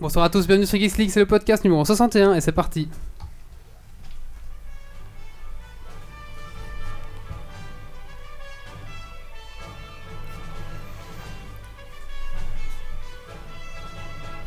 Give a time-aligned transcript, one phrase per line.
[0.00, 2.88] Bonsoir à tous, bienvenue sur Geeks League, c'est le podcast numéro 61 et c'est parti.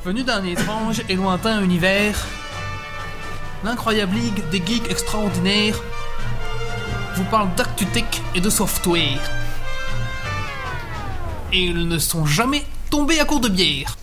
[0.06, 2.26] Venu d'un étrange et lointain univers,
[3.65, 5.81] l'incroyable ligue des geeks extraordinaires
[7.15, 8.06] vous parle d'actu-tech
[8.36, 9.20] et de software.
[11.52, 13.97] Et ils ne sont jamais tombés à court de bière.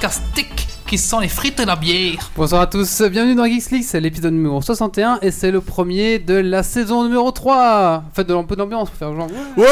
[0.00, 0.46] Tech
[0.86, 2.30] qui sent les frites et la bière.
[2.34, 6.18] Bonsoir à tous, bienvenue dans Geeks League, c'est l'épisode numéro 61 et c'est le premier
[6.18, 8.04] de la saison numéro 3.
[8.14, 9.28] Faites de un peu d'ambiance pour faire genre.
[9.58, 9.66] Ouais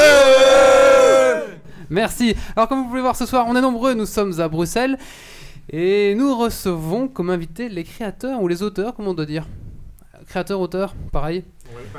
[1.89, 2.37] Merci.
[2.55, 4.99] Alors comme vous pouvez voir ce soir, on est nombreux, nous sommes à Bruxelles
[5.71, 9.47] et nous recevons comme invités les créateurs ou les auteurs, comment on doit dire?
[10.27, 11.43] Créateurs, auteurs, pareil.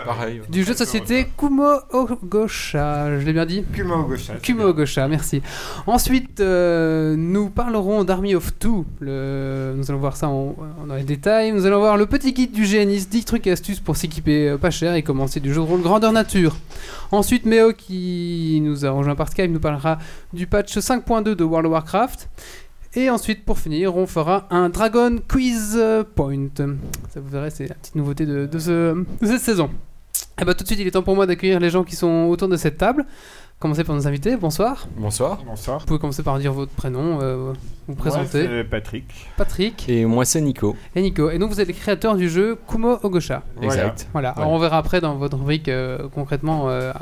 [0.05, 0.41] Pareil.
[0.49, 4.35] Du jeu de société Kumo Ogosha, je l'ai bien dit Kumo Gosha.
[4.35, 5.41] Kumo Ogosha, merci.
[5.87, 8.85] Ensuite, euh, nous parlerons d'Army of Two.
[8.99, 9.73] Le...
[9.75, 10.55] Nous allons voir ça en,
[10.87, 11.51] dans les détails.
[11.51, 14.57] Nous allons voir le petit guide du géniste, 10 trucs et astuces pour s'équiper euh,
[14.57, 16.55] pas cher et commencer du jeu de rôle grandeur nature.
[17.11, 19.97] Ensuite, Méo, qui nous a rejoint par Skype, nous parlera
[20.33, 22.29] du patch 5.2 de World of Warcraft.
[22.95, 25.79] Et ensuite, pour finir, on fera un Dragon Quiz
[26.15, 26.47] Point.
[27.13, 29.69] Ça vous verrez, c'est la petite nouveauté de, de ce- de cette saison.
[30.41, 32.27] Et bah tout de suite, il est temps pour moi d'accueillir les gens qui sont
[32.29, 33.05] autour de cette table.
[33.59, 34.37] Commencer par nos invités.
[34.37, 34.87] Bonsoir.
[34.95, 35.43] Bonsoir.
[35.45, 35.79] Bonsoir.
[35.79, 37.35] Vous pouvez commencer par dire votre prénom, euh,
[37.87, 38.47] vous Moi, présenter.
[38.47, 39.03] c'est Patrick.
[39.35, 40.77] Patrick Et moi c'est Nico.
[40.95, 41.29] et Nico.
[41.29, 43.43] Et donc vous êtes les créateurs du jeu Kumo Ogosha.
[43.61, 44.07] Exact.
[44.13, 44.29] Voilà.
[44.29, 46.93] Alors on verra après dans votre rubrique euh, concrètement euh,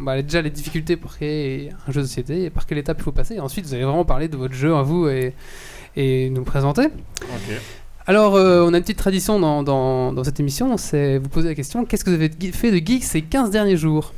[0.00, 3.02] bah, déjà les difficultés pour créer un jeu de société et par quelle étape il
[3.04, 3.36] faut passer.
[3.36, 5.34] Et ensuite vous allez vraiment parler de votre jeu à vous et,
[5.96, 6.84] et nous présenter.
[7.22, 7.54] Ok.
[8.06, 11.48] Alors euh, on a une petite tradition dans, dans, dans cette émission, c'est vous poser
[11.48, 14.12] la question qu'est-ce que vous avez fait de geek ces 15 derniers jours?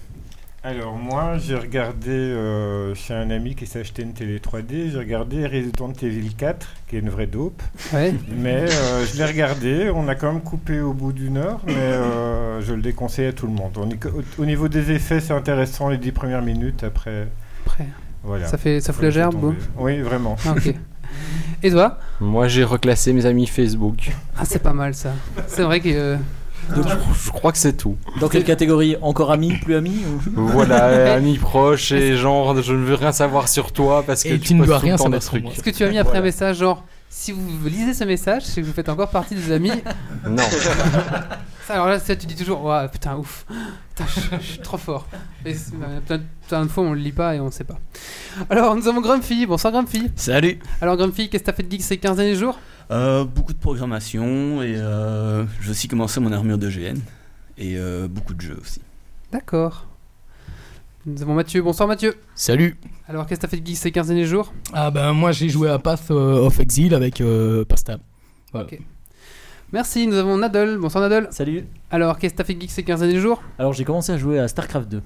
[0.69, 4.99] Alors moi, j'ai regardé euh, chez un ami qui s'est acheté une télé 3D, j'ai
[4.99, 7.62] regardé Resident Evil 4, qui est une vraie dope.
[7.93, 8.12] Ouais.
[8.37, 11.75] Mais euh, je l'ai regardé, on a quand même coupé au bout d'une heure, mais
[11.76, 13.78] euh, je le déconseille à tout le monde.
[13.78, 17.28] On est- au, au niveau des effets, c'est intéressant les 10 premières minutes, après,
[17.65, 17.87] Après,
[18.25, 18.47] voilà.
[18.47, 19.37] ça fait ça fout la gerbe.
[19.37, 19.55] bon.
[19.78, 20.34] Oui, vraiment.
[20.47, 20.75] Ah, ok.
[21.62, 21.99] Et toi?
[22.21, 24.10] Moi j'ai reclassé mes amis Facebook.
[24.37, 25.12] Ah c'est pas mal ça.
[25.47, 26.16] C'est vrai que
[26.72, 26.82] euh,
[27.25, 27.97] Je crois que c'est tout.
[28.21, 30.03] Dans quelle catégorie Encore amis, plus amis
[30.37, 34.22] ou- Voilà, euh, amis proches et genre je ne veux rien savoir sur toi parce
[34.22, 35.43] que Et tu tu ne dois rien savoir sur trucs.
[35.44, 35.53] moi.
[35.53, 36.21] Est-ce que tu as mis après Voilà.
[36.21, 39.50] un message genre si vous lisez ce message, c'est que vous faites encore partie des
[39.53, 39.71] amis
[40.28, 40.43] Non.
[41.66, 43.44] Ça, alors là, ça, tu dis toujours Ouah, putain, ouf,
[43.94, 45.06] putain, je, je suis trop fort.
[45.44, 47.78] Et euh, plein, plein de fois, on le lit pas et on ne sait pas.
[48.50, 49.47] Alors, nous avons Grumpy.
[49.47, 50.10] Bonsoir, Grumpy.
[50.15, 52.59] Salut Alors, Grumpy, qu'est-ce que t'as fait de geek ces 15 derniers jours?
[52.91, 56.98] Euh, Beaucoup de programmation et euh, j'ai aussi commencé mon armure de GN.
[57.58, 58.80] Et euh, beaucoup de jeux aussi.
[59.32, 59.86] D'accord.
[61.06, 61.62] Nous avons Mathieu.
[61.62, 62.14] Bonsoir, Mathieu.
[62.34, 62.76] Salut
[63.08, 64.52] Alors, qu'est-ce que t'as fait de geek ces 15 derniers jours?
[64.72, 67.98] Ah ben moi j'ai joué à Path euh, of Exile avec euh, Pasta.
[68.52, 68.66] Voilà.
[68.66, 68.78] Ok.
[69.72, 70.78] Merci, nous avons Nadal.
[70.78, 71.28] Bonsoir, Nadal.
[71.30, 71.64] Salut.
[71.91, 73.42] Alors, qu'est-ce que t'as fait de geek ces 15 derniers jours?
[73.58, 75.02] Alors j'ai commencé à jouer à StarCraft 2.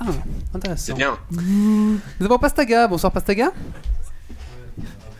[0.00, 0.06] Ah,
[0.54, 0.82] intéressant.
[0.86, 1.16] C'est bien.
[1.30, 2.88] Nous avons Pastaga.
[2.88, 3.52] Bonsoir, Pastaga.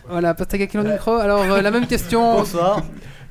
[0.09, 1.13] Voilà, Pastaga qui est dans le micro.
[1.13, 2.35] Alors, euh, la même question.
[2.39, 2.81] Bonsoir.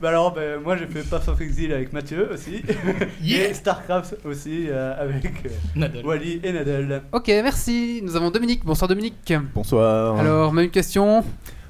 [0.02, 2.62] Bah alors, ben, moi j'ai fait Path of Exile avec Mathieu aussi.
[3.26, 6.04] Et StarCraft aussi euh, avec euh, Nadal.
[6.04, 7.02] Wally et Nadal.
[7.12, 8.00] Ok, merci.
[8.04, 8.64] Nous avons Dominique.
[8.64, 9.32] Bonsoir, Dominique.
[9.54, 10.18] Bonsoir.
[10.18, 11.24] Alors, même question.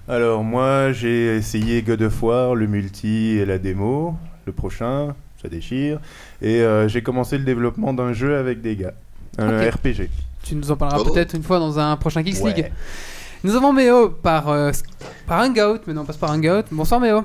[0.08, 4.16] Alors, moi, j'ai essayé God of War, le multi et la démo.
[4.46, 6.00] Le prochain, ça déchire.
[6.42, 8.94] Et euh, j'ai commencé le développement d'un jeu avec des gars.
[9.38, 9.60] Un.
[9.70, 10.08] RPG.
[10.42, 11.10] Tu nous en parleras Oh.
[11.12, 12.52] peut-être une fois dans un prochain Geeks Ouais.
[12.54, 12.70] League.
[13.44, 14.72] Nous avons Méo par, euh,
[15.26, 16.64] par Hangout, mais non, on passe par Hangout.
[16.70, 17.24] Bonsoir Méo.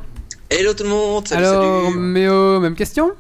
[0.50, 1.98] Hello tout le monde, salut, Alors, salut.
[1.98, 3.12] Méo, même question?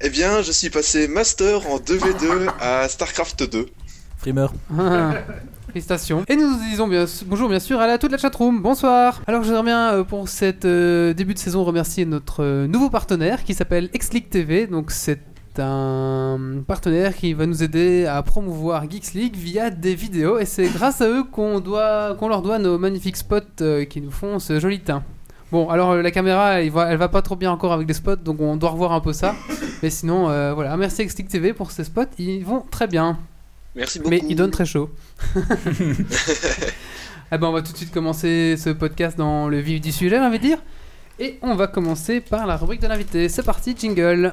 [0.00, 3.66] Eh bien, je suis passé master en 2v2 à StarCraft 2.
[4.16, 4.52] Frimeur.
[4.76, 5.12] Ah,
[5.68, 6.24] Félicitations.
[6.26, 8.62] Et nous disons bien, bonjour bien sûr à la, toute la chatroom.
[8.62, 9.22] Bonsoir.
[9.28, 12.90] Alors je voudrais bien euh, pour cette euh, début de saison remercier notre euh, nouveau
[12.90, 14.66] partenaire qui s'appelle Exleague TV.
[14.66, 15.20] Donc c'est
[15.58, 20.44] c'est un partenaire qui va nous aider à promouvoir Geeks League via des vidéos et
[20.44, 24.12] c'est grâce à eux qu'on doit, qu'on leur doit nos magnifiques spots euh, qui nous
[24.12, 25.02] font ce joli teint.
[25.50, 27.94] Bon, alors euh, la caméra, elle va, elle va pas trop bien encore avec les
[27.94, 29.34] spots, donc on doit revoir un peu ça.
[29.82, 33.18] Mais sinon, euh, voilà, merci Geeks League TV pour ces spots, ils vont très bien.
[33.74, 34.10] Merci beaucoup.
[34.10, 34.90] Mais ils donnent très chaud.
[37.32, 40.20] Ah ben on va tout de suite commencer ce podcast dans le vif du sujet,
[40.20, 40.58] envie de dire.
[41.18, 43.28] Et on va commencer par la rubrique de l'invité.
[43.28, 44.32] C'est parti, jingle.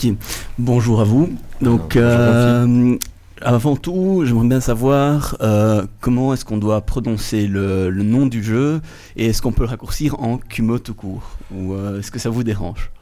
[0.00, 0.12] Ok,
[0.60, 1.28] bonjour à vous.
[1.60, 2.96] Donc, euh,
[3.42, 8.40] avant tout, j'aimerais bien savoir euh, comment est-ce qu'on doit prononcer le, le nom du
[8.40, 8.80] jeu
[9.16, 12.30] et est-ce qu'on peut le raccourcir en Kumo tout court Ou euh, est-ce que ça
[12.30, 12.92] vous dérange?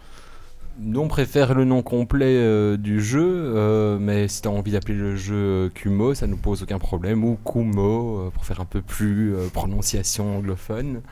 [0.80, 4.72] Nous, on préfère le nom complet euh, du jeu, euh, mais si tu as envie
[4.72, 8.64] d'appeler le jeu Kumo, ça nous pose aucun problème, ou Kumo, euh, pour faire un
[8.64, 11.02] peu plus prononciation anglophone.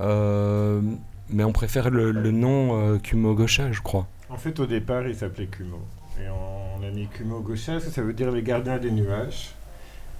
[0.00, 4.08] Mais on préfère le, le nom Kumo Gosha, je crois.
[4.28, 5.78] En fait, au départ, il s'appelait Kumo.
[6.20, 9.50] Et on a mis Kumo Gosha, ça, veut dire les gardiens des nuages.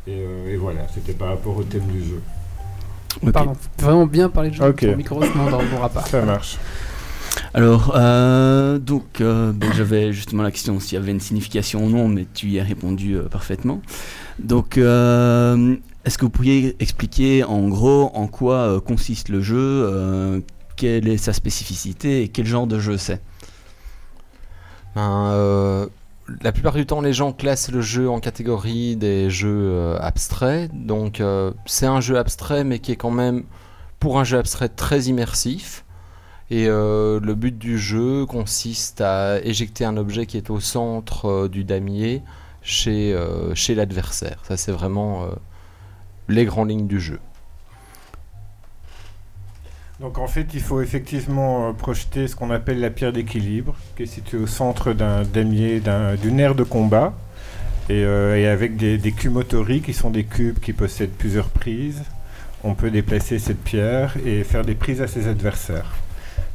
[0.06, 2.22] Et, euh, et voilà, c'était par rapport au thème du jeu.
[3.22, 3.32] Ok.
[3.32, 4.64] Pardon, vraiment bien parler de jeu.
[4.64, 4.80] Ok.
[4.80, 6.02] Ton micro, sinon on n'entendra pas.
[6.02, 6.58] Ça marche.
[7.54, 11.90] Alors, euh, donc, euh, ben, j'avais justement la question s'il y avait une signification ou
[11.90, 13.80] non, mais tu y as répondu euh, parfaitement.
[14.38, 19.56] Donc, euh, est-ce que vous pourriez expliquer en gros en quoi euh, consiste le jeu,
[19.58, 20.40] euh,
[20.76, 23.20] quelle est sa spécificité et quel genre de jeu c'est?
[24.96, 25.86] Ben, euh,
[26.40, 30.70] la plupart du temps, les gens classent le jeu en catégorie des jeux euh, abstraits.
[30.72, 33.44] Donc, euh, c'est un jeu abstrait, mais qui est quand même,
[34.00, 35.84] pour un jeu abstrait, très immersif.
[36.48, 41.64] Et le but du jeu consiste à éjecter un objet qui est au centre du
[41.64, 42.22] damier
[42.62, 43.18] chez,
[43.54, 44.38] chez l'adversaire.
[44.44, 45.26] Ça, c'est vraiment
[46.28, 47.18] les grandes lignes du jeu.
[50.00, 54.02] Donc en fait, il faut effectivement euh, projeter ce qu'on appelle la pierre d'équilibre, qui
[54.02, 57.14] est située au centre d'un damier, d'un- d'une aire de combat,
[57.88, 62.02] et, euh, avec des, des cubes motories qui sont des cubes qui possèdent plusieurs prises.
[62.62, 65.94] On peut déplacer cette pierre et faire des prises à ses adversaires.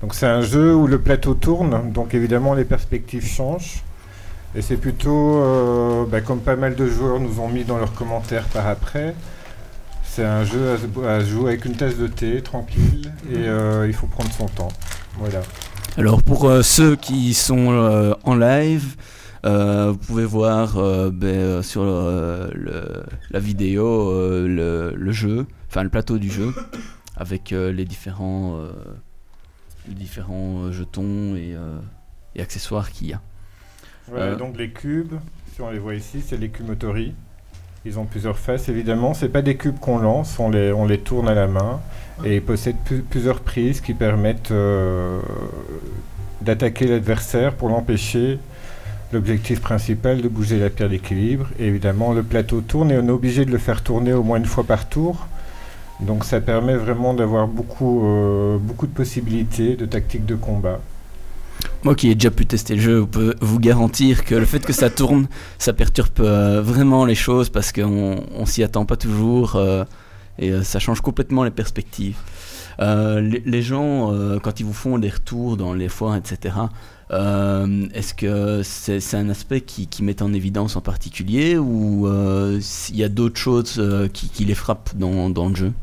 [0.01, 3.81] Donc c'est un jeu où le plateau tourne, donc évidemment les perspectives changent.
[4.55, 7.93] Et c'est plutôt, euh, bah, comme pas mal de joueurs nous ont mis dans leurs
[7.93, 9.15] commentaires par après,
[10.13, 13.87] c'est un jeu à, se- à jouer avec une tasse de thé, tranquille, et euh,
[13.87, 14.67] il faut prendre son temps.
[15.17, 15.41] Voilà.
[15.97, 18.95] Alors, pour euh, ceux qui sont euh, en live,
[19.45, 25.45] euh, vous pouvez voir euh, ben, sur euh, le- la vidéo euh, le, le jeu,
[25.69, 26.53] enfin le plateau du jeu,
[27.15, 28.69] avec euh, les différents, euh,
[29.87, 31.79] les différents jetons et, euh,
[32.35, 33.21] et accessoires qu'il y a.
[34.09, 34.35] Voilà, Euh.
[34.35, 35.13] donc les cubes,
[35.55, 36.67] si on les voit ici, c'est les cubes.
[37.83, 39.15] Ils ont plusieurs faces, évidemment.
[39.15, 41.79] C'est pas des cubes qu'on lance, on les, on les tourne à la main.
[42.23, 42.75] Et ils possèdent
[43.09, 45.19] plusieurs prises qui permettent euh,
[46.41, 48.37] d'attaquer l'adversaire pour l'empêcher.
[49.11, 51.47] L'objectif principal de bouger la pierre d'équilibre.
[51.57, 54.37] Et évidemment, le plateau tourne et on est obligé de le faire tourner au moins
[54.37, 55.25] une fois par tour.
[55.99, 60.79] Donc ça permet vraiment d'avoir beaucoup, euh, beaucoup de possibilités de tactiques de combat.
[61.83, 64.63] Moi qui ai déjà pu tester le jeu, je peux vous garantir que le fait
[64.63, 65.27] que ça tourne,
[65.57, 69.83] ça perturbe euh, vraiment les choses parce qu'on on s'y attend pas toujours euh,
[70.37, 72.17] et euh, ça change complètement les perspectives.
[72.79, 76.55] Les, les gens, quand ils vous font des retours dans les foires, etc.,
[77.11, 82.09] est-ce que c'est un aspect qui, qui met en évidence en particulier ou
[82.59, 83.79] s'il y a d'autres choses
[84.13, 85.73] qui, qui les frappent dans, dans le jeu?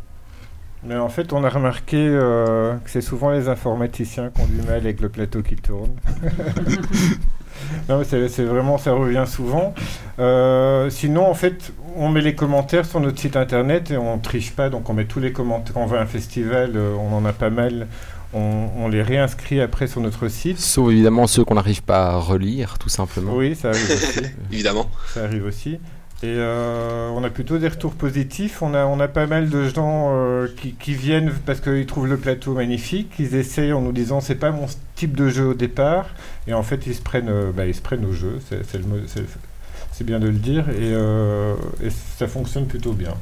[0.84, 4.62] Mais en fait, on a remarqué euh, que c'est souvent les informaticiens qui ont du
[4.62, 5.90] mal avec le plateau qui tourne.
[7.88, 9.74] non, mais c'est c'est vraiment, ça revient souvent.
[10.18, 14.52] Euh, sinon, en fait, on met les commentaires sur notre site internet et on triche
[14.52, 15.74] pas, donc on met tous les commentaires.
[15.74, 17.88] Quand on va à un festival, euh, on en a pas mal.
[18.34, 20.60] On, on les réinscrit après sur notre site.
[20.60, 23.34] Sauf évidemment ceux qu'on n'arrive pas à relire, tout simplement.
[23.34, 24.20] Oui, ça arrive aussi.
[24.52, 24.86] Évidemment.
[25.14, 25.78] Ça arrive aussi.
[26.20, 28.60] Et euh, on a plutôt des retours positifs.
[28.60, 30.48] On a, on a pas mal de gens euh,
[30.80, 33.12] qui, viennent parce qu'ils trouvent le plateau magnifique.
[33.20, 36.06] Ils essayent en nous disant c'est pas mon type de jeu au départ.
[36.48, 38.40] Et en fait, ils se prennent, euh, bah, ils se prennent au jeu.
[38.48, 40.64] C'est, bien de le dire.
[40.70, 43.14] Et, ça fonctionne plutôt bien.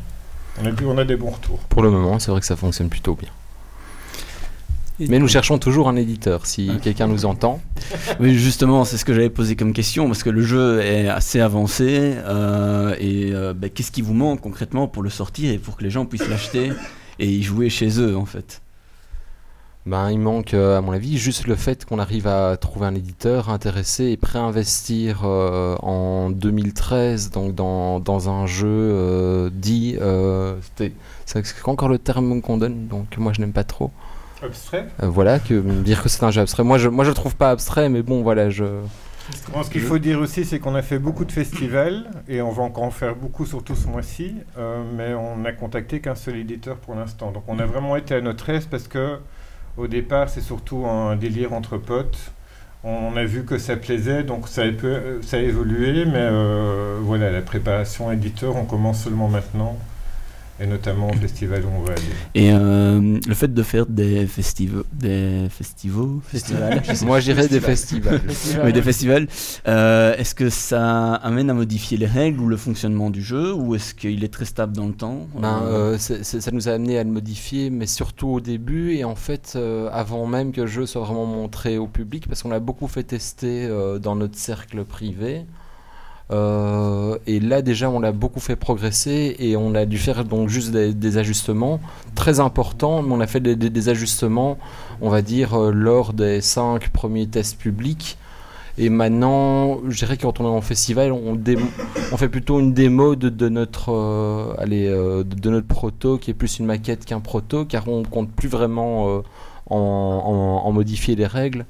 [0.62, 1.59] On a des bons retours.
[1.69, 3.29] Pour le moment, c'est vrai que ça fonctionne plutôt bien.
[4.99, 7.61] Mais nous cherchons toujours un éditeur, si quelqu'un nous entend.
[8.21, 11.41] Oui, justement, c'est ce que j'avais posé comme question, parce que le jeu est assez
[11.41, 12.15] avancé.
[12.25, 15.85] euh, et euh, ben, qu'est-ce qui vous manque concrètement pour le sortir et pour que
[15.85, 16.73] les gens puissent l'acheter
[17.19, 18.62] et y jouer chez eux, en fait?
[19.85, 22.95] Ben, il manque, euh, à mon avis, juste le fait qu'on arrive à trouver un
[22.97, 29.49] éditeur intéressé et prêt à investir euh, en 2013 donc dans, dans un jeu euh,
[29.53, 29.97] dit.
[30.00, 30.57] euh,
[31.25, 33.93] c'est encore le terme qu'on donne, donc moi je n'aime pas trop.
[34.43, 34.87] Abstrait?
[35.02, 36.62] Euh, voilà, que dire que c'est un jeu abstrait.
[36.64, 38.64] Moi je, moi je le trouve pas abstrait, mais bon, voilà, je.
[39.52, 42.52] Bon, ce qu'il faut dire aussi, c'est qu'on a fait beaucoup de festivals et on
[42.52, 44.35] va encore en faire beaucoup, surtout ce mois-ci.
[44.57, 47.33] euh, mais on n'a contacté qu'un seul éditeur pour l'instant.
[47.33, 49.19] Donc on a vraiment été à notre aise parce que
[49.76, 52.31] au départ, c'est surtout un délire entre potes.
[52.85, 56.05] On a vu que ça plaisait, donc ça a, peu- ça a évolué.
[56.05, 59.76] Mais euh, voilà, la préparation éditeur, on commence seulement maintenant.
[60.59, 62.03] Et notamment au festival où on va aller.
[62.35, 68.23] Et euh, le fait de faire des festivals, des festivals, festivals, Moi j'irais des festivals.
[68.65, 69.27] Oui, des festivals.
[69.69, 73.75] Euh, est-ce que ça amène à modifier les règles ou le fonctionnement du jeu, ou
[73.75, 76.99] est-ce qu'il est très stable dans le temps Ben, Euh, c'est- ça nous a amené
[76.99, 80.67] à le modifier, mais surtout au début et en fait euh, avant même que le
[80.69, 84.39] jeu soit vraiment montré au public, parce qu'on l'a beaucoup fait tester euh, dans notre
[84.39, 85.45] cercle privé.
[86.33, 90.49] Euh, et là déjà on l'a beaucoup fait progresser et on a dû faire donc
[90.49, 91.78] juste des, ajustements
[92.16, 94.59] très importants, mais on a fait des, ajustements,
[95.00, 98.18] on va dire, euh, lors des cinq premiers tests publics.
[98.78, 101.38] Et maintenant, je dirais que quand on est en festival, on,
[102.18, 106.66] fait plutôt une démo de, notre, euh, allez, de, notre proto, qui est plus une
[106.66, 109.23] maquette qu'un proto, car on compte plus vraiment
[109.71, 111.64] en, en- en modifier les règles.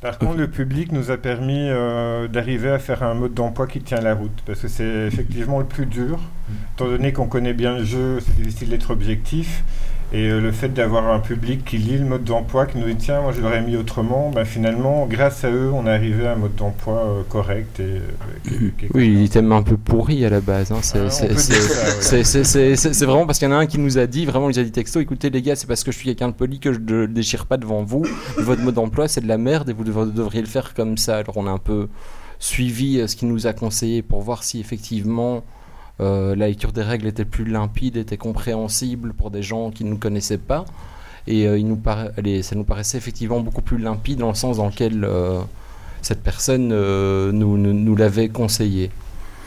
[0.00, 3.80] Par contre, le public nous a permis euh, d'arriver à faire un mode d'emploi qui
[3.80, 6.18] tient la route, parce que c'est effectivement le plus dur.
[6.74, 9.62] Étant donné qu'on connaît bien le jeu, c'est difficile d'être objectif.
[10.12, 12.96] Et euh, le fait d'avoir un public qui lit le mode d'emploi, qui nous dit
[12.96, 16.32] tiens, moi je l'aurais mis autrement, ben, finalement, grâce à eux, on est arrivé à
[16.32, 17.78] un mode d'emploi euh, correct.
[17.78, 18.00] Et, euh,
[18.42, 20.72] qui- qui est Oui, il était même un peu pourri à la base.
[20.72, 20.78] hein.
[20.82, 21.08] C'est Ah,
[23.06, 24.62] vraiment parce qu'il y en a un qui nous a dit, vraiment, il nous a
[24.64, 26.78] dit texto, écoutez les gars, c'est parce que je suis quelqu'un de poli que je
[26.80, 28.04] ne déchire pas devant vous.
[28.38, 31.18] Votre mode d'emploi, c'est de la merde et vous dev- devriez le faire comme ça.
[31.18, 31.88] Alors on a un peu
[32.38, 35.42] suivi ce qu'il nous a conseillé pour voir si effectivement
[36.00, 39.90] euh, la lecture des règles était plus limpide, était compréhensible pour des gens qui ne
[39.90, 40.64] nous connaissaient pas.
[41.26, 42.08] Et euh, il nous para-
[42.42, 45.40] ça nous paraissait effectivement beaucoup plus limpide dans le sens dans lequel euh,
[46.00, 46.68] cette personne
[47.32, 48.90] nous, l'avait conseillé.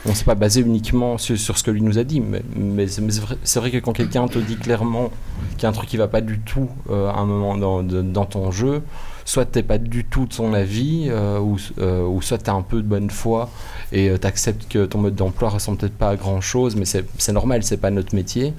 [0.06, 3.58] On ne s'est pas basé uniquement sur, ce que lui nous a dit, mais, c'est
[3.58, 5.10] vrai, que quand quelqu'un te dit clairement
[5.52, 8.50] qu'il y a un truc qui va pas du tout à un moment dans, ton
[8.50, 8.82] jeu,
[9.24, 12.60] soit tu n'es pas du tout de son avis, ou, ou soit tu as un
[12.60, 13.48] peu de bonne foi
[13.92, 17.32] et tu acceptes que ton mode d'emploi ressemble peut-être pas à grand chose, mais c'est
[17.32, 18.52] normal, c'est pas notre métier,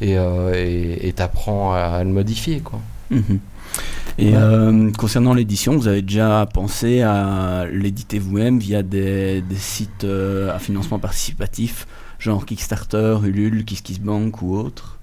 [0.00, 0.16] et
[1.16, 2.60] tu apprends à, le modifier.
[2.60, 2.80] Quoi.
[3.10, 3.40] Mhm.
[4.18, 10.04] Et euh, concernant l'édition, vous avez déjà pensé à l'éditer vous-même via des, des sites
[10.04, 11.86] euh, à financement participatif,
[12.20, 15.00] genre Kickstarter, Ulule, KissKissBank ou autre?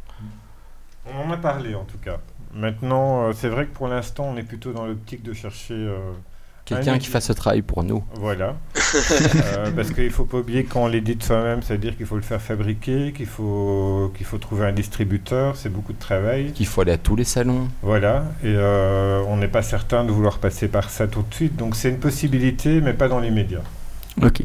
[1.06, 2.20] On en a parlé en tout cas.
[2.54, 5.90] Maintenant, euh, c'est vrai que pour l'instant, on est plutôt dans l'optique de chercher.
[6.76, 8.04] Quelqu'un un qui fasse ce travail pour nous.
[8.16, 8.56] Voilà.
[8.94, 11.96] Euh, parce qu'il ne faut pas oublier que quand on l'édite soi-même, ça veut dire
[11.96, 15.98] qu'il faut le faire fabriquer, qu'il faut, qu'il faut trouver un distributeur, c'est beaucoup de
[16.00, 16.52] travail.
[16.52, 17.70] Qu'il faut aller à tous les salons.
[17.84, 21.56] Voilà, et euh, on n'est pas certain de vouloir passer par ça tout de suite,
[21.56, 23.62] donc c'est une possibilité, mais pas dans l'immédiat.
[24.22, 24.42] Ok.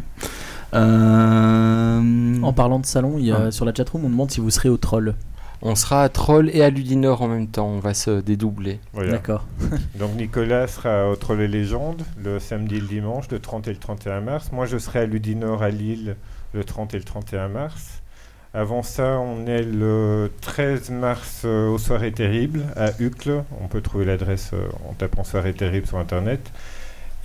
[0.75, 3.51] Euh, En parlant de salon, il y a, Ah.
[3.51, 5.15] sur la chatroom, on demande si vous serez au troll.
[5.63, 8.79] On sera à Troll et à Ludinor en même temps, on va se dédoubler.
[8.93, 9.13] Voilà.
[9.13, 9.47] D'accord.
[9.95, 13.73] Donc Nicolas sera au Troll et Légende le samedi et le dimanche, le 30 et
[13.73, 14.53] le 31 mars.
[14.53, 16.17] Moi, je serai à Ludinor à Lille
[16.53, 18.03] le 30 et le 31 mars.
[18.55, 23.45] Avant ça, on est le 13 mars euh, aux Soirées Terribles à Uccle.
[23.61, 26.51] On peut trouver l'adresse euh, en tapant Soirées Terribles sur Internet.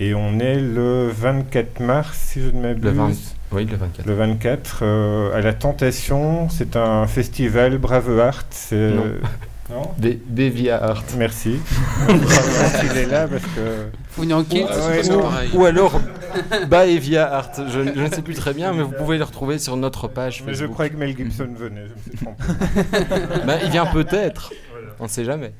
[0.00, 2.84] Et on est le 24 mars, si je ne m'abuse.
[2.84, 3.10] Le 20
[3.52, 4.06] Oui, le 24.
[4.06, 8.46] Le 24, euh, à la Tentation, c'est un festival Braveheart.
[8.50, 9.04] c'est- Non.
[9.70, 9.90] Non
[10.26, 11.04] Bevia Art.
[11.16, 11.58] Merci.
[12.08, 13.86] Il est là parce que.
[14.18, 15.22] Ah ouais, c'est non.
[15.22, 15.50] pareil.
[15.54, 16.00] Ou alors
[16.68, 17.52] Baevia Art.
[17.68, 20.42] Je, je ne sais plus très bien, mais vous pouvez le retrouver sur notre page.
[20.44, 20.72] Mais je Facebook.
[20.74, 22.42] croyais que Mel Gibson venait, je me suis trompé.
[23.46, 24.52] Bah, il vient peut-être.
[24.98, 25.52] On ne sait jamais.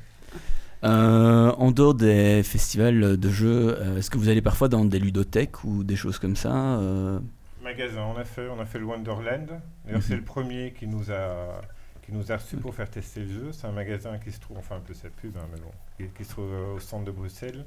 [0.83, 4.99] Euh, en dehors des festivals de jeux, euh, est-ce que vous allez parfois dans des
[4.99, 7.19] ludothèques ou des choses comme ça euh,
[7.63, 9.47] Magasin, on a fait, on a fait le Wonderland.
[9.85, 10.01] D'ailleurs, Mhm.
[10.01, 11.61] c'est le premier qui nous a
[12.05, 13.51] qui nous a reçu pour faire tester le jeu.
[13.53, 16.11] C'est un magasin qui se trouve, enfin un peu sa pub, hein, mais bon, qui,
[16.17, 17.63] qui se trouve au centre de Bruxelles.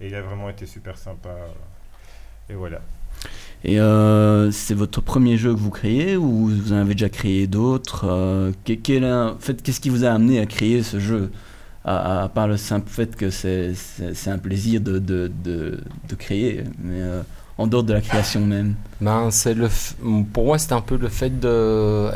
[0.00, 1.30] Et il a vraiment été super sympa.
[2.50, 2.80] Et voilà.
[3.64, 7.46] Et euh, c'est votre premier jeu que vous créez ou vous en avez déjà créé
[7.46, 11.30] d'autres euh, Qu'est-ce qui vous a amené à créer ce jeu?
[11.86, 16.14] À, part le simple fait que c'est c'est- c'est un plaisir de, de, de, de
[16.16, 17.22] créer, mais euh,
[17.58, 18.74] en dehors de la création même.
[19.00, 19.68] Ben, c'est le
[20.32, 22.10] pour moi, c'était un peu le fait de,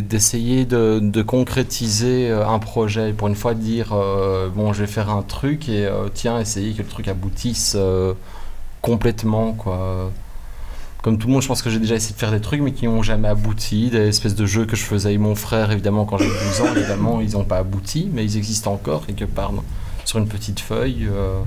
[0.00, 3.12] d'essayer de, concrétiser euh, un projet.
[3.12, 6.82] Pour une fois, dire euh, bon, je vais faire un truc et tiens, essayer que
[6.82, 7.76] le truc aboutisse
[8.82, 10.10] complètement, quoi.
[11.06, 12.72] Comme tout le monde, je pense que j'ai déjà essayé de faire des trucs, mais
[12.72, 13.90] qui n'ont jamais abouti.
[13.90, 16.74] Des espèces de jeux que je faisais avec mon frère, évidemment, quand j'avais 12 ans,
[16.76, 19.52] évidemment, ils n'ont pas abouti, mais ils existent encore quelque part
[20.04, 21.06] sur une petite feuille.
[21.08, 21.38] euh.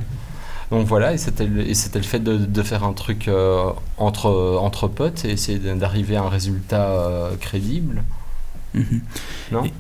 [0.72, 1.62] Donc voilà, et c'était le,
[2.04, 4.30] fait de, de faire un truc euh, entre,
[4.62, 8.04] entre potes et essayer d'arriver à un résultat euh, crédible.
[8.74, 9.02] Mhm.
[9.52, 9.74] Non Et-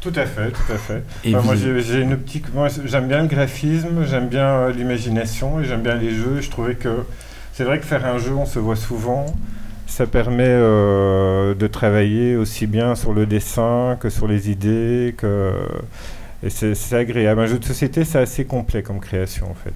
[0.00, 1.02] Tout à fait, tout à fait.
[1.24, 2.54] Et Enfin, moi, vous- j'ai j'ai une optique.
[2.54, 6.40] Moi, j'aime bien le graphisme, j'aime bien euh, l'imagination et j'aime bien les jeux.
[6.40, 7.04] Je trouvais que
[7.54, 9.26] c'est vrai que faire un jeu, on se voit souvent.
[9.86, 15.14] Ça permet euh, de travailler aussi bien sur le dessin que sur les idées.
[15.16, 15.52] Que...
[16.42, 17.40] Et c'est agréable.
[17.40, 19.72] Un jeu de société, c'est assez complet comme création, en fait.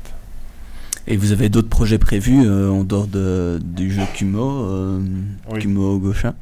[1.07, 5.01] Et vous avez d'autres projets prévus euh, en dehors de, du jeu Kumo, euh,
[5.49, 5.61] Oui.
[5.61, 6.35] Kumo Gosha?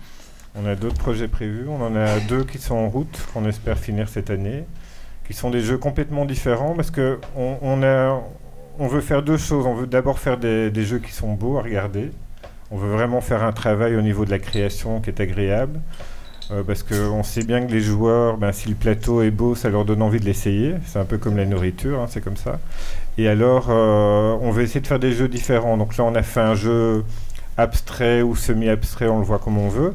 [0.55, 1.67] On a d'autres projets prévus.
[1.69, 4.65] On en a deux qui sont en route, qu'on espère finir cette année,
[5.27, 8.23] qui sont des jeux complètement différents parce que on, on a,
[8.79, 9.67] on veut faire deux choses.
[9.67, 12.11] On veut d'abord faire des, jeux qui sont beaux à regarder.
[12.71, 15.81] On veut vraiment faire un travail au niveau de la création qui est agréable.
[16.51, 19.69] euh, parce qu'on sait bien que les joueurs, ben, si le plateau est beau, ça
[19.69, 20.75] leur donne envie de l'essayer.
[20.85, 22.61] C'est un peu comme la nourriture, hein, c'est comme ça.
[23.19, 25.77] Et alors, euh, on veut essayer de faire des jeux différents.
[25.77, 27.05] Donc là, on a fait un jeu
[27.57, 29.95] abstrait ou semi-abstrait, on le voit comme on veut.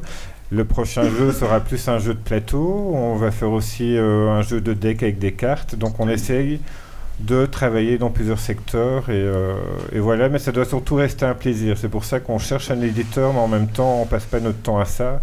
[0.50, 2.92] Le prochain jeu sera plus un jeu de plateau.
[2.94, 5.76] On va faire aussi euh, un jeu de deck avec des cartes.
[5.76, 6.60] Donc on essaye
[7.26, 9.54] de travailler dans plusieurs secteurs et, euh,
[9.92, 10.28] et voilà.
[10.28, 11.78] Mais ça doit surtout rester un plaisir.
[11.78, 14.58] C'est pour ça qu'on cherche un éditeur, mais en même temps on passe pas notre
[14.58, 15.22] temps à ça.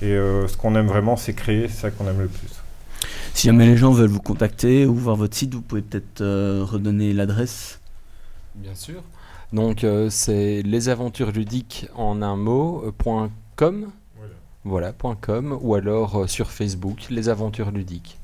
[0.00, 1.68] Et euh, ce qu'on aime vraiment, c'est créer.
[1.68, 2.48] C'est ça qu'on aime le plus.
[3.34, 6.64] Si jamais les gens veulent vous contacter ou voir votre site, vous pouvez peut-être euh,
[6.64, 7.80] redonner l'adresse.
[8.54, 9.02] Bien sûr.
[9.52, 13.90] Donc euh, c'est les aventures ludiques en un mot euh, point .com.
[14.64, 18.18] Voilà, point .com ou alors euh, sur Facebook les aventures ludiques.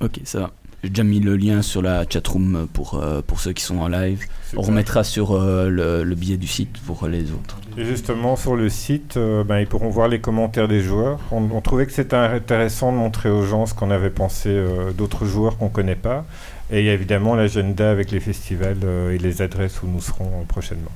[0.00, 0.50] Ok, ça va.
[0.86, 3.88] J'ai déjà mis le lien sur la chatroom pour, euh, pour ceux qui sont en
[3.88, 4.24] live.
[4.56, 7.58] On remettra sur euh, le, le billet du site pour les autres.
[7.76, 11.18] Et justement, sur le site, euh, ben, ils pourront voir les commentaires des joueurs.
[11.32, 14.92] On, on trouvait que c'était intéressant de montrer aux gens ce qu'on avait pensé euh,
[14.92, 16.24] d'autres joueurs qu'on ne connaît pas.
[16.70, 20.00] Et il y a évidemment l'agenda avec les festivals euh, et les adresses où nous
[20.00, 20.92] serons euh, prochainement.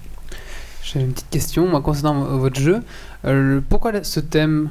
[0.85, 2.79] J'ai une petite question, moi, concernant votre jeu.
[3.25, 4.71] Euh, pourquoi ce thème?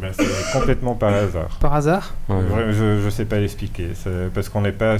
[0.00, 1.58] Ben, c'est complètement par hasard.
[1.60, 2.36] Par hasard Ouais.
[2.72, 3.88] Je ne sais pas l'expliquer.
[3.94, 4.96] C'est Parce qu'on n'est pas...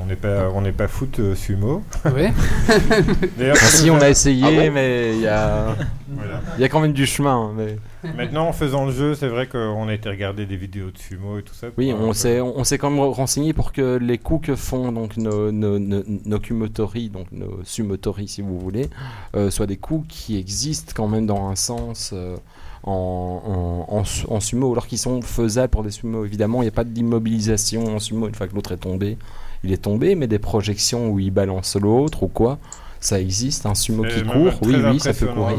[0.00, 1.82] On n'est pas, on n'est pas foot euh, sumo.
[2.04, 2.28] Oui.
[3.36, 5.74] D'ailleurs, Ah, si on a essayé, Ah bon mais il y a,
[6.08, 6.40] Voilà.
[6.56, 7.52] il y a quand même du chemin.
[7.56, 7.78] Mais...
[8.16, 11.38] Maintenant, en faisant le jeu, c'est vrai qu'on a été regarder des vidéos de sumo
[11.40, 11.66] et tout ça.
[11.76, 15.16] Oui, on s'est on s'est quand même renseigné pour que les coups que font donc
[15.16, 18.88] nos, nos, nos, nos kumotori, donc nos sumotori si vous voulez,
[19.34, 22.36] euh, soient des coups qui existent quand même dans un sens euh,
[22.84, 26.24] en, en, en su- en sumo, alors qu'ils sont faisables pour des sumo.
[26.24, 29.18] Évidemment, il n'y a pas d'immobilisation en sumo une fois que l'autre est tombé.
[29.64, 32.58] Il est tombé, mais des projections où il balance l'autre ou quoi,
[33.00, 33.66] ça existe.
[33.66, 35.58] Un sumo qui court, oui, oui, ça à courir.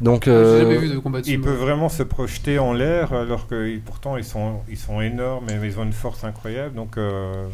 [0.00, 3.12] Donc, J'ai euh, jamais vu de combat de Il peut vraiment se projeter en l'air
[3.12, 6.74] alors que pourtant ils sont, ils sont énormes et ils ont une force incroyable.
[6.74, 7.46] Donc euh,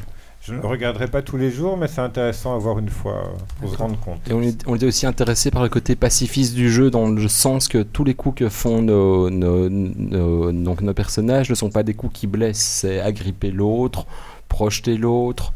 [0.47, 3.15] je ne le regarderai pas tous les jours, mais c'est intéressant à voir une fois
[3.15, 3.29] euh,
[3.61, 4.19] pour se rendre compte.
[4.29, 7.29] Et on, est- on était aussi intéressé par le côté pacifiste du jeu, dans le
[7.29, 11.71] sens que tous les coups que font nos, nos, nos- donc nos personnages ne sont
[11.71, 14.07] pas des coups qui blessent, c'est agripper l'autre,
[14.49, 15.55] projeter l'autre,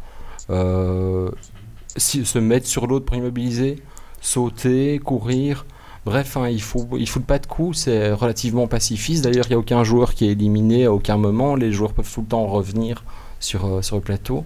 [0.48, 1.30] euh,
[1.96, 3.76] se mettre sur l'autre pour immobiliser,
[4.22, 5.66] sauter, courir.
[6.06, 9.24] Bref, hein, il faut il faut pas de coups, c'est relativement pacifiste.
[9.24, 11.54] D'ailleurs, il n'y a aucun joueur qui est éliminé à aucun moment.
[11.56, 13.04] Les joueurs peuvent tout le temps revenir
[13.40, 14.44] sur, euh, sur le plateau.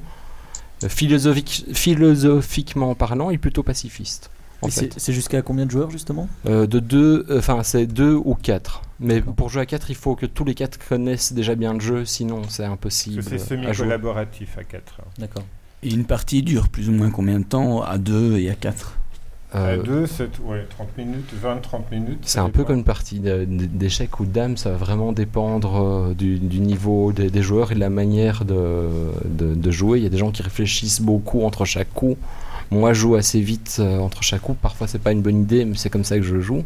[0.89, 4.31] Philosophique- philosophiquement parlant, il est plutôt pacifiste.
[4.69, 6.29] c'est jusqu'à combien de joueurs justement?
[6.47, 8.83] Euh, de deux, euh, enfin c'est deux ou quatre.
[9.01, 11.81] Mais pour jouer à quatre, il faut que tous les quatre connaissent déjà bien le
[11.81, 13.23] jeu, sinon c'est impossible.
[13.25, 15.01] C'est à semi-collaboratif à 4.
[15.19, 15.43] D'accord.
[15.83, 18.95] Et une partie dure plus ou moins combien de temps À 2 et à 4
[18.97, 19.02] Euh,
[19.55, 22.21] À 2, c'est ouais, 30 minutes, 20-30 minutes.
[22.25, 26.15] C'est un peu comme une partie d'échecs ou de dames, ça va vraiment dépendre euh,
[26.15, 28.89] du, du niveau des, des joueurs et de la manière de,
[29.27, 29.99] de- de jouer.
[29.99, 32.17] Il y a des gens qui réfléchissent beaucoup entre chaque coup.
[32.71, 34.55] Moi, je joue assez vite euh, entre chaque coup.
[34.55, 36.65] Parfois, c'est pas une bonne idée, mais c'est comme ça que je joue.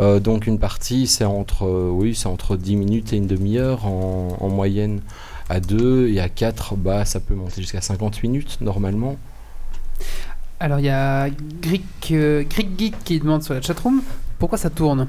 [0.00, 3.86] Euh, donc, une partie, c'est entre, euh, oui, c'est entre 10 minutes et une demi-heure
[3.86, 5.00] en, en moyenne.
[5.48, 9.16] À 2 et à 4, bah, ça peut monter jusqu'à 50 minutes normalement.
[10.60, 11.28] Alors, il y a
[11.62, 14.02] Greek, euh, Greek Geek qui demande sur la chatroom
[14.40, 15.06] pourquoi ça tourne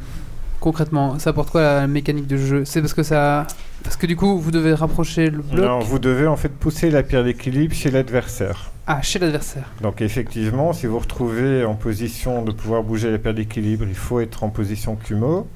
[0.59, 1.17] concrètement?
[1.17, 2.65] Ça apporte quoi la mécanique de jeu?
[2.65, 3.47] C'est parce que ça.
[3.83, 5.65] Parce que du coup, vous devez rapprocher le bloc?
[5.65, 8.71] Non, vous devez en fait pousser la pierre d'équilibre chez l'adversaire.
[8.85, 9.71] Ah, chez l'adversaire.
[9.81, 14.19] Donc effectivement, si vous retrouvez en position de pouvoir bouger la pierre d'équilibre, il faut
[14.19, 15.47] être en position Kumo.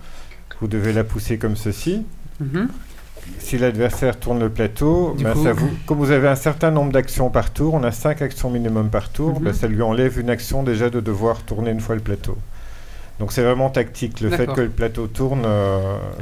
[0.61, 2.03] Vous devez la pousser comme ceci.
[2.39, 2.69] Mhm.
[3.39, 6.91] Si l'adversaire tourne le plateau, ben, coup- ça vous, comme vous avez un certain nombre
[6.91, 9.43] d'actions par tour, on a 5 actions minimum par tour, Mhm.
[9.45, 12.37] ben, ça lui enlève une action déjà de devoir tourner une fois le plateau.
[13.19, 14.19] Donc c'est vraiment tactique.
[14.19, 15.79] Le fait que le plateau tourne euh,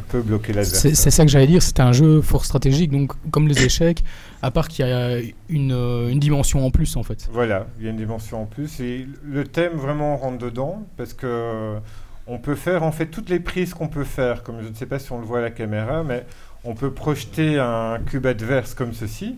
[0.10, 0.80] peut bloquer l'adversaire.
[0.92, 4.04] C'est c'est ça que j'allais dire, c'était un jeu fort stratégique, donc comme les échecs,
[4.44, 5.18] à part qu'il y a
[5.50, 7.28] une, une dimension en plus en fait.
[7.32, 8.80] Voilà, il y a une dimension en plus.
[8.80, 11.80] Et le thème vraiment rentre dedans parce que euh,
[12.28, 14.86] on peut faire en fait toutes les prises qu'on peut faire, comme je ne sais
[14.86, 16.26] pas si on le voit à la caméra, mais
[16.64, 19.36] on peut projeter un cube adverse comme ceci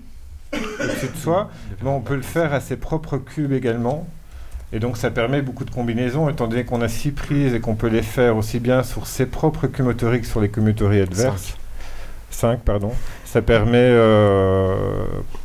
[0.54, 1.50] au-dessus de soi,
[1.82, 4.08] mais on peut le faire à ses propres cubes également.
[4.74, 7.76] Et donc ça permet beaucoup de combinaisons, étant donné qu'on a six prises et qu'on
[7.76, 11.04] peut les faire aussi bien sur ses propres cubes motoriques que sur les cubes motoriques
[11.04, 11.56] adverses.
[12.30, 12.92] 5, pardon.
[13.24, 14.76] Ça permet euh,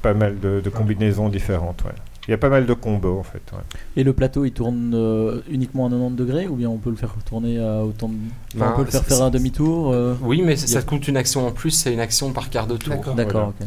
[0.02, 1.82] pas mal de, de combinaisons différentes.
[1.84, 1.92] ouais.
[2.28, 3.42] Il y a pas mal de combos en fait.
[3.52, 3.58] ouais.
[3.96, 6.96] Et le plateau, il tourne euh, uniquement à 90 degrés ou bien on peut le
[6.96, 8.14] faire tourner à autant de...
[8.56, 11.46] enfin, on peut le faire faire un demi-tour euh, Oui, mais ça coûte une action
[11.46, 12.94] en plus, c'est une action par quart de tour.
[12.94, 13.14] D'accord.
[13.14, 13.66] D'accord, ok.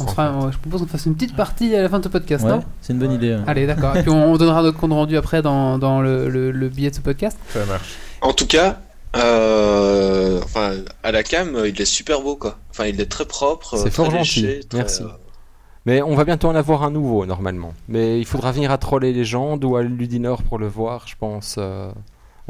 [0.00, 2.08] On fera- on- je propose qu'on fasse une petite partie à la fin de ce
[2.08, 3.34] podcast, Ouais, non c'est une bonne idée.
[3.34, 3.40] ouais.
[3.46, 3.96] Allez, d'accord.
[3.96, 6.90] Et puis on, on donnera notre compte rendu après dans, dans le, le- le billet
[6.90, 7.36] de ce podcast.
[7.50, 7.96] Ça marche.
[8.20, 8.78] En tout cas,
[9.16, 12.58] euh, enfin, à la cam, euh, il est super beau, quoi.
[12.70, 13.76] Enfin, il est très propre.
[13.76, 15.02] C'est euh, fort gentil, très, merci.
[15.86, 17.72] Mais on va bientôt en avoir un nouveau normalement.
[17.88, 21.14] Mais il faudra venir à Troll et Légende ou à Ludinor pour le voir, je
[21.16, 21.56] pense.
[21.58, 21.90] euh,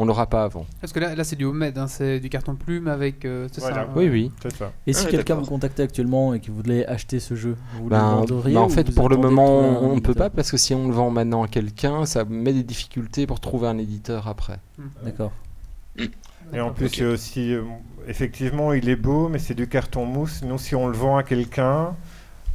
[0.01, 0.65] on n'aura pas avant.
[0.81, 3.25] Parce que là, là c'est du homemade, hein, c'est du carton plume avec.
[3.25, 3.77] euh, c'est Voilà.
[3.77, 3.89] ça, hein.
[3.97, 4.31] Oui, oui.
[4.43, 4.73] C'est ça.
[4.87, 5.45] Et si ouais, quelqu'un d'accord.
[5.45, 8.67] vous contactait actuellement et qu'il voulait acheter ce jeu, vous le Ben, vendriez ben, en
[8.67, 10.31] ou fait, vous pour le attendez de moment, trouver un on ne peut éditeur pas
[10.31, 13.67] parce que si on le vend maintenant à quelqu'un, ça met des difficultés pour trouver
[13.67, 14.61] un éditeur après.
[15.05, 15.33] D'accord.
[16.53, 17.63] Et en plus, il y a aussi, euh,
[18.07, 20.43] effectivement, il est beau, mais c'est du carton mousse.
[20.43, 21.95] Nous, si on le vend à quelqu'un,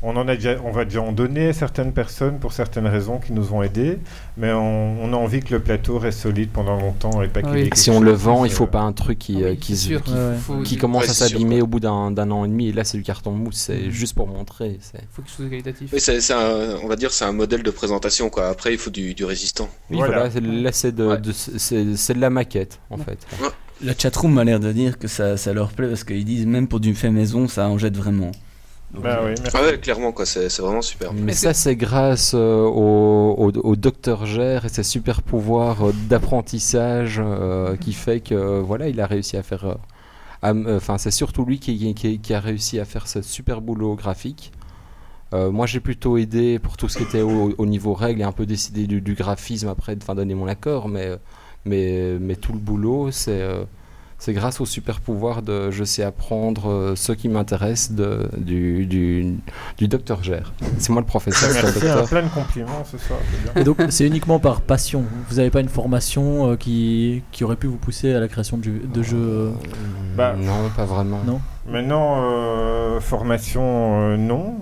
[0.04, 3.20] on, en a déjà, on va déjà en donner à certaines personnes pour certaines raisons
[3.20, 3.98] qui nous ont aidés,
[4.38, 7.52] mais on, on a envie que le plateau reste solide pendant longtemps et pas qu'il
[7.52, 7.70] Oui.
[7.74, 9.82] Si on le vend, il faut pas un truc qui, Ah euh, oui, qui, c'est
[9.84, 10.36] se- sûr qui, qu'il Ouais, ouais.
[10.38, 12.68] faut, qui il commence Ouais, à s'abîmer au bout d'un an et demi.
[12.70, 14.78] Et là, c'est du carton mousse, c'est juste pour montrer.
[14.82, 15.90] c'est- faut quelque chose de qualitatif.
[15.94, 16.00] Oui,
[16.32, 18.48] un- on va dire, c'est un modèle de présentation, quoi.
[18.50, 19.70] Après, il faut du, du résistant.
[19.90, 20.26] Oui, Voilà.
[20.28, 21.18] là, c'est de, Ouais.
[21.18, 23.18] de- c'est c'est de la maquette en fait.
[23.84, 26.68] La chatroom m'a l'air de dire que ça, ça leur plaît parce qu'ils disent même
[26.68, 28.32] pour du fait maison, ça en jette vraiment.
[28.94, 29.58] Donc, Bah oui, merci.
[29.58, 30.26] Ah ouais, clairement, quoi.
[30.26, 31.14] C'est, c'est vraiment super.
[31.14, 35.88] Mais Est-ce ça, c'est grâce euh, au, au, au docteur Gère et ses super pouvoirs
[35.88, 39.66] euh, d'apprentissage euh, qui fait que euh, voilà, il a réussi à faire.
[39.66, 39.76] euh,
[40.78, 44.52] Enfin, c'est surtout lui qui, qui- qui a réussi à faire ce super boulot graphique.
[45.34, 48.24] Euh, moi, j'ai plutôt aidé pour tout ce qui était au, au niveau règles et
[48.26, 51.12] un peu décidé du, du graphisme après, enfin donner mon accord, mais
[51.66, 53.64] mais mais tout le boulot, c'est euh,
[54.26, 58.86] c'est grâce au super pouvoir de je sais apprendre euh, ce qui m'intéresse de du,
[58.86, 59.36] du,
[59.78, 60.54] du docteur Gère.
[60.78, 62.08] C'est moi le professeur, Merci, a docteur.
[62.08, 63.20] plein de compliments ce soir.
[63.54, 63.62] bien.
[63.62, 65.04] Et donc c'est uniquement par passion.
[65.30, 68.58] Vous n'avez pas une formation euh, qui, qui aurait pu vous pousser à la création
[68.58, 69.52] de, jeux- euh,
[70.16, 71.20] Bah, non, pas vraiment.
[71.28, 71.42] Non?
[71.70, 73.62] Maintenant, euh, formation,
[74.14, 74.56] euh, non.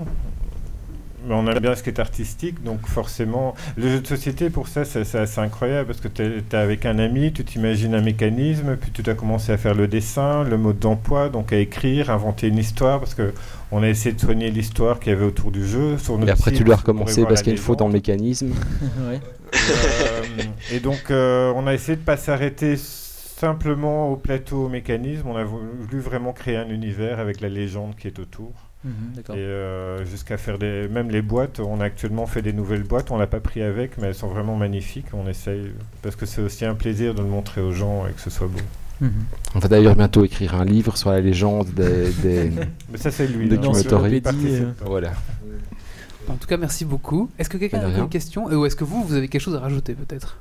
[1.27, 4.67] Mais on a bien ce qui est artistique, donc forcément, le jeu de société pour
[4.67, 8.75] ça, c'est assez incroyable parce que tu es, avec un ami, tu t'imagines un mécanisme,
[8.75, 12.47] puis tu as commencé à faire le dessin, le mode d'emploi, donc à écrire, inventer
[12.47, 13.33] une histoire parce que
[13.71, 15.97] on a essayé de soigner l'histoire qu'il y avait autour du jeu.
[15.97, 17.93] Sur Et après, site, tu dois recommencer parce qu'il y a une faute dans le
[17.93, 18.49] mécanisme.
[19.09, 19.19] ouais.
[19.53, 20.23] Euh,
[20.71, 25.27] et donc, euh, on a essayé de pas s'arrêter simplement au plateau au mécanisme.
[25.27, 28.70] On a voulu vraiment créer un univers avec la légende qui est autour.
[28.83, 28.91] Mhm.
[29.35, 30.87] Et euh, jusqu'à faire des.
[30.87, 33.11] Même les boîtes, on a actuellement fait des nouvelles boîtes.
[33.11, 35.05] On l'a pas pris avec, mais elles sont vraiment magnifiques.
[35.13, 35.71] On essaye.
[36.01, 38.47] Parce que c'est aussi un plaisir de le montrer aux gens et que ce soit
[38.47, 38.59] beau.
[39.01, 39.11] Mhm.
[39.55, 42.09] On va d'ailleurs bientôt écrire un livre sur la légende des.
[42.23, 42.51] des-
[42.91, 43.47] Mais ça, c'est lui.
[43.49, 43.61] Des hein.
[43.61, 44.85] Je participe pas.
[44.85, 45.11] Voilà.
[46.27, 47.29] En tout cas, merci beaucoup.
[47.37, 48.49] Est-ce que quelqu'un a une question?
[48.49, 50.37] Euh, Ou est-ce que vous, vous avez quelque chose à rajouter peut-être?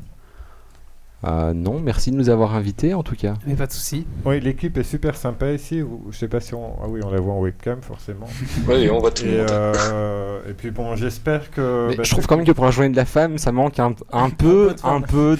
[1.23, 3.35] Euh, non, merci de nous avoir invités en tout cas.
[3.47, 4.07] Mais pas de souci.
[4.25, 5.83] Oui, l'équipe est super sympa ici.
[6.11, 6.77] Je sais pas si on.
[6.83, 8.27] Ah oui, on la voit en webcam, forcément.
[8.69, 9.51] Oui, on voit tout le Et, monde.
[9.51, 11.89] euh, et puis bon, j'espère que.
[11.91, 13.79] Mais bah, je trouve quand même que pour la journée de la femme, ça manque
[13.79, 15.37] un, un peu, un peu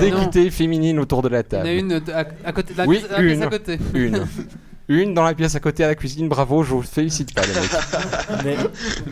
[0.00, 1.68] d'équité féminine autour de la Il y en table.
[1.68, 3.42] a une à, à côté de la, Oui, une.
[3.42, 3.78] à côté.
[3.92, 4.24] Une.
[4.88, 7.54] Une dans la pièce à côté à la cuisine, bravo, je vous félicite pas les
[7.54, 8.44] mecs.
[8.44, 8.56] Mais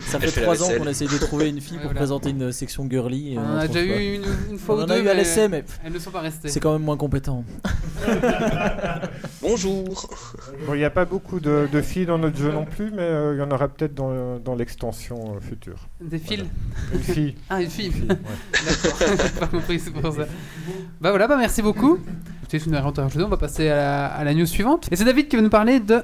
[0.01, 1.97] ça fait trois ans qu'on essaye de trouver une fille pour Voilà.
[1.97, 3.33] présenter une section girly.
[3.33, 4.93] et On on a déjà eu une, une fois On ou en deux.
[4.93, 6.49] a eu à mais l'essai, mais Elles ne sont pas restées.
[6.49, 7.43] c'est quand même moins compétent.
[9.41, 10.09] Bonjour.
[10.67, 13.01] Bon, il n'y a pas beaucoup de, de filles dans notre jeu non plus, mais
[13.01, 15.87] euh, il y en aura peut-être dans, dans l'extension euh, future.
[15.99, 16.43] Des fils
[16.93, 17.35] Une fille.
[17.49, 17.87] Ah, une fille.
[17.87, 18.17] Une fille, ouais.
[18.83, 20.25] D'accord, pas compris, c'est pour ça.
[21.01, 21.97] Bah voilà, bah merci beaucoup.
[22.57, 24.87] Écoutez, rien à rajouter, on va passer à la, à la news suivante.
[24.91, 26.03] Et c'est David qui va nous parler de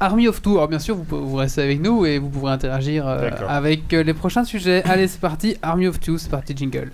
[0.00, 0.56] Army of Two.
[0.56, 4.02] Alors bien sûr, vous, vous restez avec nous et vous pourrez interagir euh, avec euh,
[4.02, 4.82] les prochains sujets.
[4.84, 6.90] Allez, c'est parti, Army of Two, c'est parti, jingle.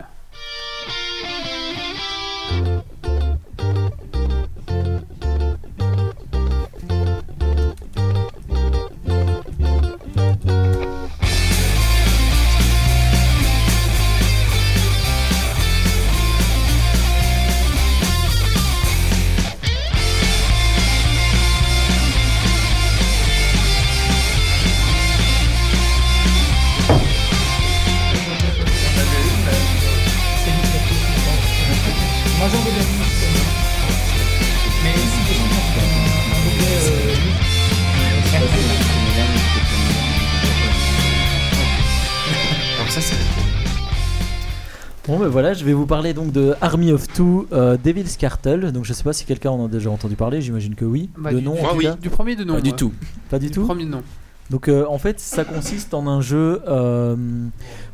[45.35, 48.71] Voilà, je vais vous parler donc de Army of Two, euh, Devil's Cartel.
[48.73, 51.11] Donc je sais pas si quelqu'un en a déjà entendu parler, j'imagine que oui.
[51.19, 51.87] Bah, de du- nom tout oui.
[52.01, 52.55] Du premier de nom.
[52.55, 52.93] Pas du tout.
[53.31, 53.65] Pas du Du tout.
[53.65, 54.03] premier nom.
[54.51, 56.63] Donc euh, en fait, ça consiste en un jeu.
[56.69, 57.17] euh,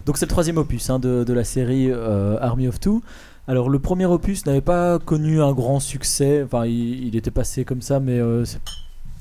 [0.05, 3.03] donc c'est le troisième opus hein, de, de la série euh, Army of Two.
[3.48, 6.42] Alors le premier opus n'avait pas connu un grand succès.
[6.44, 8.61] Enfin, il, il était passé comme ça, mais euh, c'est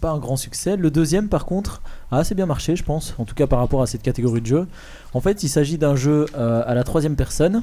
[0.02, 0.76] pas un grand succès.
[0.76, 3.16] Le deuxième, par contre, a assez bien marché, je pense.
[3.18, 4.68] En tout cas par rapport à cette catégorie de jeu.
[5.14, 7.62] En fait, il s'agit d'un jeu euh, à la troisième personne euh,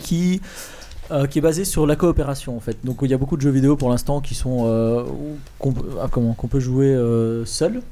[0.00, 0.40] qui
[1.12, 2.78] euh, qui est basé sur la coopération en fait.
[2.84, 5.04] Donc il y a beaucoup de jeux vidéo pour l'instant qui sont euh,
[6.00, 7.82] ah, qu'on peut jouer euh, seul.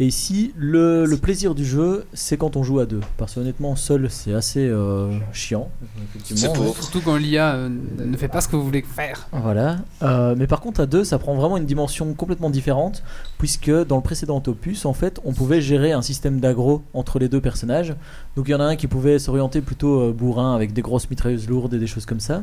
[0.00, 3.02] Et ici, le, le plaisir du jeu, c'est quand on joue à deux.
[3.18, 5.68] Parce que honnêtement, seul, c'est assez euh, chiant.
[6.24, 6.74] C'est pauvre.
[6.74, 9.28] Surtout quand l'IA euh, ne fait pas ce que vous voulez faire.
[9.30, 9.80] Voilà.
[10.02, 13.02] Euh, mais par contre, à deux, ça prend vraiment une dimension complètement différente,
[13.36, 17.28] puisque dans le précédent opus, en fait, on pouvait gérer un système d'aggro entre les
[17.28, 17.94] deux personnages.
[18.36, 21.46] Donc il y en a un qui pouvait s'orienter plutôt bourrin avec des grosses mitrailleuses
[21.46, 22.42] lourdes et des choses comme ça,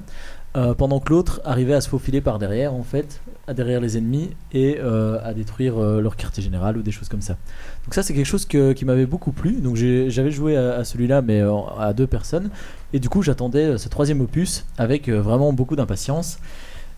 [0.55, 3.97] euh, pendant que l'autre arrivait à se faufiler par derrière, en fait, à derrière les
[3.97, 7.37] ennemis et euh, à détruire euh, leur quartier général ou des choses comme ça.
[7.85, 9.61] Donc ça, c'est quelque chose qui m'avait beaucoup plu.
[9.61, 11.41] Donc j'avais joué à, celui-là, mais
[11.77, 12.49] à deux personnes.
[12.93, 16.39] Et du coup, j'attendais ce troisième opus avec vraiment beaucoup d'impatience.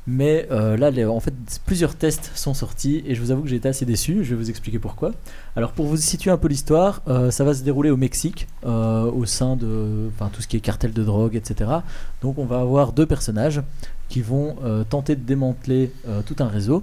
[0.08, 1.34] Mais euh, là, les- en fait,
[1.66, 4.24] plusieurs tests sont sortis et je vous avoue que j'ai été assez déçu.
[4.24, 5.12] Je vais vous expliquer pourquoi.
[5.56, 9.04] Alors, pour vous situer un peu l'histoire, euh, ça va se dérouler au Mexique, euh,
[9.12, 11.70] au sein de enfin, tout ce qui est cartel de drogue, etc.
[12.24, 13.62] Donc, on va avoir deux personnages
[14.08, 16.82] qui vont euh, tenter de démanteler euh, tout un réseau.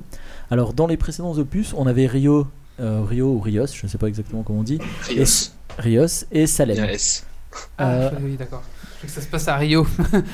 [0.53, 2.47] Alors, dans les précédents opus, on avait Rio,
[2.79, 5.51] euh, Rio ou Rios, je ne sais pas exactement comment on dit, Rios.
[5.79, 6.77] Rios et Salem.
[6.77, 7.25] Il y a S.
[7.79, 8.63] Ah, oui, d'accord.
[9.03, 9.87] Je crois que ça se passe à Rio.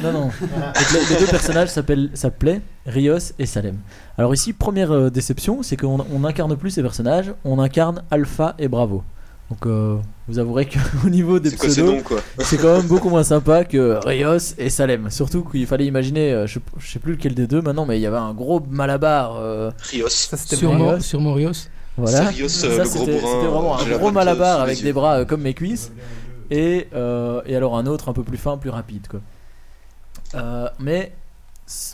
[0.03, 0.21] Non, non.
[0.41, 3.77] Donc, les, les deux personnages s'appellent- s'appelaient Rios et Salem.
[4.19, 8.55] Alors ici, première euh, déception, c'est qu'on on incarne plus ces personnages, on incarne Alpha
[8.59, 9.03] et Bravo.
[9.51, 9.97] Donc euh,
[10.29, 11.97] vous avouerez qu'au niveau des pseudos,
[12.39, 15.11] c'est quand même beaucoup moins sympa que Rios et Salem.
[15.11, 18.03] Surtout qu'il fallait imaginer, euh, je, je sais plus lequel des deux maintenant, mais il
[18.03, 19.37] y avait un gros malabar.
[19.39, 20.09] euh, Rios.
[20.09, 21.01] Ça, vraiment- Rios.
[21.01, 21.53] Sur Morios.
[21.99, 22.19] Voilà.
[22.23, 24.85] C'est Rios, euh, Ça, le gros c'était bourrin, c'était vraiment un gros malabar avec les
[24.85, 25.91] des bras euh, comme mes cuisses.
[26.53, 29.09] Et, euh, et alors un autre un peu plus fin, plus rapide.
[29.09, 29.21] Quoi.
[30.35, 31.13] Euh, mais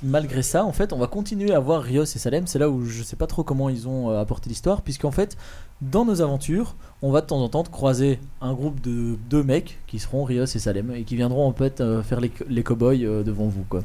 [0.02, 2.48] malgré ça, en fait, on va continuer à voir Rios et Salem.
[2.48, 5.36] C'est là où je sais pas trop comment ils ont euh, apporté l'histoire, puisqu'en fait,
[5.80, 9.78] dans nos aventures, on va de temps en temps croiser un groupe de deux mecs
[9.86, 13.46] qui seront Rios et Salem et qui viendront en fait faire les, les cow-boys devant
[13.46, 13.62] vous.
[13.68, 13.82] Quoi.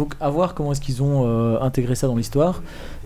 [0.00, 2.62] Donc à voir comment est-ce qu'ils ont euh, intégré ça dans l'histoire.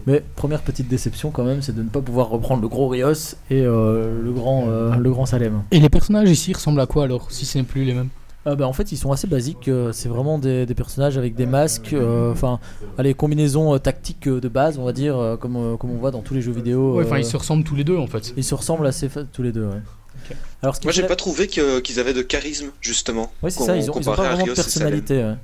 [0.06, 3.34] Mais première petite déception quand même, c'est de ne pas pouvoir reprendre le gros Rios
[3.50, 5.62] et euh, le, grand, euh, le grand Salem.
[5.72, 8.10] Et les personnages ici ressemblent à quoi alors, si ce n'est plus les mêmes?
[8.46, 9.66] Ah bah, en fait, ils sont assez basiques.
[9.66, 11.94] euh, c'est vraiment des, des personnages avec des masques.
[11.94, 12.60] euh, Enfin,
[13.00, 16.20] euh, tactique euh, de base, on va dire, euh, comme, euh, comme on voit dans
[16.22, 16.94] tous les jeux vidéo.
[16.96, 18.34] Ouais, enfin, euh, ils se ressemblent tous les deux en fait.
[18.36, 19.64] ils se ressemblent assez tous les deux.
[19.64, 20.36] Ouais.
[20.62, 23.32] Alors, ce Moi, j'ai pas trouvé qu'ils avaient de charisme, justement.
[23.42, 25.24] Oui, c'est ça, ils ont, ils ont comparé pas à vraiment de personnalité.
[25.24, 25.34] ouais.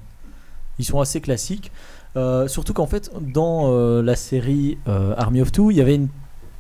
[0.81, 1.71] Ils sont assez classiques.
[2.17, 5.95] Euh, surtout qu'en fait, dans euh, la série euh, Army of Two, il y avait
[5.95, 6.09] une,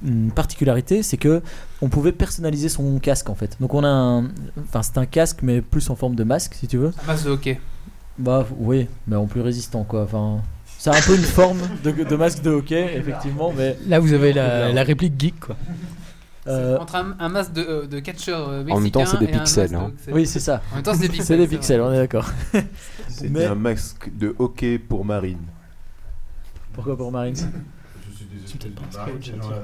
[0.06, 1.42] une particularité, c'est que
[1.80, 3.56] on pouvait personnaliser son casque en fait.
[3.60, 4.26] Donc on a un,
[4.62, 6.92] enfin c'est un casque mais plus en forme de masque si tu veux.
[7.02, 7.58] Un masque de hockey.
[8.18, 10.02] Bah oui, mais en plus résistant quoi.
[10.02, 10.42] Enfin,
[10.78, 14.32] c'est un peu une forme de, de masque de hockey effectivement, mais Là, vous avez
[14.34, 15.56] la, la réplique geek quoi.
[16.46, 19.18] Euh, Entre un, un masque de, euh, de catcheur euh, mexicain En même temps, c'est
[19.18, 19.84] des pixels, de hein.
[19.86, 20.12] hockey.
[20.12, 20.62] oui c'est ça.
[20.72, 21.26] En même temps, c'est des pixels.
[21.26, 22.30] C'est des pixels, on est d'accord.
[23.08, 25.38] C'était Mais- un masque de hockey pour Marine.
[26.72, 27.36] Pourquoi pour Marines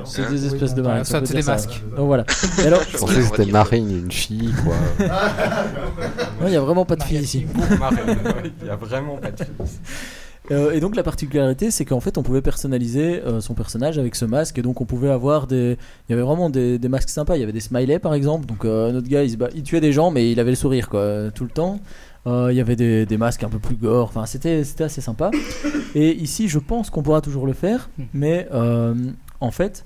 [0.04, 1.04] C'est des espèces de marines.
[1.04, 1.82] c'est des masques.
[1.96, 2.24] Donc voilà.
[2.58, 4.74] Et alors, Je pensais que c'était Marine, une fille, quoi.
[6.40, 7.46] non, il y a vraiment pas de filles ici.
[7.78, 8.18] Marine,
[8.60, 9.54] il y a vraiment pas de fille.
[10.50, 14.14] Euh, et donc la particularité, c'est qu'en fait, on pouvait personnaliser euh, son personnage avec
[14.14, 15.76] ce masque, et donc on pouvait avoir des,
[16.08, 17.36] il y avait vraiment des, des masques sympas.
[17.36, 18.46] Il y avait des smileys par exemple.
[18.46, 20.56] Donc euh, notre gars, il, se bat- il tuait des gens, mais il avait le
[20.56, 21.80] sourire quoi, tout le temps.
[22.26, 24.08] Euh, il y avait des, des masques un peu plus gore.
[24.08, 25.30] Enfin, c'était c'était assez sympa.
[25.94, 28.94] Et ici, je pense qu'on pourra toujours le faire, mais euh,
[29.40, 29.84] en fait.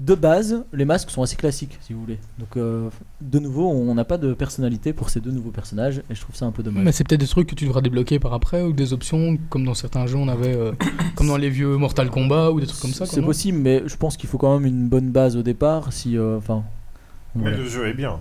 [0.00, 2.18] De base, les masques sont assez classiques, si vous voulez.
[2.40, 2.88] Donc, euh,
[3.20, 6.34] de nouveau, on n'a pas de personnalité pour ces deux nouveaux personnages, et je trouve
[6.34, 6.82] ça un peu dommage.
[6.82, 9.64] Mais c'est peut-être des trucs que tu devras débloquer par après ou des options comme
[9.64, 10.72] dans certains jeux on avait euh,
[11.14, 13.06] comme dans les vieux Mortal Kombat ou des trucs comme ça.
[13.06, 15.92] C'est possible, mais je pense qu'il faut quand même une bonne base au départ.
[15.92, 16.64] Si, euh, enfin,
[17.36, 18.18] Mais le jeu est bien.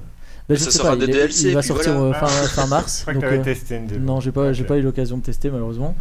[0.48, 2.18] Bah, je Ça sais sera pas, des il, est- DLC, il va sortir voilà.
[2.18, 2.98] euh, fin, fin mars.
[3.00, 4.06] Je crois que donc, t'avais euh, testé une démo.
[4.06, 5.96] non, j'ai pas, j'ai pas eu l'occasion de tester malheureusement.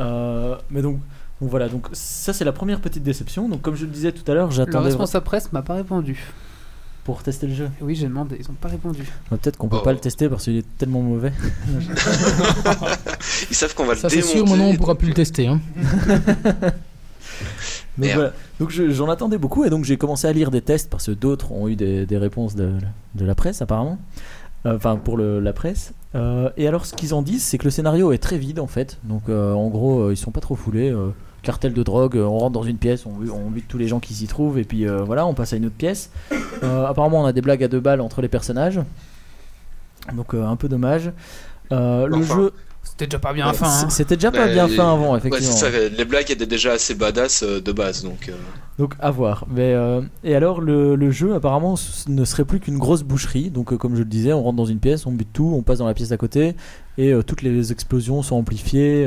[0.00, 0.98] Euh, mais donc,
[1.44, 3.50] donc voilà, donc ça c'est la première petite déception.
[3.50, 5.74] Donc comme je le disais tout à l'heure, Le j'attendais vra- responsable presse m'a pas
[5.74, 6.18] répondu.
[7.04, 7.68] pour tester le jeu.
[7.82, 9.02] Oui, j'ai demandé, ils ont pas répondu.
[9.30, 9.84] Ouais, Peut-être qu'on peut Oh.
[9.84, 11.32] pas le tester parce qu'il est tellement mauvais.
[13.50, 14.36] Ils savent qu'on va Ça le c'est démonter.
[14.38, 15.46] sûr, maintenant on pourra plus le tester.
[15.46, 15.60] Hein.
[17.98, 18.32] Donc, voilà.
[18.58, 21.12] donc je- j'en attendais beaucoup et donc j'ai commencé à lire des tests parce que
[21.12, 22.72] d'autres ont eu des, des réponses de,
[23.14, 23.98] de la presse apparemment.
[24.66, 25.92] Euh, Enfin pour le- la presse.
[26.16, 28.66] Euh, et alors ce qu'ils en disent c'est que le scénario est très vide en
[28.66, 28.98] fait.
[29.04, 30.90] Donc euh, en gros euh, ils sont pas trop foulés.
[31.44, 34.00] Cartel de drogue, euh, on rentre dans une pièce, on, on bute tous les gens
[34.00, 36.10] qui s'y trouvent et puis euh, voilà on passe à une autre pièce.
[36.64, 38.80] Euh, apparemment on a des blagues à deux balles entre les personnages.
[40.14, 41.12] Donc euh, un peu dommage.
[41.72, 42.52] Euh, le Enfin, jeu,
[42.82, 43.66] C'était déjà pas bien Ouais, fin.
[43.66, 43.88] hein.
[43.88, 45.54] c'était déjà pas Bah, bien les- fin avant effectivement.
[45.56, 48.28] c'est ça, les blagues étaient déjà assez badass euh, de base, donc.
[48.28, 48.32] euh,
[48.78, 49.46] Donc à voir.
[49.50, 53.50] Mais, euh, et alors le, le jeu apparemment ce ne serait plus qu'une grosse boucherie.
[53.50, 55.62] Donc euh, comme je le disais, on rentre dans une pièce, on bute tout, on
[55.62, 56.54] passe dans la pièce à côté
[56.98, 59.06] et euh, toutes les explosions sont amplifiées.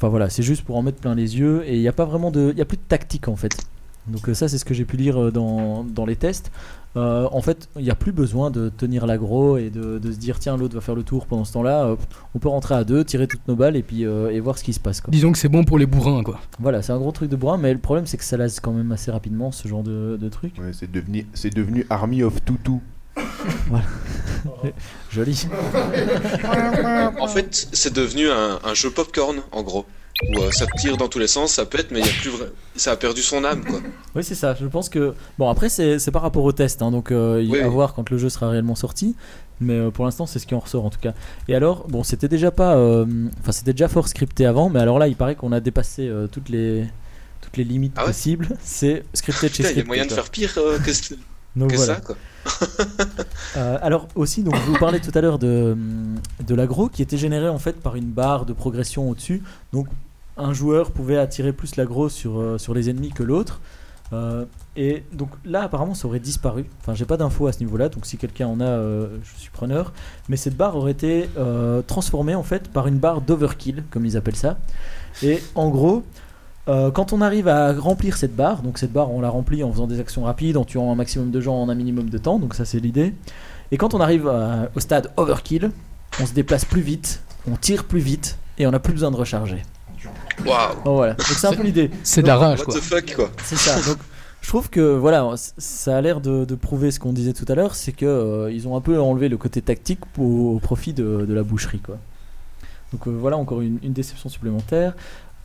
[0.00, 2.06] Enfin voilà, c'est juste pour en mettre plein les yeux et il n'y a pas
[2.06, 3.66] vraiment de, il y a plus de tactique en fait.
[4.06, 6.50] Donc euh, ça c'est ce que j'ai pu lire euh, dans, dans les tests.
[6.96, 10.16] Euh, en fait, il n'y a plus besoin de tenir l'aggro et de, de se
[10.16, 11.96] dire tiens l'autre va faire le tour pendant ce temps-là.
[12.34, 14.64] On peut rentrer à deux, tirer toutes nos balles et puis euh, et voir ce
[14.64, 15.02] qui se passe.
[15.02, 15.10] Quoi.
[15.12, 16.40] Disons que c'est bon pour les bourrins quoi.
[16.58, 18.72] Voilà, c'est un gros truc de bourrin, mais le problème c'est que ça lasse quand
[18.72, 20.54] même assez rapidement ce genre de, de truc.
[20.58, 22.42] Ouais, c'est devenu, c'est devenu Army of
[23.16, 24.72] Tutu.
[25.10, 25.46] Joli.
[27.18, 29.86] En fait, c'est devenu un, un jeu popcorn, en gros.
[30.28, 32.28] Où euh, ça tire dans tous les sens, ça pète, mais il y a plus
[32.28, 32.46] vrai...
[32.76, 33.80] ça a perdu son âme, quoi.
[34.14, 34.54] Oui, c'est ça.
[34.60, 35.14] Je pense que.
[35.38, 37.72] Bon, après, c'est par rapport au test, hein, donc euh, il Oui, va oui.
[37.72, 39.16] voir quand le jeu sera réellement sorti.
[39.60, 41.14] Mais euh, pour l'instant, c'est ce qui en ressort en tout cas.
[41.48, 42.76] Et alors, bon, c'était déjà pas.
[42.76, 46.50] Enfin, c'était déjà fort scripté avant, mais alors là, il paraît qu'on a dépassé toutes
[46.50, 46.84] les
[47.40, 48.48] toutes les limites Ah ouais possibles.
[48.62, 49.86] C'est scripté de chez Putain, il y a scripté.
[49.86, 50.90] moyen de faire pire euh, que,
[51.56, 51.96] Donc que voilà.
[51.96, 52.16] ça, quoi.
[53.56, 55.76] Euh, alors aussi, donc je vous parlais tout à l'heure de,
[56.46, 59.42] de l'agro qui était généré en fait par une barre de progression au-dessus.
[59.72, 59.88] Donc
[60.36, 63.60] un joueur pouvait attirer plus l'agro sur, euh, sur les ennemis que l'autre.
[64.12, 64.44] Euh,
[64.76, 66.66] et donc là apparemment ça aurait disparu.
[66.80, 69.50] Enfin j'ai pas d'infos à ce niveau-là, donc si quelqu'un en a, euh, je suis
[69.50, 69.92] preneur.
[70.28, 74.16] Mais cette barre aurait été euh, transformée en fait par une barre d'overkill, comme ils
[74.16, 74.58] appellent ça.
[75.22, 76.02] Et en gros,
[76.70, 79.70] euh, quand on arrive à remplir cette barre, donc cette barre on la remplit en
[79.72, 82.38] faisant des actions rapides, en tuant un maximum de gens en un minimum de temps,
[82.38, 83.12] donc ça c'est l'idée.
[83.72, 85.70] Et quand on arrive à- au stade overkill,
[86.20, 89.16] on se déplace plus vite, on tire plus vite et on n'a plus besoin de
[89.16, 89.62] recharger.
[90.46, 90.74] Waouh!
[90.84, 91.90] Bon, voilà, donc c'est un peu l'idée.
[92.02, 92.74] C'est de la rage What quoi.
[92.74, 93.30] the fuck, quoi.
[93.44, 93.76] C'est ça.
[93.88, 93.98] Donc,
[94.40, 97.54] je trouve que voilà, ça a l'air de, de prouver ce qu'on disait tout à
[97.54, 100.94] l'heure, c'est que euh, ils ont un peu enlevé le côté tactique pour- au profit
[100.94, 101.98] de, de la boucherie, quoi.
[102.92, 104.94] Donc euh, voilà encore une, une déception supplémentaire.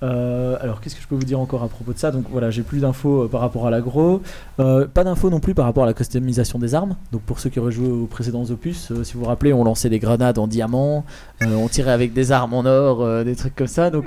[0.04, 2.12] Euh, alors qu'est-ce que je peux vous dire encore à propos de ça?
[2.12, 4.22] Donc voilà, j'ai plus d'infos euh, par rapport à l'agro,
[4.60, 6.96] Euh, pas d'infos non plus par rapport à la customisation des armes.
[7.12, 9.64] Donc pour ceux qui auraient joué aux précédents opus, euh, si vous vous rappelez, on
[9.64, 11.06] lançait des grenades en diamant,
[11.42, 13.90] euh, on tirait avec des armes en or, euh, des trucs comme ça.
[13.90, 14.06] Donc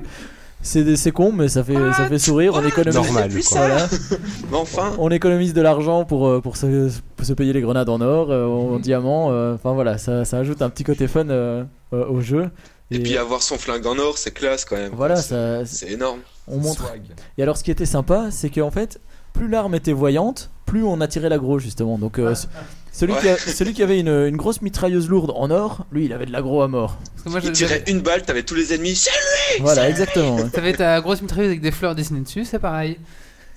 [0.61, 2.53] c'est c'est con, mais ça fait ça fait sourire.
[2.57, 2.94] On économise.
[2.94, 3.59] Normal, Plus quoi.
[3.59, 3.66] ça.
[3.68, 3.87] Voilà.
[4.51, 4.90] Mais enfin!
[4.98, 8.46] On économise de l'argent pour, pour, se, pour se payer les grenades en or, euh,
[8.46, 9.29] en diamant.
[9.31, 12.51] euh, Enfin voilà, ça, ça ajoute un petit côté fun euh, euh, au jeu.
[12.90, 14.92] Et puis avoir son flingue en or, c'est classe quand même.
[14.94, 16.20] voilà, C'est- ça, C'est énorme.
[16.46, 16.90] on montre.
[17.37, 18.98] Et alors, ce qui était sympa, c'est qu'en fait,
[19.35, 21.98] plus l'arme était voyante, plus on attirait l'aggro justement.
[21.98, 22.46] Donc, euh, ce-
[22.92, 26.12] celui, qui a- celui qui avait une, une grosse mitrailleuse lourde en or, lui, il
[26.14, 26.96] avait de l'aggro à mort.
[27.12, 28.94] Parce que moi, Il tirait une balle, t'avais tous les ennemis.
[28.96, 30.37] C'est Voilà, exactement.
[30.37, 30.48] ouais.
[30.51, 32.98] T'avais ta grosse mitrailleuse avec des fleurs dessinées dessus, c'est pareil.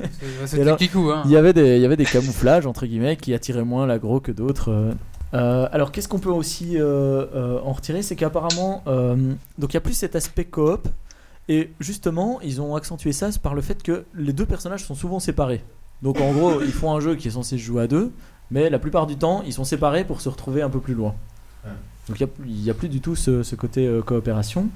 [0.02, 1.22] Hein.
[1.26, 4.20] Il y avait des, il y avait des camouflages entre guillemets qui attiraient moins l'aggro
[4.20, 4.72] que d'autres.
[4.72, 4.92] euh.
[5.34, 8.84] Euh, alors qu'est-ce qu'on peut aussi euh, euh, en retirer, c'est qu'apparemment,
[9.58, 10.88] donc il y a plus cet aspect coop
[11.48, 15.20] et justement ils ont accentué ça par le fait que les deux personnages sont souvent
[15.20, 15.64] séparés.
[16.02, 18.12] Donc en gros ils font un jeu qui est censé se jouer à deux,
[18.52, 21.16] mais la plupart du temps ils sont séparés pour se retrouver un peu plus loin.
[22.10, 24.68] Donc il y a- il n'y a, plus du tout ce, ce côté euh, coopération.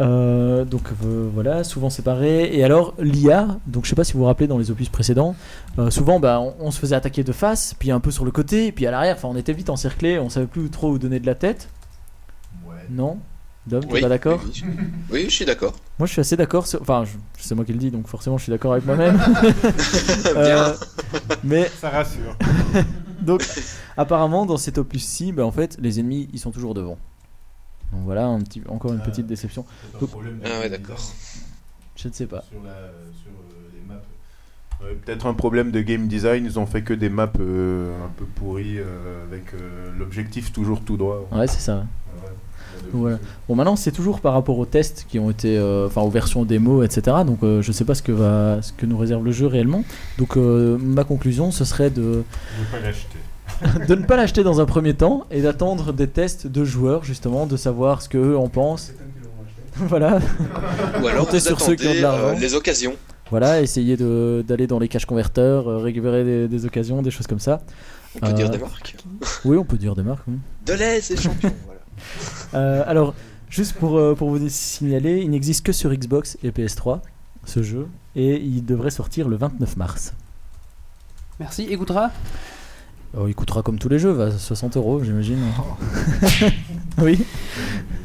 [0.00, 2.56] Euh, donc euh, voilà, souvent séparés.
[2.56, 5.36] Et alors l'IA, donc je sais pas si vous vous rappelez dans les opus précédents,
[5.78, 8.30] euh, souvent bah, on, on se faisait attaquer de face, puis un peu sur le
[8.30, 9.14] côté, puis à l'arrière.
[9.16, 11.68] Enfin, on était vite encerclé, on savait plus trop où donner de la tête.
[12.90, 13.18] Non?
[13.66, 14.40] Dom, t'es Oui, pas d'accord?
[14.44, 14.64] Oui, je-
[15.14, 15.72] oui, je suis d'accord.
[15.98, 16.66] Moi, je suis assez d'accord.
[16.66, 17.04] sur- Enfin,
[17.38, 19.16] c'est moi qui le dis, donc forcément, je suis d'accord avec moi-même.
[20.36, 20.74] Euh,
[21.44, 22.36] mais Ça rassure.
[23.20, 23.44] donc,
[23.96, 26.98] apparemment, dans cet opus-ci, ben, en fait, les ennemis, ils sont toujours devant.
[27.92, 29.64] Donc voilà, un petit, encore une petite déception.
[30.00, 30.10] Donc,
[30.44, 30.98] Ah ouais, d'accord.
[31.96, 32.42] je ne sais pas.
[32.50, 34.00] Sur, la- sur, euh, les maps.
[34.82, 38.08] Ouais, Peut-être un problème de game design, ils ont fait que des maps euh, un
[38.16, 41.28] peu pourries euh, avec euh, l'objectif toujours tout droit.
[41.32, 41.76] Ouais, c'est ça.
[41.76, 41.84] Ouais.
[42.92, 43.18] Voilà.
[43.48, 46.44] Bon, maintenant, c'est toujours par rapport aux tests qui ont été, euh, enfin, aux versions
[46.44, 47.18] démo, etc.
[47.24, 49.84] Donc, euh, je sais pas ce que va, ce que nous réserve le jeu réellement.
[50.18, 53.11] Donc, euh, ma conclusion, ce serait de, Je ne vais pas l'acheter.
[53.88, 57.46] de ne pas l'acheter dans un premier temps et d'attendre des tests de joueurs, justement,
[57.46, 58.92] de savoir ce que eux en pensent.
[59.76, 60.18] voilà,
[61.02, 62.36] Ou alors Comptez vous sur ceux qui ont de attendez l'argent.
[62.36, 62.94] euh, les occasions.
[63.30, 67.26] voilà, essayer de- d'aller dans les caches converteurs, euh, récupérer des, des occasions, des choses
[67.26, 67.62] comme ça.
[68.16, 68.96] On peut Euh, dire des marques.
[69.44, 70.24] Oui, on peut dire des marques.
[70.28, 70.34] oui.
[70.66, 71.50] Deleuze est champion.
[71.64, 71.80] voilà.
[72.54, 73.14] Euh, alors,
[73.48, 77.00] juste pour, euh, pour vous signaler, il n'existe que sur Xbox et PS3,
[77.46, 80.12] ce jeu, et il devrait sortir le 29 mars.
[81.40, 81.62] Merci.
[81.70, 82.10] Écoutera
[83.14, 85.38] Alors, il coûtera comme tous les jeux, va 60 euros, j'imagine.
[86.98, 87.22] oui.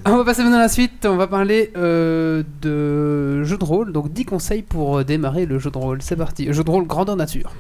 [0.05, 1.05] On va passer maintenant à la suite.
[1.05, 3.91] On va parler euh, de jeu de rôle.
[3.93, 6.01] Donc 10 conseils pour euh, démarrer le jeu de rôle.
[6.01, 6.51] C'est parti.
[6.51, 7.51] Jeu de rôle grandeur nature.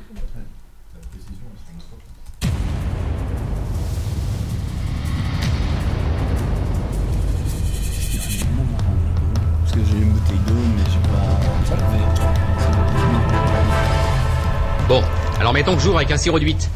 [9.61, 11.37] Parce que j'ai une bouteille d'eau, mais j'ai pas.
[14.87, 15.01] Bon,
[15.39, 16.69] alors mettons que j'ouvre avec un sirop de 8.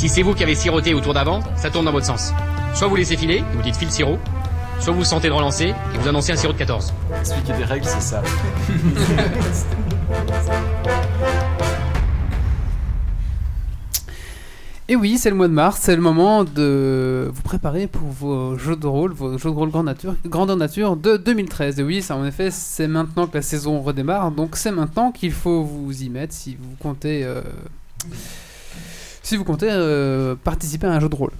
[0.00, 2.32] Si c'est vous qui avez siroté au tour d'avant, ça tourne dans votre sens.
[2.72, 4.18] Soit vous laissez filer, et vous dites file sirop,
[4.80, 6.94] soit vous sentez de relancer et vous annoncez un sirop de 14.
[7.18, 8.22] Expliquer des règles, c'est ça.
[14.88, 18.56] Et oui, c'est le mois de mars, c'est le moment de vous préparer pour vos
[18.56, 21.78] jeux de rôle, vos jeux de rôle grandeur nature, grandeur nature de 2013.
[21.78, 25.32] Et oui, ça en effet, c'est maintenant que la saison redémarre, donc c'est maintenant qu'il
[25.32, 27.42] faut vous y mettre si vous comptez, euh,
[29.22, 31.32] si vous comptez euh, participer à un jeu de rôle.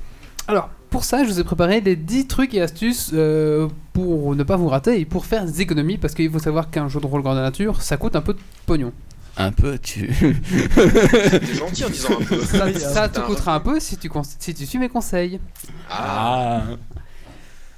[0.49, 4.43] Alors, pour ça, je vous ai préparé les 10 trucs et astuces euh, pour ne
[4.43, 7.07] pas vous rater et pour faire des économies, parce qu'il faut savoir qu'un jeu de
[7.07, 8.93] rôle grandeur nature, ça coûte un peu de pognon.
[9.37, 10.09] Un peu, tu.
[10.75, 12.41] T'es gentil en disant un peu.
[12.41, 15.41] Ça, ça te coûtera un peu si tu, si tu suis mes conseils.
[15.89, 16.63] Ah,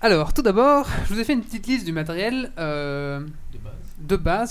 [0.00, 3.74] Alors, tout d'abord, je vous ai fait une petite liste du matériel euh, de base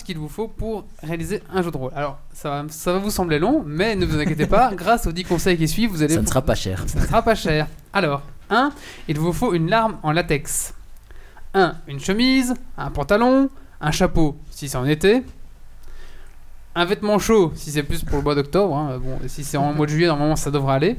[0.03, 1.91] qu'il vous faut pour réaliser un jeu de rôle.
[1.95, 5.11] Alors, ça va, ça va vous sembler long, mais ne vous inquiétez pas, grâce aux
[5.11, 6.15] 10 conseils qui suivent, vous allez...
[6.15, 6.83] Ça ne sera pas cher.
[6.87, 7.67] Ça ne sera pas cher.
[7.93, 8.71] Alors, 1.
[9.07, 10.73] Il vous faut une larme en latex.
[11.53, 11.75] 1.
[11.87, 13.49] Une chemise, un pantalon,
[13.81, 15.23] un chapeau si c'est en été,
[16.75, 18.75] un vêtement chaud si c'est plus pour le mois d'octobre.
[18.77, 18.99] hein.
[19.03, 20.97] Bon, si c'est en mois de juillet, normalement ça devrait aller.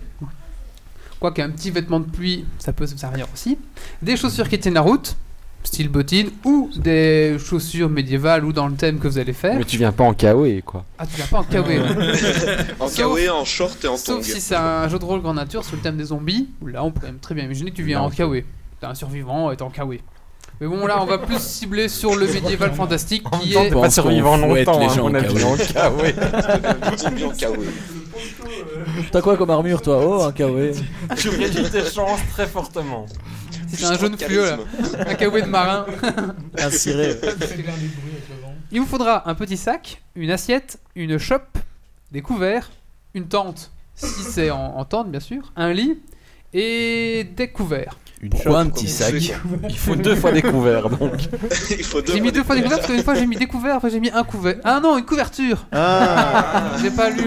[1.20, 3.56] Quoique un petit vêtement de pluie, ça peut se servir aussi.
[4.02, 5.16] Des chaussures qui tiennent la route,
[5.64, 9.56] style bottines, ou des chaussures médiévales ou dans le thème que vous allez faire.
[9.56, 10.84] Mais tu viens pas en KOE, quoi.
[10.98, 11.56] Ah, tu viens pas en KW.
[11.56, 11.80] ouais.
[12.80, 15.64] en kawaii, en short et en Sauf si c'est un jeu de rôle grand nature
[15.64, 17.84] sur le thème des zombies, où là on peut même très bien imaginer que tu
[17.84, 18.44] viens Non, en KW.
[18.80, 19.94] T'es un survivant et t'es en KW.
[20.60, 23.70] Mais bon, là on va plus cibler sur le médiéval fantastique qui est.
[23.70, 26.96] T'es pas survivant longtemps, les hein, gens on a en vu en KOE.
[26.96, 27.68] Zombie en kawaii.
[29.10, 30.00] T'as quoi comme armure, toi?
[30.04, 30.78] Oh, un KW.
[31.16, 33.06] Tu réduis tes chances très fortement.
[33.72, 34.58] C'est un jaune fluo là.
[35.06, 35.86] Un KW de marin.
[36.58, 37.18] Un ciré.
[38.70, 41.58] Il vous faudra un petit sac, une assiette, une chope,
[42.10, 42.70] des couverts,
[43.12, 45.98] une tente, si c'est en, en tente bien sûr, un lit
[46.54, 47.98] et des couverts.
[48.22, 49.12] Une Pourquoi un petit sac.
[49.68, 50.44] Il faut deux fois donc.
[51.70, 53.36] Il faut deux J'ai mis deux fois des des couverts parce qu'une fois j'ai mis
[53.36, 54.56] des couverts, après j'ai mis un couvert.
[54.64, 57.24] Ah non, une couverture Ah J'ai pas lu.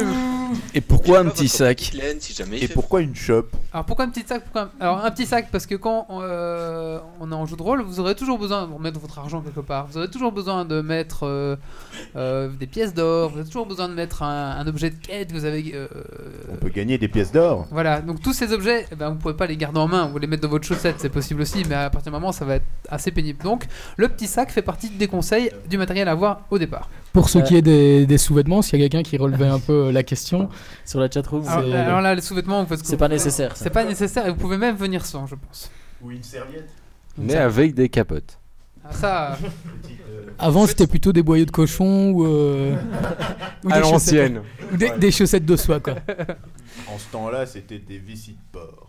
[0.73, 4.05] Et pourquoi un petit sac Laine, si jamais il Et pourquoi une shop Alors pourquoi
[4.05, 7.35] un petit sac pourquoi un- Alors un petit sac parce que quand euh, on est
[7.35, 9.87] en jeu de rôle, vous aurez toujours besoin de mettre votre argent quelque part.
[9.87, 11.55] Vous aurez toujours besoin de mettre euh,
[12.15, 13.29] euh, des pièces d'or.
[13.31, 15.31] Vous avez toujours besoin de mettre un, un objet de quête.
[15.31, 15.87] Vous avez euh,
[16.51, 17.67] On peut gagner des pièces d'or.
[17.71, 18.01] voilà.
[18.01, 20.07] Donc tous ces objets, eh ben, vous pouvez pas les garder en main.
[20.07, 22.45] Vous les mettre dans votre chaussette, c'est possible aussi, mais à partir du moment ça
[22.45, 23.43] va être assez pénible.
[23.43, 23.65] Donc
[23.97, 26.89] le petit sac fait partie des conseils du matériel à avoir au départ.
[27.15, 29.59] Pour ce Euh, qui est des, des sous-vêtements, s'il y a quelqu'un qui relevait un
[29.59, 30.49] peu la question,
[30.85, 33.55] Sur la chatroom, Alors, C'est- alors là, les sous-vêtements, que c'est pas nécessaire.
[33.55, 33.63] ça.
[33.63, 35.71] C'est pas nécessaire et vous pouvez même venir sans, je pense.
[36.01, 36.67] Ou une serviette.
[37.17, 38.37] Mais avec des capotes.
[38.83, 39.37] Ah, ça.
[40.39, 42.75] avant c'était plutôt des boyaux de cochon ou, euh,
[43.63, 44.41] ou À des chaussettes- l'ancienne.
[44.73, 45.95] ou des, des chaussettes de soie quoi.
[46.93, 48.87] En ce temps-là, c'était des vicis de porc.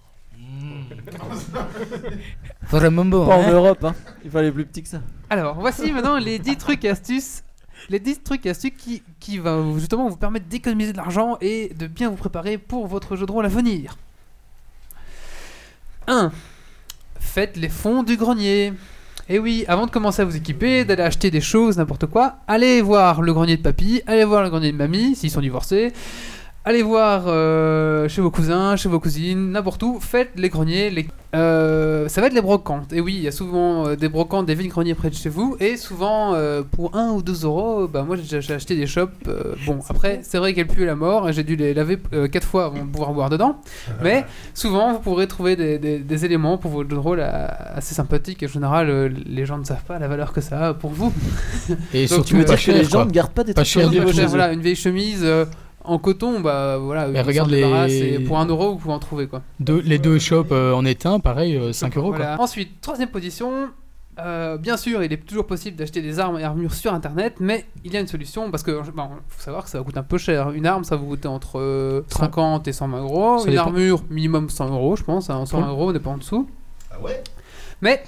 [2.70, 3.26] Vraiment bon.
[3.26, 3.52] Pas en hein.
[3.52, 3.94] Europe, hein.
[4.24, 5.00] Il fallait plus petit que ça.
[5.30, 7.42] Alors, voici maintenant les 10 trucs et astuces.
[7.88, 9.40] Les 10 trucs et astuces qui, qui
[9.76, 13.32] justement vous permettre d'économiser de l'argent et de bien vous préparer pour votre jeu de
[13.32, 13.96] rôle à venir.
[16.08, 16.32] 1.
[17.20, 18.72] Faites les fonds du grenier.
[19.28, 22.80] Et oui, avant de commencer à vous équiper, d'aller acheter des choses, n'importe quoi, allez
[22.80, 25.92] voir le grenier de papy, allez voir le grenier de mamie, s'ils sont divorcés.
[26.68, 30.00] Allez voir euh, chez vos cousins, chez vos cousines, n'importe où.
[30.00, 30.90] Faites les greniers.
[30.90, 31.06] Les...
[31.36, 32.92] euh, ça va être les brocantes.
[32.92, 35.28] Et oui, il y a souvent euh, des brocantes, des villes greniers près de chez
[35.28, 35.56] vous.
[35.60, 39.10] Et souvent, euh, pour 1 ou 2 euros, bah, moi j'ai acheté des shops.
[39.28, 41.28] euh, bon, après, c'est vrai qu'elles puent la mort.
[41.28, 41.98] et J'ai dû les laver
[42.32, 43.60] 4 fois avant de pouvoir boire dedans.
[44.02, 47.94] Mais souvent, vous pourrez trouver des, des- des éléments pour votre jeu de rôle assez
[47.94, 48.42] sympathiques.
[48.42, 51.12] Et en général, les gens ne savent pas la valeur que ça a pour vous.
[51.94, 53.68] Et Donc, surtout pas les gens ne gardent pas des trucs
[54.26, 55.44] voilà, une vieille chemise euh,
[55.86, 59.42] en coton, bah voilà, regarde les- et pour 1 euro, vous pouvez en trouver quoi.
[59.60, 62.08] Deux- les deux shops euh, en étain, pareil, euh, 5 euros.
[62.10, 62.36] Voilà.
[62.36, 62.44] Quoi.
[62.44, 63.68] Ensuite, troisième position.
[64.18, 67.66] euh, bien sûr, il est toujours possible d'acheter des armes et armures sur internet, mais
[67.84, 70.16] il y a une solution parce que bon, faut savoir que ça coûte un peu
[70.16, 70.52] cher.
[70.52, 73.38] Une arme, ça va vous coûter entre euh, 50 et 120 euros.
[73.40, 73.64] Ça Une dépend.
[73.64, 75.28] armure, minimum 100 euros, je pense.
[75.28, 75.68] hein, 100 Cool.
[75.68, 76.48] euros, on n'est pas en dessous.
[76.90, 77.22] Ah ouais?
[77.82, 78.02] Mais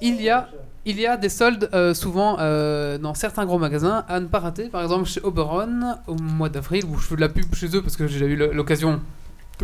[0.00, 0.48] il y a,
[0.84, 4.40] il y a des soldes euh, souvent euh, dans certains gros magasins à ne pas
[4.40, 4.68] rater.
[4.68, 7.82] Par exemple, chez Oberon, au mois d'avril, où je fais de la pub chez eux
[7.82, 9.00] parce que j'ai eu l'occasion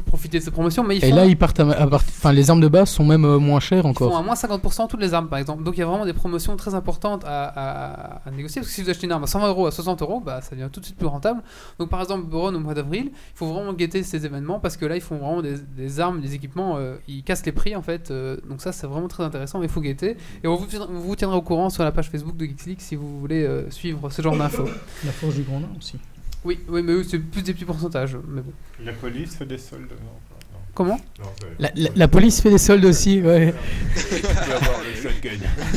[0.02, 0.84] profiter de ces promotions.
[0.84, 2.88] Mais ils Et font, là, ils partent à, à part- enfin, les armes de base
[2.90, 4.22] sont même euh, moins chères ils font à encore.
[4.24, 5.62] moins 50% toutes les armes, par exemple.
[5.62, 8.60] Donc il y a vraiment des promotions très importantes à, à- à négocier.
[8.60, 10.54] Parce que si vous achetez une arme à 120 euros, à 60 euros, bah, ça
[10.54, 11.42] devient tout de suite plus rentable.
[11.78, 14.86] Donc par exemple, Oberon au mois d'avril, il faut vraiment guetter ces événements parce que
[14.86, 17.82] là, ils font vraiment des, des armes, des équipements, euh, ils cassent les prix en
[17.82, 18.10] fait.
[18.10, 20.16] euh, donc ça, c'est vraiment très intéressant, mais il faut guetter.
[20.42, 22.80] Et on vous, on vous tiendra au courant sur la page Facebook de Geeks League
[22.80, 24.64] si vous voulez euh, suivre ce genre d'infos.
[25.04, 25.96] La forge du grand nain aussi.
[26.44, 28.16] Oui, oui, mais eux, c'est plus des petits pourcentages.
[28.28, 28.52] Mais bon.
[28.84, 30.58] La police fait des soldes, non, non.
[30.74, 31.00] Comment?
[31.18, 31.26] Non,
[31.58, 33.52] La, la- la police fait des soldes aussi, ouais.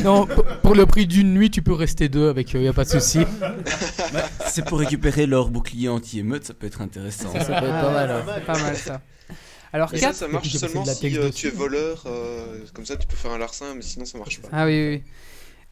[0.04, 0.26] Non,
[0.62, 2.88] pour, le prix d'une nuit, tu peux rester deux avec, il y a pas de
[2.90, 3.20] souci.
[3.40, 3.56] Bah,
[4.46, 7.32] c'est pour récupérer leur bouclier anti-émeute, ça peut être intéressant.
[7.32, 8.10] Ça, ça peut être pas mal.
[8.10, 8.24] hein.
[8.46, 9.00] Pas mal ça.
[9.72, 12.04] Alors Mais ça, 4 ça marche seulement si euh, tu es voleur.
[12.06, 14.48] euh, comme ça, tu peux faire un larcin, mais sinon, ça marche pas.
[14.52, 15.02] Ah oui, oui,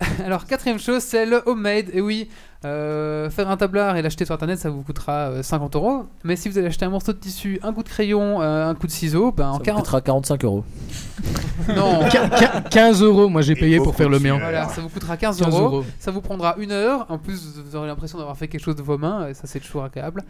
[0.01, 0.07] oui.
[0.25, 1.87] Alors, quatrième chose, c'est le homemade.
[1.93, 2.31] Et oui,
[2.65, 6.05] euh, faire un tablard et l'acheter sur internet, ça vous coûtera euh, 50 euros.
[6.25, 8.75] Mais si vous allez acheter un morceau de tissu, un coup de crayon, euh, un
[8.75, 9.83] coup de ciseau, ben en Ça vous 40.
[9.83, 10.65] coûtera 45 euros.
[11.69, 14.39] Non, Quin- quin- 15 euros, moi j'ai payé pour faire le mien.
[14.39, 15.65] voilà, ça vous coûtera 15, 15 euros.
[15.67, 15.85] euros.
[15.99, 17.05] Ça vous prendra une heure.
[17.11, 19.29] En plus, vous aurez l'impression d'avoir fait quelque chose de vos mains.
[19.29, 20.23] Et ça, c'est toujours agréable.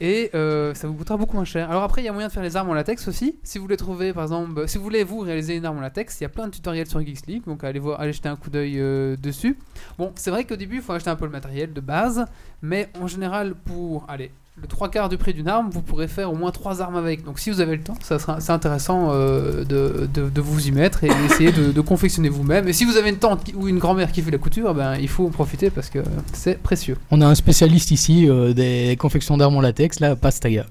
[0.00, 1.70] Et euh, ça vous coûtera beaucoup moins cher.
[1.70, 3.36] Alors après, il y a moyen de faire les armes en latex aussi.
[3.42, 6.20] Si vous voulez trouver, par exemple, si vous voulez vous réaliser une arme en latex,
[6.20, 8.48] il y a plein de tutoriels sur Geeks League, donc allez voir, jeter un coup
[8.48, 9.58] d'œil euh, dessus.
[9.98, 12.24] Bon, c'est vrai qu'au début, il faut acheter un peu le matériel de base,
[12.62, 14.30] mais en général, pour allez,
[14.60, 17.24] le trois quarts du prix d'une arme, vous pourrez faire au moins trois armes avec.
[17.24, 21.04] Donc si vous avez le temps, ça sera c'est intéressant euh, de, vous y mettre
[21.04, 22.68] et essayer de, confectionner vous-même.
[22.68, 25.08] Et si vous avez une tante ou une grand-mère qui fait la couture, ben il
[25.08, 26.00] faut en profiter parce que
[26.32, 26.96] c'est précieux.
[27.10, 30.66] On a un spécialiste ici euh, des confections d'armes en latex, là, Pastaga.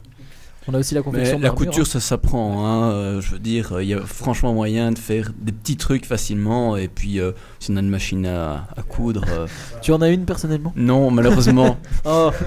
[0.70, 1.86] On a aussi la Mais confection la couture, hein.
[1.86, 2.64] ça s'apprend.
[2.66, 2.92] Hein.
[2.92, 6.78] euh, je veux dire, il y a franchement moyen de faire des petits trucs facilement.
[6.78, 9.26] Et puis, euh, si on a une machine à, à coudre.
[9.30, 9.48] euh,
[9.82, 10.72] Tu en as une personnellement?
[10.76, 11.78] Non, malheureusement.
[12.06, 12.32] Oh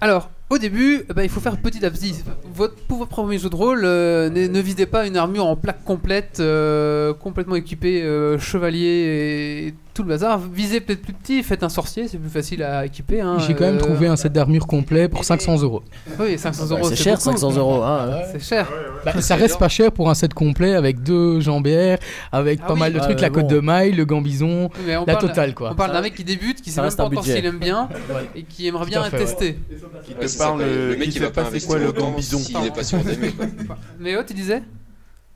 [0.00, 2.14] Alors, au début, eh ben, il faut faire petit à petit.
[2.54, 5.54] Votre, pour votre premier jeu de rôle, euh, ne, ne visez pas une armure en
[5.56, 10.38] plaque complète, euh, complètement équipée, euh, chevalier et tout le bazar.
[10.38, 13.20] Visez peut-être plus petit, faites un sorcier, c'est plus facile à équiper.
[13.20, 15.82] hein, J'ai quand même euh, trouvé un set d'armure complet pour 500 euros.
[16.18, 16.88] Oui, 500 euros.
[16.88, 17.30] c'est cher, beaucoup.
[17.38, 17.82] 500 euros.
[17.82, 18.22] Hein.
[18.32, 18.68] C'est cher.
[19.04, 21.98] Bah, ça reste pas cher pour un set complet avec deux jambières,
[22.30, 22.80] avec Ah pas oui.
[22.80, 23.56] mal de Ah trucs, la côte bon.
[23.56, 25.70] de maille, le gambison, Oui, mais on la parle- totale quoi.
[25.72, 27.88] On parle d'un mec qui débute, qui sait même pas un encore s'il aime bien
[28.34, 29.58] et qui aimerait bien fait, tester.
[30.04, 30.66] Qui Ouais, te parle, quoi.
[30.66, 32.38] euh, le mec qui va pas c'est quoi le investir gambison.
[32.38, 33.32] s'il est pas sûr d'aimer.
[34.00, 34.62] Mais oh, tu disais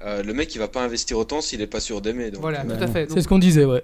[0.05, 2.31] Euh, le mec il va pas investir autant s'il est pas sûr d'aimer.
[2.41, 3.07] Voilà, tout à fait.
[3.09, 3.83] C'est Donc, ce qu'on disait, ouais.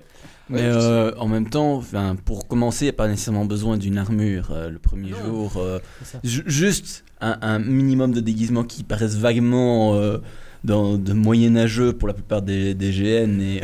[0.50, 1.82] Mais Ouais, euh, en même temps,
[2.24, 5.16] pour commencer, il n'y a pas nécessairement besoin d'une armure euh, le premier Non.
[5.24, 5.52] jour.
[5.58, 5.78] euh,
[6.24, 10.18] juste un, un minimum de déguisement qui paraissent vaguement euh,
[10.64, 13.62] dans, de moyenâgeux pour la plupart des, des GN et,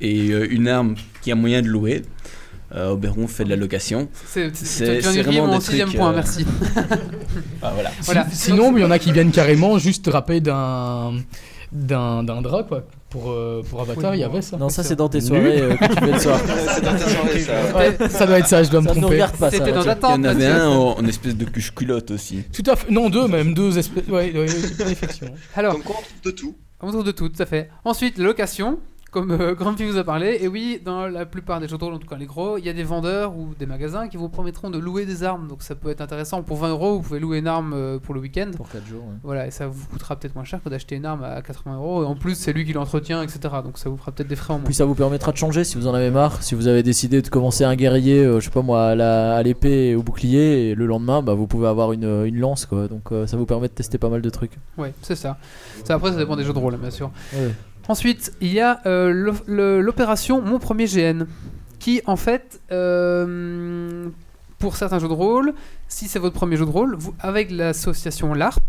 [0.00, 2.02] et euh, une arme qui a moyen de louer.
[2.74, 4.08] Euh, Oberon fait de la location.
[4.24, 4.48] c'est
[5.22, 6.44] vraiment mon des sixième trucs, point, euh, merci.
[7.62, 7.90] Ah, voilà.
[8.02, 8.26] Voilà.
[8.30, 11.12] Si- Sinon, il y en a qui viennent carrément juste râper d'un
[11.72, 12.84] d'un d'un drap quoi.
[13.14, 14.56] Pour, euh, pour Avatar, Oui, il y avait ça.
[14.56, 16.40] Non, ça c'est dans tes soirées euh, que tu fais le soir.
[16.74, 17.52] c'est dans ta soirée ça.
[17.76, 19.14] Ouais, ça doit être ça, je dois me Ça ne nous tromper.
[19.14, 19.56] regarde pas ça.
[19.58, 20.18] C'était dans ta Il y tente.
[20.18, 22.42] en avait un en, en espèce de cuche-culotte aussi.
[22.52, 22.90] Tout à fait.
[22.90, 24.08] Non, deux même, deux espèces.
[24.08, 25.30] Ouais, ouais, ouais, effectivement.
[25.54, 26.56] Alors, Comme quoi on trouve de tout.
[26.80, 27.70] On trouve de tout, tout à fait.
[27.84, 28.80] Ensuite, la location,
[29.14, 30.38] comme euh, Grand vous a parlé.
[30.40, 32.64] Et oui, dans la plupart des jeux de rôle, en tout cas les gros, il
[32.64, 35.46] y a des vendeurs ou des magasins qui vous promettront de louer des armes.
[35.48, 36.42] Donc ça peut être intéressant.
[36.42, 38.50] Pour 20 euros, vous pouvez louer une arme euh, pour le week-end.
[38.56, 39.04] Pour 4 jours.
[39.04, 39.14] ouais.
[39.22, 42.02] Voilà, et ça vous coûtera peut-être moins cher que d'acheter une arme à 80 euros.
[42.02, 43.38] Et en plus, c'est lui qui l'entretient, etc.
[43.64, 44.66] Donc ça vous fera peut-être des frais en moins.
[44.66, 46.42] Puis ça vous permettra de changer si vous en avez marre.
[46.42, 49.90] Si vous avez décidé de commencer un guerrier, euh, je sais pas moi, à l'épée
[49.90, 52.88] et au bouclier, et le lendemain, bah, vous pouvez avoir une, une lance quoi.
[52.88, 54.58] Donc euh, ça vous permet de tester pas mal de trucs.
[54.76, 55.38] Ouais, c'est ça.
[55.84, 55.94] ça.
[55.94, 57.10] Après, ça dépend des jeux de rôle, bien sûr.
[57.32, 57.52] Ouais.
[57.88, 59.32] Ensuite, il y a euh,
[59.80, 61.24] l'opération Mon Premier GN,
[61.78, 64.08] qui en fait, euh,
[64.58, 65.54] pour certains jeux de rôle,
[65.88, 68.62] si c'est votre premier jeu de rôle, vous, avec l'association LARP,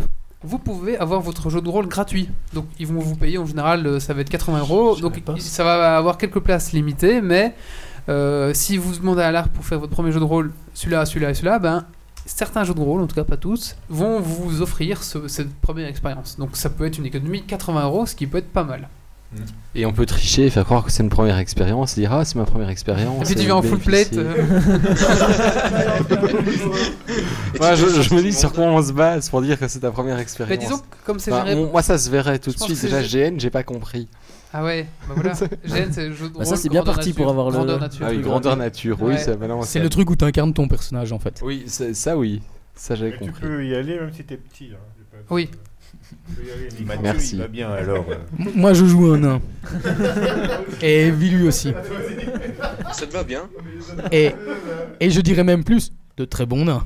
[0.43, 2.29] vous pouvez avoir votre jeu de rôle gratuit.
[2.53, 4.95] Donc ils vont vous payer en général, euh, ça va être 80 euros.
[5.01, 7.55] Donc ça va avoir quelques places limitées, mais
[8.09, 11.29] euh, si vous demandez à l'ARP pour faire votre premier jeu de rôle, celui-là, celui-là
[11.31, 11.85] et celui-là, ben
[12.27, 15.87] certains jeux de rôle, en tout cas pas tous, vont vous offrir ce- cette première
[15.87, 16.37] expérience.
[16.37, 18.89] Donc ça peut être une économie de 80 euros, ce qui peut être pas mal.
[19.73, 22.23] Et on peut tricher et faire croire que c'est une première expérience et dire ah
[22.23, 23.23] c'est ma première expérience.
[23.23, 24.13] Et puis tu viens en full plate.
[24.13, 24.45] euh.
[27.59, 29.91] Moi, je, je me dis sur quoi on se base pour dire que c'est ta
[29.91, 30.57] première expérience.
[30.57, 32.81] Mais disons que comme c'est Enfin, géré- Moi ça se verrait tout de Je suite.
[32.81, 34.07] Déjà GN, j'ai pas compris.
[34.53, 35.33] Ah ouais, bah voilà.
[35.65, 36.45] GN c'est le jeu de Bah rôle.
[36.45, 37.23] ça, c'est bien parti nature.
[37.23, 38.05] pour avoir le- Grandeur nature.
[38.07, 39.25] Ah oui, grandeur nature, oui, Ouais.
[39.63, 41.41] C'est le truc où tu incarnes ton personnage en fait.
[41.43, 42.41] Oui, ça oui,
[42.73, 43.41] ça j'avais Mais tu compris.
[43.41, 44.69] peux y aller même si t'es petit.
[44.73, 44.77] hein.
[45.29, 45.49] Oui.
[47.01, 47.35] Merci.
[47.35, 48.05] il va bien alors.
[48.39, 49.41] M- Moi je joue un nain.
[50.81, 51.73] Et Vilu aussi.
[52.93, 53.43] Ça te va bien?
[54.11, 54.31] Et,
[54.99, 56.85] et je dirais même plus, de très bons nains.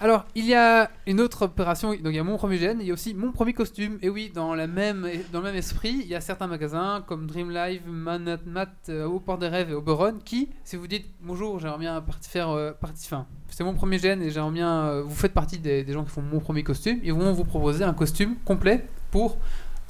[0.00, 2.86] Alors, il y a une autre opération, donc il y a mon premier GN, il
[2.86, 3.98] y a aussi mon premier costume.
[4.02, 7.26] Et oui, dans, la même, dans le même esprit, il y a certains magasins comme
[7.26, 11.06] Dream Live, Manat Mat, euh, Au Port des Rêves et Oberon qui, si vous dites
[11.22, 15.02] bonjour, j'aimerais bien faire euh, partie, enfin, c'est mon premier GN et j'aimerais bien, euh,
[15.02, 17.94] vous faites partie des, gens qui font mon premier costume, ils vont vous proposer un
[17.94, 19.38] costume complet pour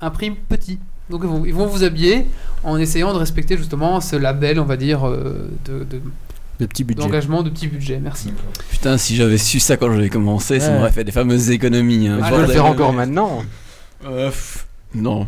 [0.03, 0.79] un prix petit.
[1.09, 2.27] Donc ils vont, vous habiller
[2.63, 5.87] en essayant de respecter justement ce label, on va dire, de-
[6.61, 7.03] De petits budgets.
[7.03, 7.99] d'engagement de petit budget.
[8.01, 8.33] Merci.
[8.71, 12.07] Putain, si j'avais su ça quand j'avais commencé, ça m'aurait fait des fameuses économies.
[12.09, 12.19] hein.
[12.19, 13.43] Tu Ah, peux le faire encore maintenant?
[14.07, 14.31] Euh,
[14.95, 15.27] non.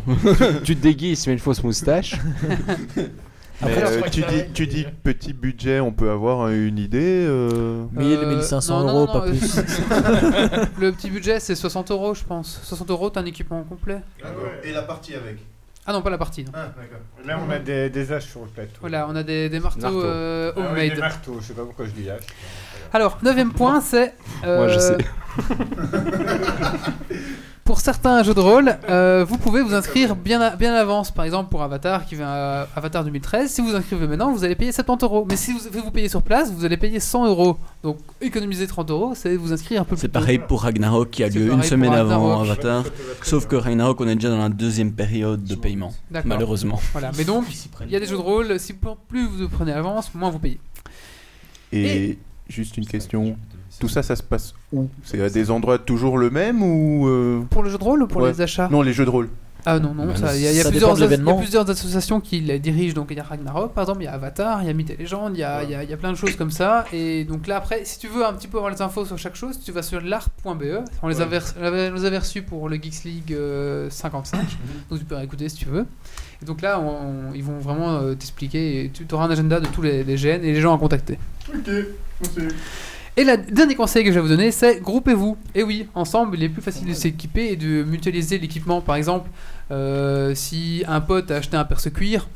[0.63, 2.15] tu te déguises, tu mets une fausse moustache.
[3.63, 7.85] Mais, euh, tu, dis, tu dis petit budget, on peut avoir euh, une idée euh,
[7.93, 9.57] 1000, Euh, 1500 non, non, euros, non, pas euh, plus.
[10.79, 12.59] le petit budget, c'est 60 euros, je pense.
[12.63, 13.97] 60 euros, t'as un équipement complet.
[14.63, 15.37] Et la partie avec?
[15.89, 16.43] Ah non, pas la partie.
[16.43, 16.51] non.
[16.53, 16.99] Ah, d'accord.
[17.25, 18.77] Là, on a des, des haches sur le plateau.
[18.81, 20.93] Voilà, on a des, des marteaux euh, Ah oui, homemade.
[20.95, 22.23] des marteaux, je sais pas pourquoi je dis hache.
[22.93, 24.13] Alors, neuvième point, c'est.
[24.43, 24.97] Moi, je euh, sais.
[27.77, 31.11] Pour certains jeux de rôle, euh, vous pouvez vous inscrire bien à, bien à l'avance.
[31.11, 34.43] Par exemple, pour Avatar qui vient à Avatar 2013, si vous vous inscrivez maintenant, vous
[34.43, 35.27] allez payer 70 euros.
[35.29, 37.59] Mais si vous, vous payez sur place, vous allez payer 100 euros.
[37.83, 41.23] Donc, économiser 30 euros, c'est vous inscrire un peu plus C'est pareil pour Ragnarok qui
[41.23, 42.41] a lieu une semaine avant.
[42.41, 42.83] Avatar.
[43.21, 45.93] Sauf que Ragnarok, on est déjà dans la deuxième période de paiement.
[46.09, 46.29] D'accord.
[46.29, 46.81] Malheureusement.
[46.93, 47.45] Voilà, mais donc,
[47.85, 50.39] il y a des jeux de rôle, si plus vous prenez à l'avance, moins vous
[50.39, 50.59] payez.
[51.71, 52.17] Et
[52.49, 53.37] juste une question.
[53.79, 54.87] Tout ça, ça se passe où?
[55.03, 58.07] C'est à des endroits toujours le même ou euh, Pour le jeu de rôle ou
[58.07, 58.31] pour Ouais.
[58.31, 58.67] les achats?
[58.69, 59.29] Non, les jeux de rôle.
[59.69, 62.93] Ah non, non, ça, il y a, plusieurs, associations qui les dirigent.
[62.93, 64.91] Donc il y a Ragnarok, par exemple, il y a Avatar, il y a Myth
[64.91, 66.51] et Légende, il y a, il y a- il y a plein de choses comme
[66.51, 66.85] ça.
[66.93, 69.35] Et donc là, après, si tu veux un petit peu avoir les infos sur chaque
[69.35, 70.85] chose, tu vas sur l'art.be.
[71.03, 74.39] On les avait, on avait- reçus pour le Geeks League euh, 55,
[74.89, 75.85] donc tu peux écouter si tu veux.
[76.41, 79.59] Et donc là, on- on- ils vont vraiment euh, t'expliquer et tu auras un agenda
[79.59, 81.19] de tous les, les GN et les gens à contacter.
[83.19, 85.37] Et le dernier conseil que je vais vous donner, c'est groupez-vous.
[85.55, 88.79] Et oui, ensemble, il est plus facile de s'équiper et de mutualiser l'équipement.
[88.79, 89.31] Par exemple,
[89.71, 92.29] euh, si un pote a acheté un perce-cuir,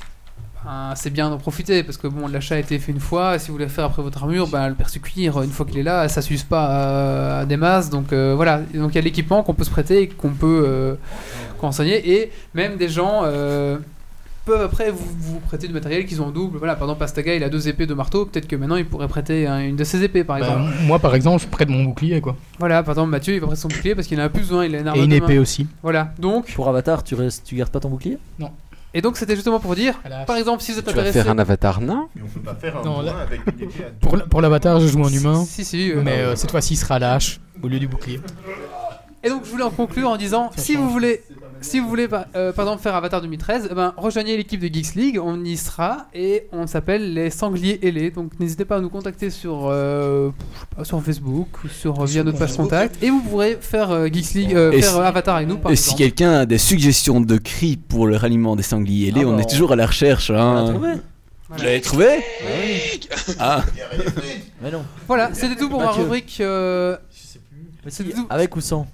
[0.65, 3.37] ben, c'est bien d'en profiter parce que bon, l'achat a été fait une fois.
[3.37, 6.09] Si vous voulez faire après votre armure, ben, le perce-cuir, une fois qu'il est là,
[6.09, 7.91] ça s'use pas à, à des masses.
[7.91, 10.63] Donc euh, voilà, donc il y a l'équipement qu'on peut se prêter et qu'on peut
[10.65, 10.95] euh,
[11.59, 12.11] conseiller.
[12.11, 13.21] Et même des gens.
[14.45, 16.57] Peuvent après vous, vous prêter du matériel qu'ils ont en double.
[16.57, 18.25] Voilà, par exemple, Pastaga il a deux épées, deux marteaux.
[18.25, 20.71] Peut-être que maintenant il pourrait prêter un- une de ses épées par Bah, exemple.
[20.83, 22.35] moi par exemple, je prête mon bouclier quoi.
[22.59, 24.65] Voilà, par exemple, Mathieu il va prêter son bouclier parce qu'il en a plus besoin,
[24.65, 25.41] il a une arme Et une de épée main.
[25.41, 25.67] aussi.
[25.83, 28.17] Voilà, donc, Pour Avatar, tu, restes, tu gardes pas ton bouclier?
[28.93, 31.21] Et donc c'était justement pour dire, la par exemple, si vous êtes Tu vas intéressé.
[31.23, 32.07] faire un avatar nain?
[32.13, 34.23] Mais on peut pas faire un Non, avec une épée à deux.
[34.29, 35.45] Pour, l'avatar, je joue un humain.
[35.47, 38.19] Si, si, euh, Mais euh, cette fois-ci, il sera hache au lieu du bouclier.
[39.23, 41.21] Et donc je voulais en conclure en disant si vous voulez
[41.61, 44.67] si vous voulez par, euh, par exemple faire Avatar 2013, eh ben, rejoignez l'équipe de
[44.73, 48.11] Geeks League, on y sera et on s'appelle les Sangliers ailés.
[48.11, 50.31] Donc n'hésitez pas à nous contacter sur euh,
[50.77, 54.07] je sais sur Facebook ou sur via notre page contact et vous pourrez faire euh,
[54.11, 55.97] Geeks League euh, Et faire si- euh, Avatar avec nous par Et si exemple.
[55.99, 59.41] quelqu'un a des suggestions de cris pour le ralliement des sangliers ailés, Ah on bah,
[59.43, 60.31] est toujours à la recherche.
[60.31, 60.65] Hein.
[60.73, 60.89] trouvé
[61.49, 62.07] Vous l'avez trouvé
[63.39, 63.63] Ah,
[64.61, 64.83] Mais non.
[65.07, 66.97] Voilà, c'était tout pour ma rubrique euh,
[67.87, 68.25] C'est si, tout.
[68.29, 68.87] avec ou sans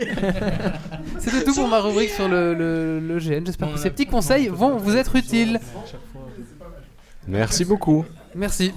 [1.18, 3.44] C'était tout pour ma rubrique sur le, le, le GN.
[3.46, 5.60] J'espère On que ces petits conseils vont vous être utiles.
[7.28, 8.04] Merci beaucoup.
[8.34, 8.72] Merci.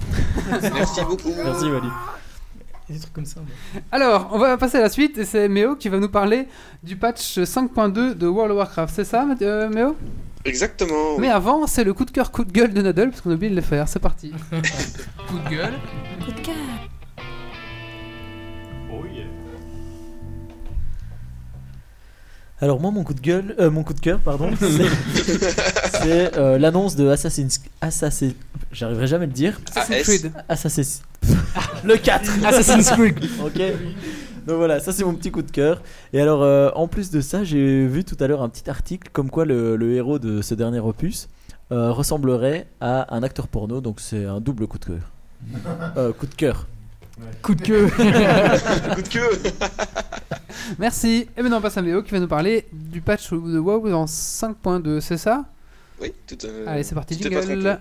[0.50, 1.32] Merci beaucoup.
[1.44, 1.88] Merci Wally.
[2.88, 3.40] Des trucs comme ça.
[3.90, 6.46] Alors, on va passer à la suite et c'est Méo qui va nous parler
[6.82, 8.94] du patch 5.2 de World of Warcraft.
[8.94, 9.96] C'est ça, euh, Méo?
[10.44, 11.18] Exactement.
[11.18, 13.34] Mais avant, c'est le coup de cœur, coup de gueule de Nadal parce qu'on a
[13.34, 13.88] oublié de le faire.
[13.88, 14.32] C'est parti.
[15.28, 15.74] coup de gueule.
[22.64, 26.96] Alors moi mon coup de gueule, euh, mon coup de cœur pardon, c'est- euh, l'annonce
[26.96, 28.30] de Assassin's Assassin,
[28.72, 29.60] j'arriverai jamais à le dire.
[29.76, 30.32] Assassin's Creed.
[30.48, 31.02] Assassin's
[31.84, 33.18] le 4 Assassin's Creed.
[33.44, 33.60] OK.
[34.46, 35.82] Donc voilà, ça c'est mon petit coup de cœur.
[36.14, 39.10] Et alors euh, en plus de ça, j'ai vu tout à l'heure un petit article
[39.12, 41.28] comme quoi le, le héros de ce dernier opus
[41.70, 45.12] euh, ressemblerait à un acteur porno, donc c'est un double coup de cœur.
[45.98, 46.66] Euh, coup de cœur.
[47.42, 47.88] Coup de queue.
[47.88, 49.30] Coup de queue
[50.78, 51.28] Merci.
[51.36, 54.04] Et maintenant on passe à Méo qui va nous parler du patch de WoW dans
[54.06, 55.44] 5.2, c'est ça?
[56.00, 57.40] Oui, tout euh, Allez, c'est parti, trompé.
[57.42, 57.80] jingle.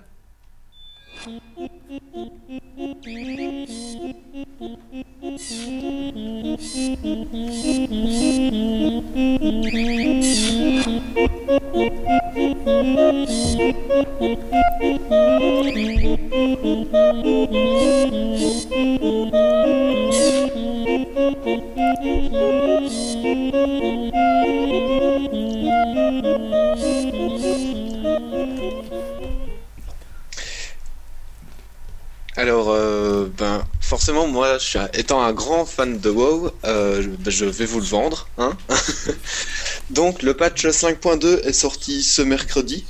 [32.36, 37.04] Alors, euh, ben, forcément, moi, je suis un- étant un grand fan de WoW, euh,
[37.04, 38.28] je- ben, je vais vous le vendre.
[38.40, 38.54] Hein
[39.92, 42.86] Donc, le patch 5.2 est sorti ce mercredi,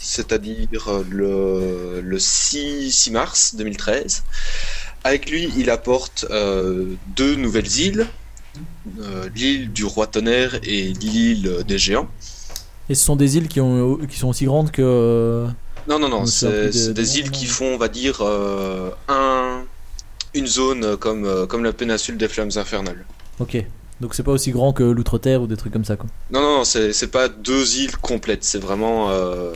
[0.00, 4.24] c'est-à-dire euh, le, le 6, 6 mars 2013.
[5.04, 6.86] Avec lui, il apporte euh,
[7.16, 8.06] deux nouvelles îles,
[9.00, 12.08] euh, l'île du roi tonnerre et l'île des géants.
[12.88, 15.46] Et ce sont des îles qui, ont, qui sont aussi grandes que.
[15.88, 19.62] Non, non, non, c'est des îles qui font, on va dire, euh, un,
[20.34, 23.04] une zone euh, comme, euh, comme la péninsule des Flammes Infernales.
[23.40, 23.64] Ok.
[24.00, 26.08] Donc c'est pas aussi grand que l'Outre-Terre ou des trucs comme ça quoi.
[26.30, 29.52] Non, non, non, c'est c'est pas deux îles complètes, c'est vraiment euh,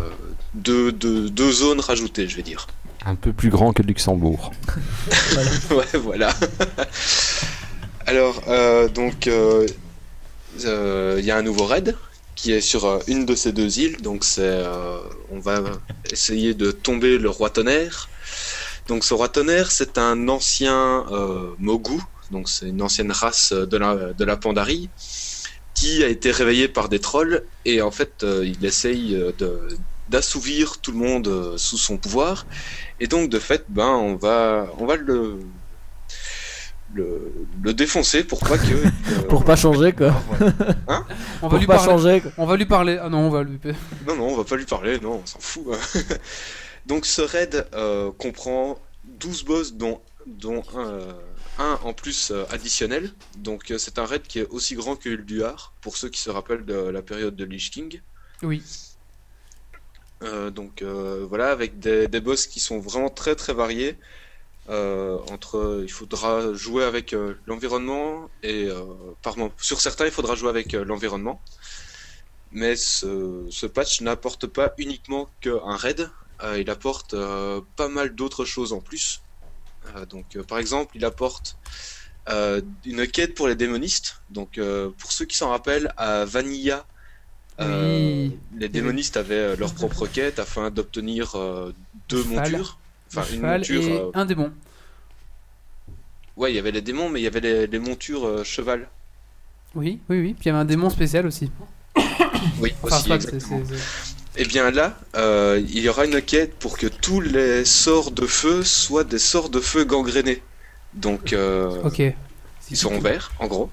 [0.55, 2.66] deux, deux, deux zones rajoutées, je vais dire.
[3.05, 4.53] Un peu plus grand que Luxembourg.
[5.70, 6.35] ouais, voilà.
[8.07, 9.66] Alors, euh, donc, euh,
[10.64, 11.97] euh, il y a un nouveau raid
[12.35, 14.01] qui est sur euh, une de ces deux îles.
[14.03, 14.99] Donc, c'est, euh,
[15.31, 15.62] on va
[16.11, 18.09] essayer de tomber le roi tonnerre.
[18.89, 22.01] Donc, ce roi tonnerre, c'est un ancien euh, Mogu.
[22.30, 24.89] Donc, c'est une ancienne race de la, de la Pandarie
[25.74, 29.68] qui a été réveillé par des trolls et en fait, euh, il essaye euh, de
[30.09, 32.45] d'assouvir tout le monde sous son pouvoir
[33.01, 35.39] et donc de fait ben on va on va le
[36.93, 40.12] le, le défoncer pour pas que euh, Pour pas changer quoi.
[40.89, 41.07] Hein
[41.41, 41.91] On va Pour lui pas parler.
[41.91, 42.33] changer quoi.
[42.37, 42.99] On va lui parler.
[43.01, 43.59] Ah non, on va lui.
[44.07, 45.64] non non on va pas lui parler non on s'en fout
[46.87, 51.12] donc ce raid euh, comprend 12 boss dont dont un, euh,
[51.59, 55.74] un en plus euh, additionnel donc c'est un raid qui est aussi grand que Ulduar
[55.80, 58.01] pour ceux qui se rappellent de la période de Lich King
[58.43, 58.62] Oui.
[60.22, 63.99] Euh, donc euh, voilà, avec des, des boss qui sont vraiment très très variés.
[64.68, 67.16] Euh, entre, il faudra jouer avec
[67.47, 68.68] l'environnement et
[69.22, 71.43] par sur certains il faudra jouer avec l'environnement.
[72.53, 76.11] Mais ce, ce patch n'apporte pas uniquement qu'un raid,
[76.59, 79.22] il apporte euh, pas mal d'autres choses en plus.
[79.97, 81.57] Euh, donc euh, par exemple, il apporte
[82.28, 84.20] euh, une quête pour les démonistes.
[84.30, 86.86] Donc euh, pour ceux qui s'en rappellent, à Vanilla,
[87.61, 88.38] euh, Oui.
[88.57, 91.72] les démonistes avaient euh, leur propre quête afin d'obtenir euh,
[92.09, 92.78] deux montures.
[93.14, 93.82] Enfin, une monture.
[93.82, 94.53] et euh, un démon.
[96.36, 98.88] Ouais, il y avait les démons, mais il y avait les, les montures euh, cheval.
[99.74, 100.34] Oui, oui, oui.
[100.34, 101.51] Puis il y avait un démon spécial aussi.
[102.59, 103.45] Oui, Enfin, aussi.
[104.37, 108.26] Et bien là, euh, il y aura une quête pour que tous les sorts de
[108.26, 110.43] feu soient des sorts de feu gangrénés.
[110.95, 112.01] Donc, euh, Ok.
[112.70, 113.70] ils seront verts, en gros.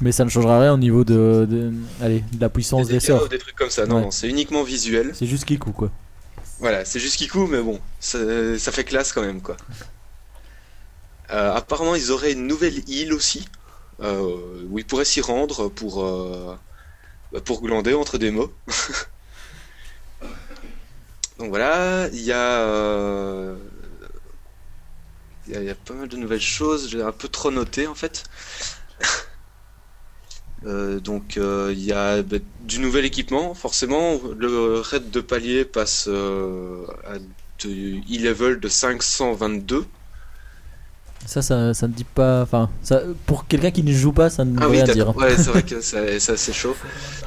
[0.00, 3.28] Mais ça ne changera rien au niveau de, de, allez, de la puissance des sorts.
[3.28, 3.86] des trucs comme ça.
[3.86, 4.00] Non, Ouais.
[4.02, 5.12] non, c'est uniquement visuel.
[5.14, 5.90] C'est juste Kiku quoi.
[6.60, 8.18] Voilà, c'est juste Kiku, mais bon, ça,
[8.58, 9.56] ça fait classe quand même, quoi.
[11.30, 13.44] Euh, apparemment, ils auraient une nouvelle île aussi,
[14.00, 14.36] euh,
[14.70, 16.04] où ils pourraient s'y rendre pour,
[17.44, 18.52] pour glander entre des mots.
[21.38, 23.56] Donc voilà, il y a, euh,
[25.46, 28.24] il y pas mal de nouvelles choses, j'ai un peu trop noté en fait.
[30.64, 34.18] Euh, donc euh, il y a bah, du nouvel équipement, forcément.
[34.36, 37.18] Le raid de palier passe à
[37.64, 39.86] de e-level de 522.
[41.26, 42.42] Ça, ça, ça ne dit pas.
[42.42, 45.06] Enfin, ça, pour quelqu'un qui ne joue pas, ça ne veut Ah oui, rien dire.
[45.06, 45.16] d'accord.
[45.16, 46.76] Ouais, c'est vrai que ça- c'est assez chaud.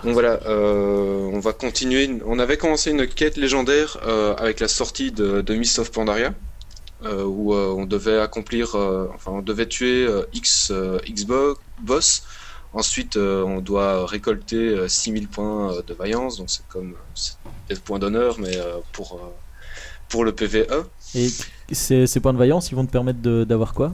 [0.03, 2.19] Donc voilà, euh, on va continuer.
[2.25, 6.33] On avait commencé une quête légendaire euh, avec la sortie de, de Mist of Pandaria,
[7.05, 8.75] euh, où on devait accomplir,
[9.15, 10.71] enfin, on devait tuer X,
[11.07, 12.23] X bo- boss.
[12.73, 16.93] Ensuite, on doit récolter euh, 6000 points de vaillance, donc c'est comme
[17.67, 18.55] des points d'honneur, mais
[18.91, 19.19] pour,
[20.09, 20.85] pour le PVE.
[21.15, 21.29] Et
[21.75, 23.93] ces, ces points de vaillance, ils vont te permettre de- d'avoir quoi?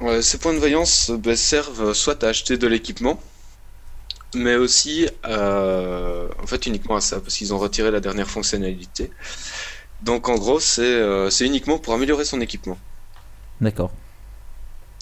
[0.00, 3.20] Ouais, ces points de vaillance ben, servent soit à acheter de l'équipement,
[4.34, 9.10] mais aussi, euh, en fait, uniquement à ça, parce qu'ils ont retiré la dernière fonctionnalité.
[10.02, 12.78] Donc, en gros, c'est euh, c'est uniquement pour améliorer son équipement.
[13.60, 13.90] D'accord.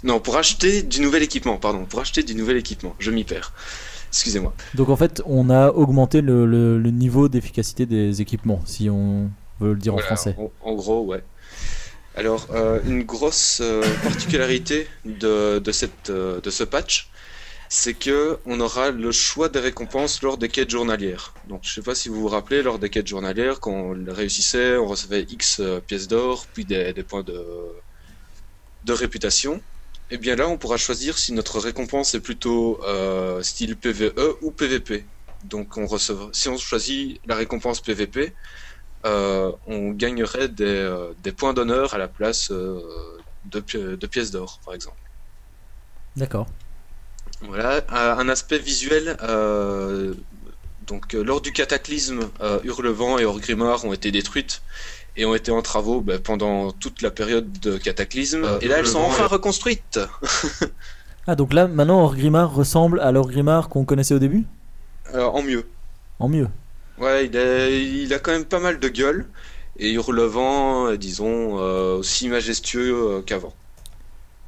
[0.04, 2.94] Non, pour acheter du nouvel équipement, pardon, pour acheter du nouvel équipement.
[2.98, 3.52] Je m'y perds.
[4.11, 4.54] Excusez-moi.
[4.74, 9.30] Donc en fait, on a augmenté le, le- le niveau d'efficacité des équipements, si on
[9.61, 10.34] veut le dire en français.
[10.38, 11.22] En, en gros, ouais.
[12.17, 14.89] Alors, euh, une grosse euh, particularité
[15.23, 15.71] euh, de
[16.51, 17.11] ce patch,
[17.69, 21.35] c'est que on aura le choix des récompenses lors des quêtes journalières.
[21.47, 24.79] Donc, je sais pas si vous vous rappelez, lors des quêtes journalières, quand on réussissait,
[24.79, 27.45] on recevait X pièces d'or, puis des, points de,
[28.85, 29.61] de réputation.
[30.11, 32.81] Et bien là, on pourra choisir si notre récompense est plutôt
[33.43, 35.05] style PVE ou PVP.
[35.45, 38.33] Donc, on recevra, si on choisit la récompense PVP,
[39.05, 42.80] euh, on gagnerait des, euh, des points d'honneur à la place euh,
[43.44, 44.97] de, pi- de pièces d'or, par exemple.
[46.16, 46.47] D'accord.
[47.42, 49.16] Voilà, un aspect visuel.
[49.22, 50.14] euh,
[50.86, 54.62] donc, lors du cataclysme, euh, Hurlevent et Orgrimmar ont été détruites
[55.16, 58.44] et ont été en travaux ben, pendant toute la période de cataclysme.
[58.44, 60.01] Euh, et là, elles sont enfin et- reconstruites.
[61.28, 64.44] Ah, donc là, maintenant, Orgrimmar ressemble à l'Orgrimmar qu'on connaissait au début?
[65.12, 65.68] En mieux.
[66.20, 66.47] En mieux.
[66.99, 69.26] Ouais, il a, il a quand même pas mal de gueule.
[69.78, 73.53] Et Hurlevent, euh, disons, euh, aussi majestueux euh, qu'avant.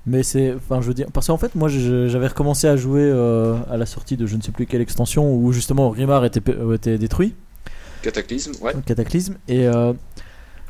[0.06, 0.54] Mais c'est.
[0.54, 1.08] Enfin, je veux dire.
[1.12, 4.42] Parce qu'en fait, moi, j'avais recommencé à jouer euh, à la sortie de je ne
[4.42, 7.34] sais plus quelle extension où justement Orgrimmar était, euh, était détruit,
[8.02, 8.72] Cataclysme, ouais.
[8.86, 9.92] Cataclysme, et euh,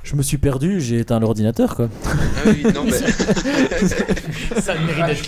[0.03, 1.89] je me suis perdu, j'ai éteint l'ordinateur, quoi.
[2.05, 2.91] Ah oui, non, mais.
[4.61, 5.25] Ça mérite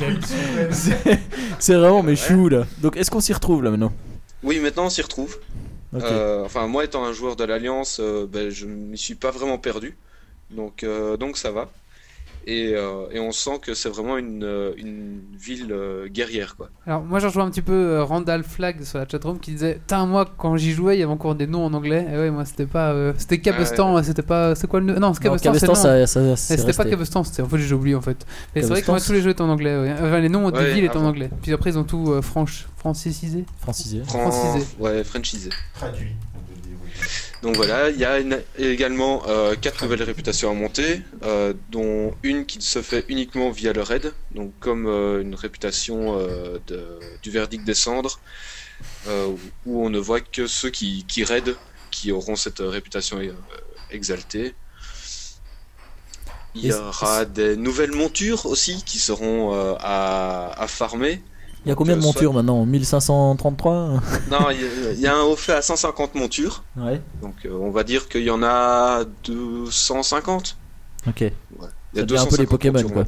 [1.60, 2.66] C'est vraiment mes choux, là.
[2.82, 3.92] Donc, est-ce qu'on s'y retrouve là maintenant?
[4.42, 5.36] Oui, maintenant on s'y retrouve.
[5.94, 9.58] Euh, enfin, moi étant un joueur de l'Alliance, euh, ben, je m'y suis pas vraiment
[9.58, 9.96] perdu.
[10.50, 11.70] Donc, euh, donc ça va.
[12.52, 16.68] Et, euh, et on sent que c'est vraiment une, euh, une ville euh, guerrière, quoi.
[16.86, 19.78] Alors moi j'ai rejoint un petit peu euh, Randall Flag sur la chatroom qui disait
[19.86, 22.30] Tain moi quand j'y jouais il y avait encore des noms en anglais et ouais
[22.30, 24.98] moi c'était pas euh, c'était Cabestan c'était pas c'est quoi le nom?
[24.98, 26.84] Non Cabestan c'est ça- ça- Et c'est c'était pas.
[26.86, 28.26] Cabestan c'était en fait j'ai oublié en fait
[28.56, 29.92] mais c'est vrai que moi, tous les jeux étaient en anglais ouais.
[29.92, 32.20] Enfin, les noms des Ouais, villes étaient en anglais puis après ils ont tout euh,
[32.22, 35.50] franche francisé Francisé Fran- francisé Ouais, franchisé.
[35.74, 36.08] Traduit.
[37.42, 42.14] Donc voilà, il y a une- également euh, quatre nouvelles réputations à monter, euh, dont
[42.22, 46.18] une qui se fait uniquement via le raid, donc comme euh, une réputation
[46.66, 48.20] de- du verdict des cendres,
[49.66, 51.56] où on ne voit que ceux qui, qui raident
[51.90, 53.18] qui auront cette réputation
[53.90, 54.54] exaltée.
[56.54, 61.22] Il y aura des nouvelles montures aussi qui seront à, à farmer.
[61.64, 62.64] Il y a combien de montures maintenant?
[62.64, 64.00] 1533
[64.30, 66.64] Non, il y a- il y, a un haut fait à 150 montures.
[66.76, 67.00] Ouais.
[67.20, 70.56] Donc euh, on va dire qu'il y en a 250.
[71.06, 71.20] Ok.
[71.20, 71.32] Il y a un
[71.92, 73.04] peu les 250 Pokémon, montures, quoi.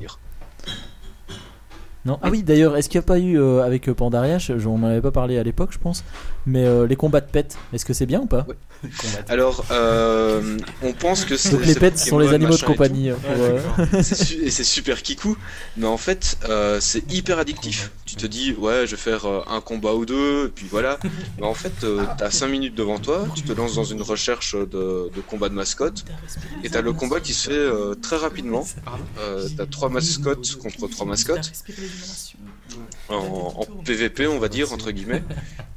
[2.04, 2.18] Non.
[2.20, 4.88] Ah oui, d'ailleurs, est-ce qu'il n'y a pas eu euh, avec Pandaria, je- on n'en
[4.88, 6.02] avait pas parlé à l'époque, je pense,
[6.46, 8.46] mais euh, les combats de pets, est-ce que c'est bien ou pas
[9.28, 11.50] Alors, euh, on pense que c'est.
[11.50, 13.10] Donc les pets sont les animaux de et compagnie.
[13.10, 13.60] euh,
[14.02, 15.36] C'est et c'est super kikou,
[15.76, 17.92] mais en fait, euh, c'est hyper addictif.
[18.06, 20.98] Tu te dis, ouais, je vais faire euh, un combat ou deux, et puis voilà.
[21.38, 24.54] Mais en fait, euh, t'as 5 minutes devant toi, tu te lances dans une recherche
[24.54, 24.66] de,
[25.14, 26.04] de combat de mascotte,
[26.64, 28.66] et t'as le combat qui se fait euh, très rapidement.
[29.20, 31.52] Euh, t'as 3 mascottes contre 3 mascottes.
[33.08, 35.22] En, en PVP, on va dire, entre guillemets.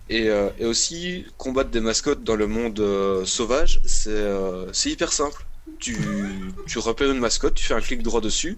[0.09, 5.11] Et, euh, et aussi, combattre des mascottes dans le monde euh, sauvage, c'est euh, hyper
[5.11, 5.45] simple.
[5.79, 5.97] Tu,
[6.67, 8.57] tu repères une mascotte, tu fais un clic droit dessus,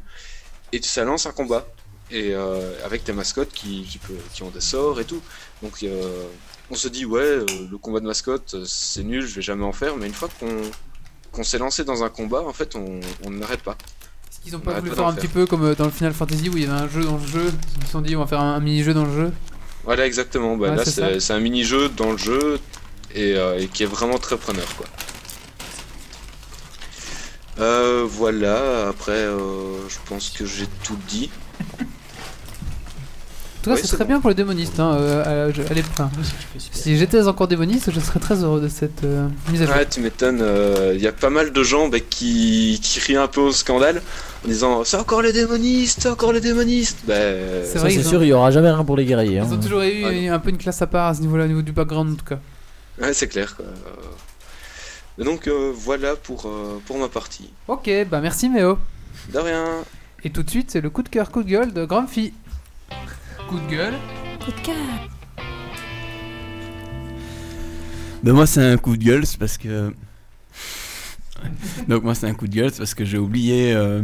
[0.73, 1.65] et ça lance un combat.
[2.11, 5.21] Et euh, avec tes mascottes qui, qui, peut- qui ont des sorts et tout.
[5.61, 6.23] Donc euh,
[6.69, 7.37] on se dit, ouais,
[7.71, 9.97] le combat de mascotte, c'est nul, je vais jamais en faire.
[9.97, 10.29] Mais une fois
[11.33, 13.77] qu'on s'est lancé dans un combat, en fait, on on n'arrête pas.
[14.31, 16.13] Est-ce qu'ils ont On pas voulu pas faire un petit peu comme dans le Final
[16.13, 18.19] Fantasy où il y avait un jeu dans le jeu Ils se sont dit on
[18.19, 19.31] va faire un, un mini-jeu dans le jeu?
[19.87, 20.57] Voilà, exactement.
[20.57, 20.83] Bah, Ouais, là,
[21.19, 22.59] c'est un mini-jeu dans le jeu
[23.15, 24.85] et, euh, et qui est vraiment très preneur, quoi.
[27.59, 31.31] Euh, voilà, après, euh, je pense que j'ai tout dit.
[33.75, 34.05] Tout cas, c'est bon.
[34.05, 34.79] bien pour les démonistes.
[34.79, 36.09] Hein, euh, à- je- allez, enfin,
[36.71, 39.75] si j'étais encore démoniste, je serais très heureux de cette euh, mise à jour.
[39.75, 40.43] Ouais, tu m'étonnes,
[40.93, 44.01] il y a pas mal de gens bah, qui, qui rient un peu au scandale
[44.45, 47.13] en disant C'est encore les démonistes, c'est encore les démonistes Bah,
[47.63, 49.35] C'est ça, vrai, c'est ils ont- sûr, il y aura jamais rien pour les guerriers.
[49.35, 49.49] Ils hein.
[49.51, 51.61] ont toujours eu Ah, un peu une classe à part à ce niveau-là, au niveau
[51.61, 52.39] du background en tout cas.
[53.01, 53.65] Ouais, c'est clair, quoi.
[53.65, 57.49] Euh, Donc euh, voilà pour, euh, pour ma partie.
[57.67, 58.77] Ok, bah merci Méo.
[59.33, 59.65] De rien.
[60.23, 62.33] Et tout de suite, c'est le coup de cœur, coup de gueule de Grumpy.
[63.47, 63.93] Coup de gueule.
[68.23, 69.93] Ben moi c'est un coup de gueule, c'est parce que...
[71.87, 73.73] Donc moi c'est un coup de gueule, c'est parce que j'ai oublié...
[73.73, 74.01] euh,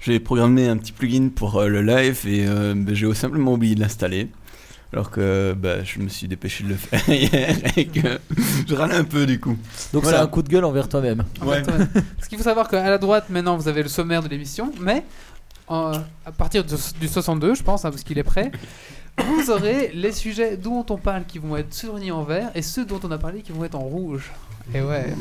[0.00, 3.74] J'ai programmé un petit plugin pour euh, le live et euh, ben, j'ai simplement oublié
[3.74, 4.28] de l'installer.
[4.92, 8.18] Alors que bah, je me suis dépêché de le faire hier et que
[8.66, 9.56] je râle un peu du coup.
[9.92, 10.18] Donc Voilà.
[10.18, 11.22] c'est un coup de gueule envers toi-même.
[11.42, 11.62] Ouais.
[11.62, 15.04] Parce qu'il faut savoir qu'à la droite, maintenant, vous avez le sommaire de l'émission, mais
[15.70, 18.50] à partir de- du 62, je pense, hein, parce qu'il est prêt,
[19.18, 22.84] vous aurez les sujets dont on parle qui vont être surlignés en vert et ceux
[22.84, 24.30] dont on a parlé qui vont être en rouge.
[24.74, 25.14] Et ouais.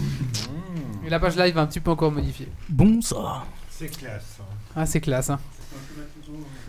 [1.05, 2.47] Et la page live va un petit peu encore modifier.
[2.67, 3.43] Bon, ça.
[3.69, 4.37] C'est classe.
[4.41, 4.43] hein.
[4.75, 5.39] Ah, c'est classe, hein.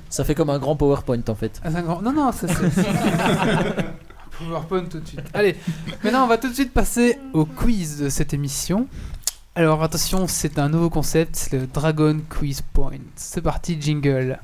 [0.09, 1.61] Ça fait comme un grand PowerPoint en fait.
[1.65, 2.49] Ah, c'est un grand- Non, non, c'est.
[2.49, 2.87] c'est-
[4.39, 5.21] PowerPoint tout de suite.
[5.35, 5.57] Allez,
[6.03, 8.87] maintenant on va tout de suite passer au quiz de cette émission.
[9.57, 12.99] Alors attention, c'est un nouveau concept, le Dragon Quiz Point.
[13.17, 14.39] C'est parti, jingle.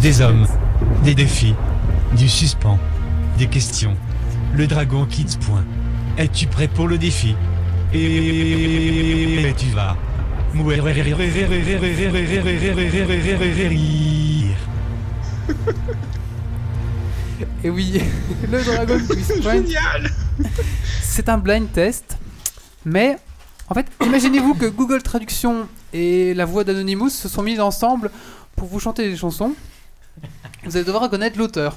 [0.00, 0.46] Des hommes,
[1.06, 1.54] des défis,
[2.16, 2.80] du suspens,
[3.38, 3.96] des questions.
[4.54, 5.64] Le dragon quitte point.
[6.18, 7.36] Es-tu prêt pour le défi?
[7.94, 9.96] Et tu vas.
[17.62, 18.00] Et oui,
[18.50, 18.98] le Dragon
[19.42, 19.62] Point.
[21.02, 22.18] C'est un blind test,
[22.84, 23.16] mais
[23.68, 28.10] en fait, imaginez-vous que Google Traduction et la voix d'Anonymous se sont mises ensemble
[28.56, 29.54] pour vous chanter des chansons.
[30.64, 31.76] Vous allez devoir reconnaître l'auteur.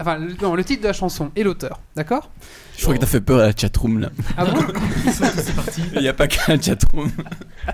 [0.00, 2.30] Enfin, le, non, le titre de la chanson et l'auteur, d'accord
[2.76, 4.10] Je crois que t'as fait peur à la chatroom là.
[4.36, 4.58] Ah bon
[5.94, 7.10] Il n'y a pas qu'un chatroom.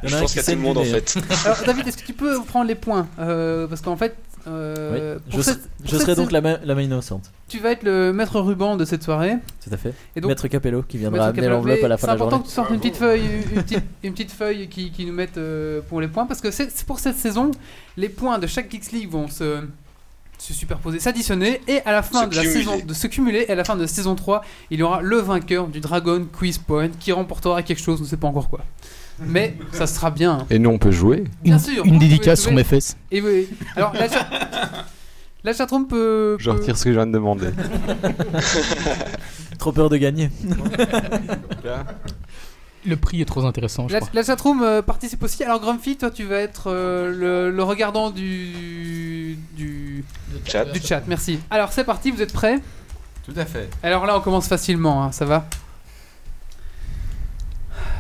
[0.03, 1.19] Il y en a Je pense qui qu'à tout sait le monde en fait.
[1.45, 4.17] Alors, David, est-ce que tu peux prendre les points Euh, Parce qu'en fait,
[4.49, 5.23] euh, Oui.
[5.37, 7.31] Je, cette- serai- je donc la main, la main innocente.
[7.49, 9.37] tu vas être le maître ruban de cette soirée.
[9.65, 9.95] Tout à fait.
[10.15, 12.37] Et donc, Maître Capello qui viendra amener l'enveloppe à la fin de la C'est important
[12.37, 12.43] journée.
[12.45, 13.23] que tu sortes une petite feuille,
[13.55, 16.51] une petite, une petite feuille qui, qui nous mette euh, pour les points, parce que
[16.51, 17.51] c'est c'est pour cette saison,
[17.97, 19.61] les points de chaque Geeks League vont se,
[20.39, 22.59] se superposer, s'additionner, et à la fin Se de la cumuler.
[22.61, 25.17] saison, de se cumuler, et à la fin de saison 3, il y aura le
[25.19, 28.61] vainqueur du Dragon Quiz Point qui remportera quelque chose, on ne sait pas encore quoi.
[29.19, 30.47] Mais ça sera bien.
[30.51, 31.25] Et nous, on peut jouer.
[31.43, 32.97] Bien Une, sûr, une vous dédicace sur mes fesses.
[33.11, 33.49] Et oui.
[33.75, 34.27] Alors, la, chat...
[35.45, 36.37] la chatroom peut.
[36.39, 37.49] Je peut- retire ce que je viens de demander.
[39.59, 40.29] Trop peur de gagner.
[42.87, 44.11] Le prix est trop intéressant, je La, crois.
[44.15, 45.43] la chatroom euh, participe aussi.
[45.43, 50.05] Alors Grumpy, toi tu vas être euh, le, le regardant du, du,
[50.47, 50.67] Chat.
[50.67, 51.03] du chat.
[51.09, 51.41] Merci.
[51.51, 52.61] Alors c'est parti, vous êtes prêts?
[53.25, 53.69] Tout à fait.
[53.83, 55.47] Alors là on commence facilement, hein, ça va?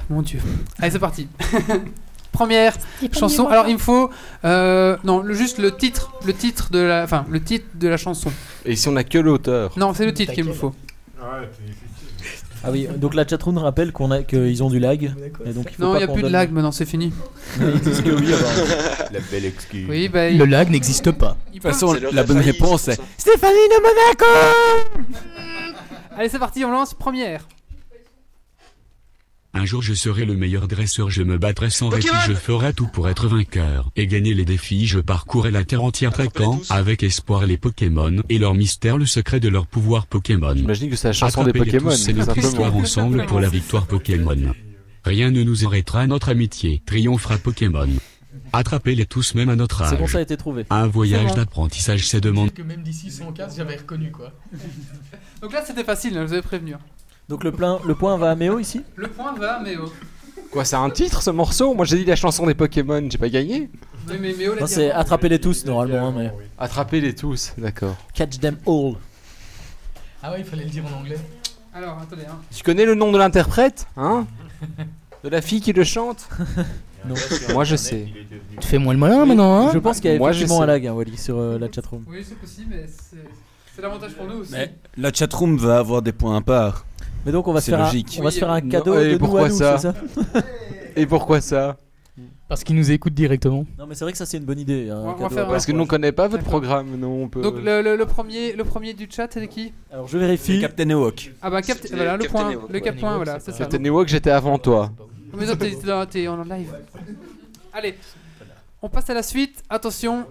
[0.09, 0.41] Mon dieu.
[0.78, 1.28] Allez c'est parti.
[2.32, 2.74] Première
[3.12, 3.49] chanson.
[3.49, 4.11] Alors il me faut
[4.45, 7.97] euh, non le, juste le titre, le titre de la, enfin le titre de la
[7.97, 8.30] chanson.
[8.64, 9.72] Et si on a que l'auteur?
[9.76, 10.68] Non c'est le titre qu'il me faut.
[11.18, 11.87] Ouais, c'est difficile.
[12.65, 15.13] Ah oui, donc la chatroom rappelle qu'on a qu'ils ont du lag.
[15.45, 16.73] Et donc il faut Non pas il y a qu'on plus de donne- lag maintenant,
[16.73, 17.13] c'est fini.
[17.61, 18.51] Ils disent que oui, alors.
[19.13, 19.87] La belle excuse.
[19.89, 21.37] Oui bah Le lag n'existe pas.
[21.49, 23.05] De toute façon, C'est la bonne réponse c'est est pour.
[23.19, 25.37] Stéphanie de Monaco
[26.17, 27.47] Allez c'est parti, on lance première.
[29.57, 32.89] Un jour je serai le meilleur dresseur, je me battrai sans répit, je ferai tout
[32.89, 33.91] pour être vainqueur.
[33.97, 38.39] Et gagner les défis, je parcourrai la terre entière traquant avec espoir les Pokémon et
[38.39, 40.55] leur mystère, le secret de leur pouvoir Pokémon.
[40.55, 41.91] J'imagine que c'est la chanson des Attrapez-les Pokémon.
[41.91, 44.53] tous, c'est notre histoire ensemble pour la victoire Pokémon.
[45.05, 47.89] Rien ne nous arrêtera, notre amitié triomphera Pokémon.
[48.53, 50.13] Attrapez-les tous même à notre C'est bon, âge.
[50.13, 50.67] ça a été trouvé.
[50.69, 52.53] Un voyage d'apprentissage, c'est demande.
[52.53, 54.33] Que même d'ici 115, j'avais reconnu quoi.
[55.41, 56.75] Donc là c'était facile, hein, je vous avais prévenu.
[57.29, 59.91] Donc le, plein, le point va à Méo ici Le point va, mais oh.
[60.53, 61.74] Quoi, c'est un titre ce morceau?
[61.74, 63.68] Moi j'ai dit la chanson des Pokémon, j'ai pas gagné.
[64.09, 65.01] Mais, l'a Non, dit c'est avant.
[65.01, 67.97] attraper-les tous normalement, hein, mais Attrapez-les tous, d'accord.
[68.14, 68.95] catch them all.
[70.22, 71.18] Ah ouais, il fallait le dire en anglais.
[71.74, 72.39] Alors attendez, hein.
[72.55, 74.27] Tu connais le nom de l'interprète Hein?
[75.24, 76.29] De la fille qui le chante?
[77.05, 77.14] Non.
[77.53, 78.07] Moi je sais.
[78.61, 79.70] Tu fais moins le malin maintenant, hein?
[79.74, 80.62] Je pense qu'il y a Moi, je effectivement sais.
[80.62, 82.05] un lag, hein, Wally, sur euh, la chatroom.
[82.09, 83.18] Oui, c'est possible, mais c'est
[83.74, 84.53] c'est l'avantage pour nous aussi.
[84.53, 86.87] Mais la chatroom va avoir des points à part.
[87.27, 89.05] Mais donc on va se faire, un, on va se faire un Non, cadeau et
[89.09, 89.95] de nous pourquoi à nous, ça
[90.97, 91.77] Et pourquoi ça
[92.49, 93.66] Parce qu'ils nous écoutent directement.
[93.79, 94.89] Non mais c'est vrai que ça c'est une bonne idée.
[94.93, 97.43] On va- faire un- Parce que nous on connaît pas votre programme, non on peut...
[97.43, 100.61] Donc le, le- le premier, le premier du chat, c'est qui Alors je vérifie.
[100.61, 101.33] Captain Ewok.
[101.43, 102.81] Ah bah Cap- C'était voilà, le Captain point, Ewok, le ouais.
[102.81, 103.53] cap point, voilà, ça.
[103.53, 104.93] Captain Ewok, j'étais avant toi.
[105.37, 106.72] Mais t'es- t'es en live.
[107.72, 107.97] Allez,
[108.81, 109.62] on passe à la suite.
[109.68, 110.24] Attention,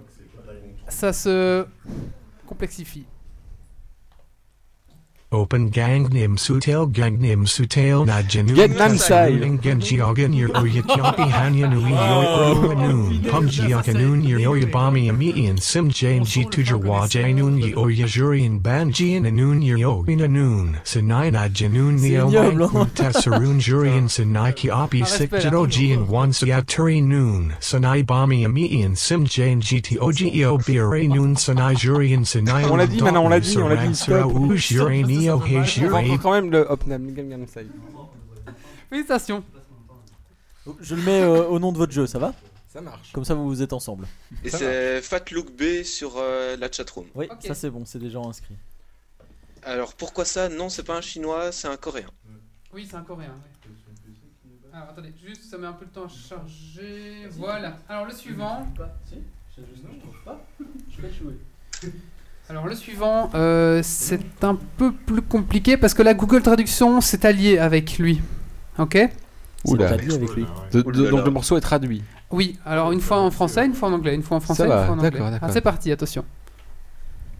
[0.87, 1.65] ça se
[2.47, 3.03] complexifie.
[5.31, 13.93] Open Gangnam Sutel Gangnam Sutel Najinu Gangnam Style Genjiagan Yuroya Chopi Hanyan Uyo Noon Pumjiaka
[13.95, 20.77] Noon Yuroya Bami Amian Sim Jane G Tujarwa Janun Yoya Jurian Banjian Noon Yurogina Noon
[20.83, 22.29] Sinai Najinun Neo
[22.93, 29.81] Tasarun Jurian Sinai Kiapi Sikjiro Gian Wan Siaturi Noon Sinai Bami Amian Sim Jane G
[29.81, 33.75] Togio Bire Noon Sinai Jurian Sinai On l'a dit maintenant, on l'a dit, on l'a
[33.87, 34.05] dit.
[35.19, 37.69] Va Hejure encore quand même le Gangnam Style.
[38.89, 39.43] Félicitations.
[40.81, 42.33] Je le mets euh, au nom de votre jeu, ça va?
[42.69, 43.11] Ça marche.
[43.13, 44.07] Comme ça, vous vous êtes ensemble.
[44.43, 47.05] Et c'est Fat Look B sur euh, la chatroom.
[47.15, 47.43] Oui, Ok.
[47.43, 48.55] ça c'est bon, c'est déjà inscrit.
[49.63, 50.49] Alors pourquoi ça?
[50.49, 52.09] Non, c'est pas un chinois, c'est un coréen.
[52.73, 53.29] Oui, c'est un coréen.
[53.29, 53.71] ouais.
[54.73, 57.27] Alors attendez, juste ça met un peu de temps à charger.
[57.31, 57.77] Voilà.
[57.87, 58.67] Alors le suivant.
[62.49, 67.25] Alors le suivant, euh, c'est un peu plus compliqué parce que la Google Traduction s'est
[67.25, 68.21] alliée avec lui.
[68.77, 68.97] Ok?
[69.65, 69.87] Oula.
[69.89, 70.45] Avec lui.
[70.71, 72.03] De- de- donc le morceau est traduit.
[72.31, 74.65] Oui, alors une fois en français, une fois en anglais, une fois en français, Ça
[74.65, 75.09] une va, fois en anglais.
[75.11, 75.47] d'accord, d'accord.
[75.49, 76.23] Ah, c'est parti, attention.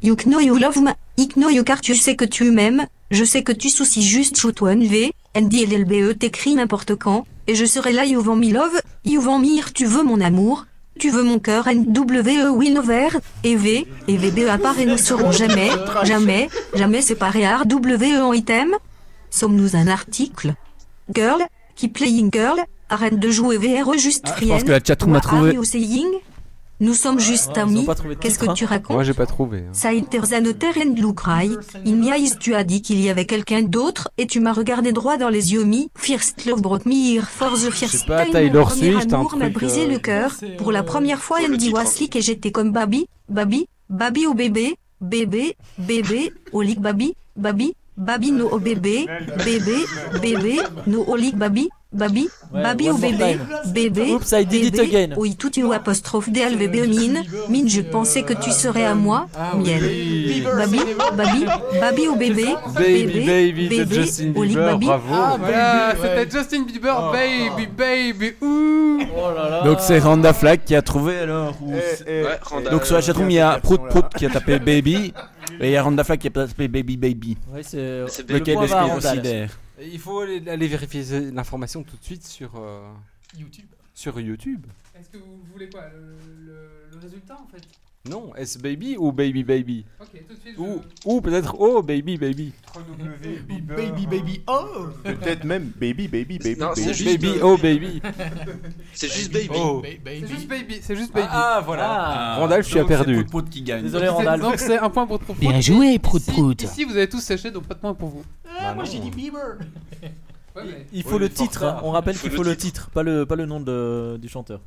[0.01, 3.23] You know you love me, I know you car tu sais que tu m'aimes, je
[3.23, 7.65] sais que tu soucies juste shoot one V, NDLLBE E t'écris n'importe quand, et je
[7.65, 10.65] serai là you want me love, you want me here, tu veux mon amour,
[10.99, 13.09] tu veux mon cœur NWE win over,
[13.43, 15.69] et V, et VBE à part et nous serons jamais,
[16.03, 18.75] jamais, jamais séparés RWE en item.
[19.29, 20.55] Sommes-nous un article?
[21.13, 21.41] Girl,
[21.75, 25.19] keep playing girl, arrête de jouer VRE juste Ah, je pense que la chatroom a
[25.19, 25.57] trouvé.
[26.81, 27.87] Nous sommes juste amis,
[28.19, 28.53] qu'est-ce que hein.
[28.53, 29.59] tu racontes Moi j'ai pas trouvé.
[29.59, 29.71] hein.
[29.71, 31.49] Saïterzanoter and Lucrai,
[31.85, 34.91] in my eyes tu as dit qu'il y avait quelqu'un d'autre, et tu m'as regardé
[34.91, 38.33] droit dans les yeux mi, First love brought me here for the first pas, time,
[38.33, 41.37] Taylor mon premier Swift, amour m'a brisé euh, le cœur, pour la euh, première fois
[41.47, 46.61] Andy titre, was slick et j'étais comme Babi, Babi, Babi au bébé, bébé, bébé, au
[46.61, 49.07] lit Babi, Babi, Babi no au bébé,
[49.45, 49.77] bébé,
[50.21, 53.37] bébé, no au lit Babi, Babi, Babi au bébé,
[53.67, 55.09] bébé, Oops, I did it again.
[55.15, 59.27] oui tout you apostrophe DLVB mine, mine je pensais que tu serais à moi,
[59.57, 59.81] miel.
[60.57, 60.79] Babi,
[61.15, 61.45] Babi,
[61.79, 64.85] Babi au bébé, Baby, bébé, bébé, au lit Babi.
[64.87, 65.13] bravo.
[65.13, 65.95] Ah voilà, ouais.
[66.25, 68.75] c'était Justin Bieber, baby, baby, ouh
[69.17, 69.63] Oh.
[69.65, 72.69] Donc c'est Randa Flag qui a trouvé alors Ouais, Randa.
[72.71, 75.13] Donc sur la chatroom il y a Prout Prout qui a tapé Baby
[75.59, 77.37] et il y a Randa Flag qui a tapé Baby Baby.
[77.49, 81.97] Ouais, c'est C'est le Lequel point est-ce considère Il faut aller, aller vérifier l'information tout
[81.97, 82.87] de suite sur, euh,
[83.37, 83.65] YouTube.
[83.93, 84.65] sur YouTube.
[84.97, 87.61] Est-ce que vous voulez quoi le, le- le résultat en fait?
[88.09, 90.57] Non, est-ce baby ou baby baby Ok, tout de suite.
[90.59, 92.53] Ou, ou peut-être oh baby baby.
[93.67, 96.93] Baby, baby, oh Peut-être même baby, baby, baby, Non, c'est baby.
[96.93, 98.01] juste- Baby oh baby.
[98.93, 99.49] C'est juste baby.
[99.55, 99.81] Oh.
[99.83, 101.27] C'est juste baby, c'est juste baby.
[101.29, 101.87] Ah voilà.
[101.89, 102.35] Ah.
[102.39, 103.15] Randall, tu as perdu.
[103.15, 103.83] Prout Prout qui gagne.
[103.83, 104.39] Désolé C'est- Randall.
[104.39, 106.61] Donc c'est un point pour Prout Bien joué, Prout ici- Prout.
[106.61, 108.23] Ici vous avez tous séché, donc pas de point pour vous.
[108.43, 109.57] Bah moi j'ai dit Bieber
[110.93, 113.35] Il faut le titre, on rappelle il qu'il faut le le titre, pas le, pas
[113.35, 114.61] le nom de, du chanteur.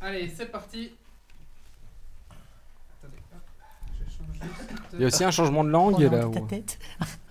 [0.00, 0.90] Allez, c'est parti.
[3.00, 3.40] Attendez, hop,
[3.98, 4.31] je change juste.
[4.94, 6.26] Il y a aussi un changement de langue là.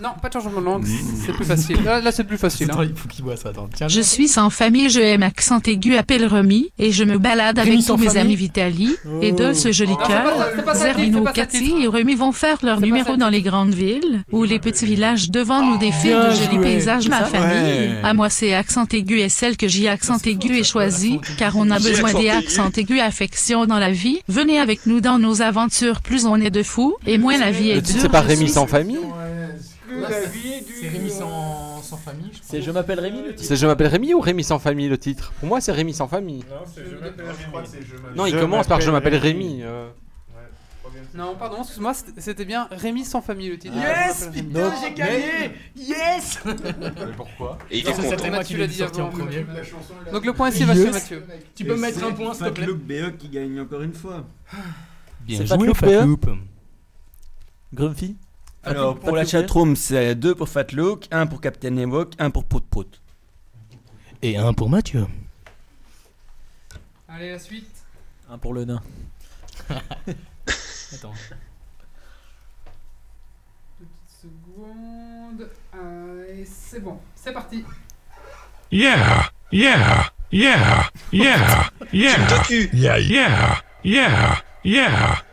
[0.01, 0.85] Non, pas de changement de langue,
[1.23, 1.77] c'est plus facile.
[1.83, 2.71] Là, là, c'est plus facile.
[2.71, 2.77] hein.
[2.81, 3.69] Il faut qu'il voit ça, attends.
[3.71, 7.59] Tiens, Je suis sans famille, je aime accent aigu, appelle Remy, et je me balade
[7.59, 10.07] Rémi avec tous mes amis Vitali, et deux ce joli c'est
[10.65, 10.75] pas cœur.
[10.75, 14.87] Zermino, Cathy et Remy vont faire leur numéro dans les grandes villes, ou les petits
[14.87, 17.91] villages devant nous défilent de jolis paysages, ma famille.
[18.03, 21.69] À moi, c'est accent aigu et celle que j'ai accent aigu est choisie, car on
[21.69, 22.29] a besoin des aigu.
[22.29, 24.19] accents aigus affection dans la vie.
[24.27, 27.69] Venez avec nous dans nos aventures, plus on est de fous, et moins la vie
[27.71, 28.01] est Le titre dure.
[28.03, 28.99] c'est pas Je Rémi suis- sans famille
[30.79, 32.47] C'est Rémi sans, sans famille, je crois.
[32.49, 33.43] C'est Je m'appelle Rémi le titre.
[33.47, 35.31] C'est Je m'appelle Rémi ou Rémi sans famille le titre?
[35.39, 36.43] Pour moi c'est Rémi sans famille.
[38.15, 39.47] Non, il Je commence par Je m'appelle m'appelle Rémi.
[39.47, 39.63] Rémi.
[39.63, 39.89] euh.
[41.13, 43.75] Non, pardon, excuse-moi, c'était c'était bien Rémi sans famille le titre.
[43.75, 43.83] Yes,
[44.21, 44.47] Je m'appelle Rémi.
[44.53, 46.39] putain, j'ai gagné Yes
[47.17, 47.57] pourquoi?
[47.69, 48.15] Et il est Parce que content.
[48.15, 49.17] moi qui Mathieu l'ai l'a dit sorti en avant.
[49.17, 49.45] premier.
[50.13, 50.93] Donc le point ici va chez Yes.
[50.93, 51.23] Mathieu.
[51.55, 52.67] Tu peux me mettre un point, s'il te plaît?
[52.67, 54.23] BE qui gagne encore une fois.
[55.21, 56.29] Bien C'est joué, Fat Loop, Fatloop.
[57.73, 58.17] Grumpy
[58.63, 62.45] Alors Fat pour la chatroom c'est 2 pour Fatlook, 1 pour Captain Ewok, 1 pour
[62.45, 63.01] Prout Prout.
[64.21, 65.07] Et un pour Mathieu.
[67.07, 67.83] Allez, la suite.
[68.29, 68.81] Un pour le nain.
[69.69, 71.13] Attends.
[73.79, 75.49] Deux petites secondes.
[75.75, 77.63] Euh, et c'est bon, c'est parti.
[78.71, 82.69] Yeah, yeah, yeah, yeah, yeah, Docu.
[82.73, 85.23] yeah, yeah, yeah, yeah,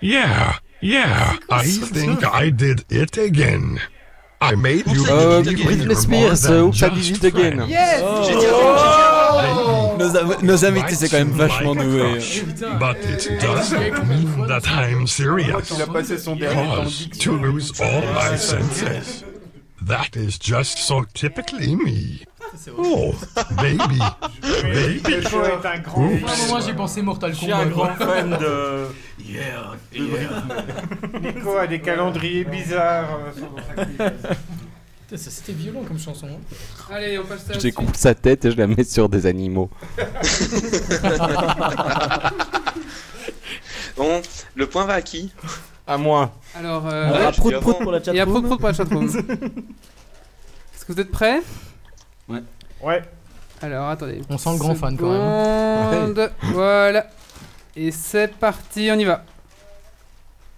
[0.00, 1.36] yeah, yeah, yeah.
[1.50, 3.80] I think I did it again.
[4.40, 7.34] I made you Euh, believe Britney you Spears, more than Oops, I Did just It
[7.34, 7.56] Again.
[7.56, 7.70] friends.
[7.70, 7.98] Yes
[8.28, 9.96] J'ai oh.
[9.98, 12.20] dit Nos, av- nos invités, c'est quand même vachement doué.
[12.78, 15.72] But it doesn't mean that I'm serious.
[15.76, 19.24] Il a passé son dernier Cause to lose all my senses.
[19.84, 22.24] That is just so typically me.
[22.76, 23.14] Oh,
[23.56, 23.98] baby.
[24.62, 25.16] Baby.
[25.16, 26.22] Nico est un grand Oups.
[26.26, 27.62] À un moment, j'ai pensé Mortal Je suis Kombat.
[27.62, 27.94] un quoi.
[27.98, 28.86] grand fan de.
[31.20, 34.12] Nico a des calendriers bizarres euh, sur sa cuisine.
[35.08, 36.26] Putain, ça, C'était violent comme chanson.
[36.28, 36.94] hein.
[36.94, 37.74] Allez, on passe à la Je suite.
[37.76, 39.70] découpe sa tête et je la mets sur des animaux.
[43.96, 44.22] Bon,
[44.54, 45.32] le point va à qui?
[45.86, 46.30] À moi.
[46.54, 47.82] Alors, On euh, aura Ouais, je prout dis prout avant.
[47.82, 48.34] pour la il y a chatroom.
[48.44, 49.06] Prout Prout pour la chatroom.
[50.74, 51.40] Est-ce que vous êtes prêts?
[52.28, 53.02] Ouais.
[53.60, 54.22] Alors, attendez.
[54.28, 56.14] On sent le grand fan, quand même.
[56.14, 56.30] Seconde.
[56.52, 57.06] Voilà.
[57.74, 59.24] Et c'est parti, on y va.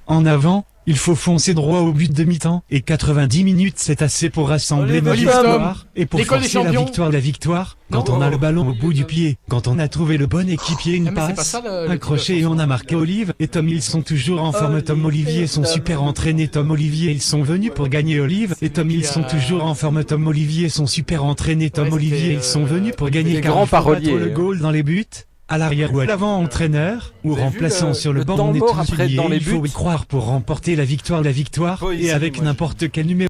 [0.06, 4.30] En avant, il faut foncer droit au but de mi-temps, et 90 minutes c'est assez
[4.30, 8.16] pour rassembler nos victoires, et pour forcer la victoire la victoire, quand Non.
[8.16, 10.94] on a le ballon au bout du pied, quand on a trouvé le bon équipier,
[10.94, 13.48] Ah, une pas passe, ça, le- le un crochet et on a marqué Olive, et
[13.48, 17.42] Tom ils sont toujours en forme, Tom Olivier sont super entraînés, Tom Olivier ils sont
[17.42, 21.24] venus pour gagner Olive, et Tom ils sont toujours en forme, Tom Olivier sont super
[21.24, 24.70] entraînés, Tom Olivier ils sont euh, venus pour gagner car il faut le goal dans
[24.70, 25.04] les buts.
[25.50, 28.60] À l'arrière ou à l'avant entraîneur, ou remplaçant le- sur le, le banc, on est
[28.60, 31.82] tous après liés, dans les il faut y croire pour remporter la victoire, la victoire,
[31.92, 33.28] et avec n'importe quel numéro.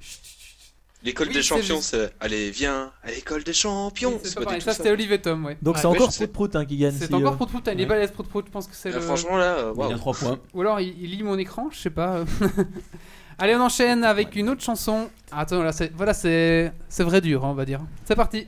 [1.02, 4.20] L'école Oui, des champions, c'est allez, viens à l'école des champions.
[4.22, 4.60] C'est C'est pas pas pareil.
[4.60, 5.56] Ça, c'était Olive et Tom, ouais.
[5.62, 6.94] Donc Ouais, c'est ouais, encore prout prout hein, qui gagne.
[6.98, 8.90] C'est si, encore euh, Prout Prout, il est balèze Prout Prout, je pense que c'est
[8.92, 9.00] Ah, le...
[9.00, 10.38] Franchement là, euh, Il y a 3 points.
[10.52, 12.22] Ou alors il, il lit mon écran, je sais pas.
[13.38, 15.08] Allez, on enchaîne avec une autre chanson.
[15.32, 17.80] Attends, là, voilà, c'est c'est vrai dur, hein, on va dire.
[18.04, 18.46] C'est parti.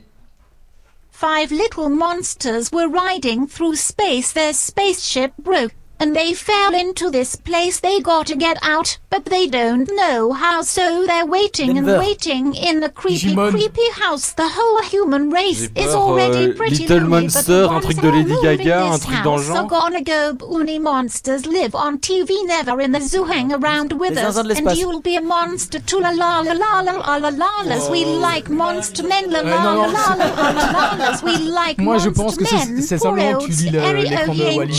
[1.13, 4.33] Five little monsters were riding through space.
[4.33, 5.71] Their spaceship broke.
[5.99, 7.79] And they fell into this place.
[7.79, 10.61] They got to get out, but they don't know how.
[10.61, 13.51] So they're waiting and waiting in the creepy, Digimon.
[13.51, 14.33] creepy house.
[14.33, 17.73] The whole human race J'ai is already euh, pretty Little lonely, but Monster, the un
[17.75, 19.59] ones truc de who Lady live Gaga, in un this truc dans le house genre.
[19.63, 23.23] Are gonna go boony monsters live on TV, never in the zoo.
[23.23, 26.01] Hang around with Les us, and you'll be a monster too.
[26.01, 27.89] La la la la la la la la.
[27.89, 29.29] We like monster men.
[29.31, 31.19] La la la la la la la.
[31.23, 32.81] We like Moi, je monster pense que c'est- men.
[32.81, 34.73] c'est simplement que tu lis le- Harry l'écran de O'Hare, Wally.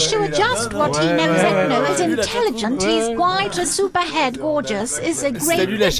[1.12, 2.82] knows it knows intelligent.
[2.82, 4.98] He's quite a superhead gorgeous.
[4.98, 5.90] Is a great big guy,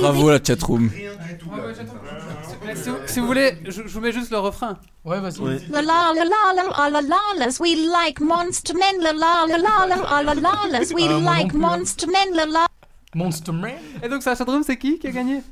[0.00, 0.90] Bravo la chatroom.
[3.06, 4.78] Si vous voulez, je vous mets juste le refrain.
[5.04, 7.00] La la la la la
[12.46, 12.66] la
[14.02, 15.42] Et donc Sacha Drum, c'est qui qui a gagné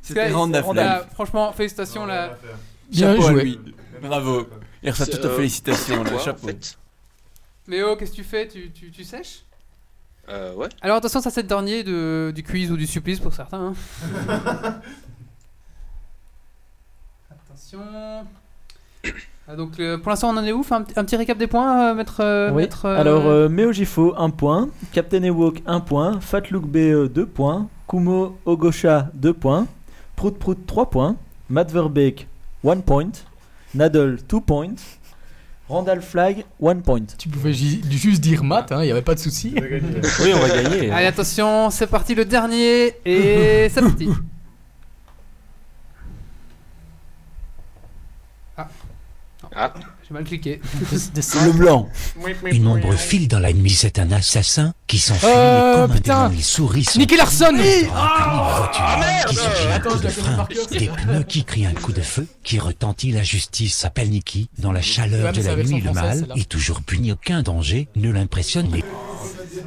[1.15, 2.37] Franchement, félicitations là.
[2.91, 3.59] Bien joué.
[4.03, 4.47] Bravo.
[4.83, 6.19] Il reçoit toutes Euh, nos félicitations, quoi, là.
[6.19, 6.49] Chapeau.
[7.67, 8.49] Léo, qu'est-ce que tu fais?
[8.49, 9.43] Tu, tu, tu sèches?
[10.29, 10.69] Euh, ouais.
[10.83, 13.73] Alors attention, ça c'est le dernier de, du quiz ou du supplice pour certains.
[13.73, 13.75] hein.
[17.31, 17.81] attention.
[19.51, 20.63] Ah, donc euh, pour l'instant on en est où?
[20.71, 22.63] Un, petit- un petit récap des points, euh, maître, euh, Oui.
[22.65, 24.69] maître, euh, Alors, euh, Meo Gifo, 1 point.
[24.93, 26.21] Captain Ewok, 1 point.
[26.21, 27.69] Fatlook BE, 2 points.
[27.89, 29.67] Kumo Ogosha, 2 points.
[30.17, 31.17] Prout Prout, 3 points.
[31.49, 32.27] Matt Verbeek,
[32.65, 33.11] 1 point.
[33.75, 34.75] Nadal, 2 points.
[35.69, 37.05] Randall Flag, 1 point.
[37.19, 39.55] Tu pouvais ju- juste dire mat, il n'y avait pas de souci.
[40.21, 40.91] Oui, on va gagner.
[40.91, 44.09] Allez attention, c'est parti le dernier et c'est parti.
[48.57, 48.69] Ah.
[49.55, 49.75] Ah.
[50.09, 50.61] J'ai mal cliqué.
[51.45, 51.89] Le blanc.
[52.51, 55.95] Une ombre file dans la nuit, c'est un assassin qui s'enfuit Euh, et comme un
[55.95, 56.23] putain.
[56.29, 57.55] démon, il sourit son Nicky Larson
[57.95, 58.71] Ah
[59.29, 62.59] qui surgit un coup de frein, des pneus qui crient un coup de feu, qui
[62.59, 64.49] retentit la justice s'appelle Nicky.
[64.59, 68.71] Dans la chaleur de la nuit, le mal est toujours puni, aucun danger ne l'impressionne.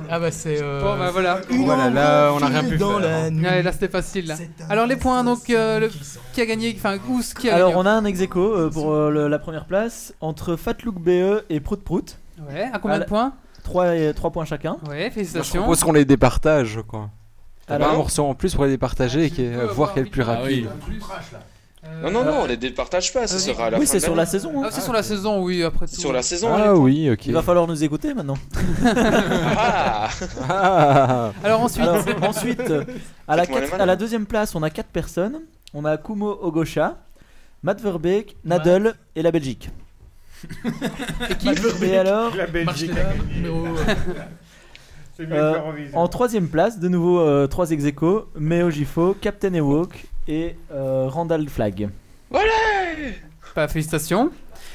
[0.09, 0.61] Ah bah c'est...
[0.61, 0.81] Euh...
[0.81, 1.41] Bon bah voilà.
[1.49, 2.87] Voilà, là, on a rien pu faire.
[3.31, 4.35] Ouais, là c'était facile là.
[4.69, 5.91] Alors les points donc euh, le-
[6.33, 8.69] qui a gagné enfin où qui a Alors, gagné on a un ex aequo, euh,
[8.69, 12.17] pour euh, le- la première place entre Fatlook BE et Prout Prout.
[12.49, 14.77] Ouais, à combien À de la- points 3, et, 3 points chacun.
[14.89, 15.61] Ouais, Moi, je félicitations.
[15.61, 17.09] propose qu'on les départage, quoi.
[17.67, 20.01] T'as Alors pas un morceau en plus pour les départager et qui- peux voir quel
[20.01, 20.67] est le plus rapide.
[21.83, 23.43] Euh, Non, non, non, on les départage pas, ça vas-y.
[23.53, 24.29] sera à la Oui, fin c'est de sur la l'année.
[24.31, 24.51] saison.
[24.63, 24.65] hein.
[24.67, 25.95] Ah, c'est sur la saison, oui, après tout.
[25.95, 26.69] Sur la saison, Ah allez.
[26.79, 27.25] oui, ok.
[27.25, 28.37] Il va falloir nous écouter maintenant.
[28.85, 30.09] Ah
[30.47, 31.31] Ah.
[31.43, 32.83] Alors ensuite, Alors, ensuite, euh,
[33.27, 33.83] à la, Faites-moi les quatre- malins.
[33.83, 35.41] à la deuxième place, on a 4 personnes.
[35.73, 36.97] On a Kumo Ogosha,
[37.63, 39.69] Matt Verbeek, Nadal et la Belgique.
[41.81, 42.91] Et alors, La Belgique.
[42.93, 43.67] Marcella, numéro...
[45.17, 45.97] C'est mieux Euh, l'Eurovision.
[45.97, 51.47] en troisième place, de nouveau 3 ex aequo, Meo Gifo, Captain Ewok et euh, Randall
[51.49, 51.89] Flag.
[52.29, 52.49] Voilà
[53.55, 54.31] Bah, félicitations.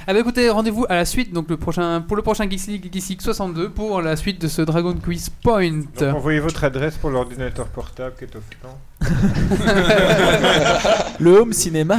[0.07, 2.91] Ah bah écoutez, rendez-vous à la suite, donc le prochain, pour le prochain Geeks League,
[2.93, 5.81] Geeks League 62, pour la suite de ce Dragon Quiz Point.
[5.99, 8.77] Donc, envoyez votre adresse pour l'ordinateur portable qui est offert.
[11.19, 11.99] Le home cinéma.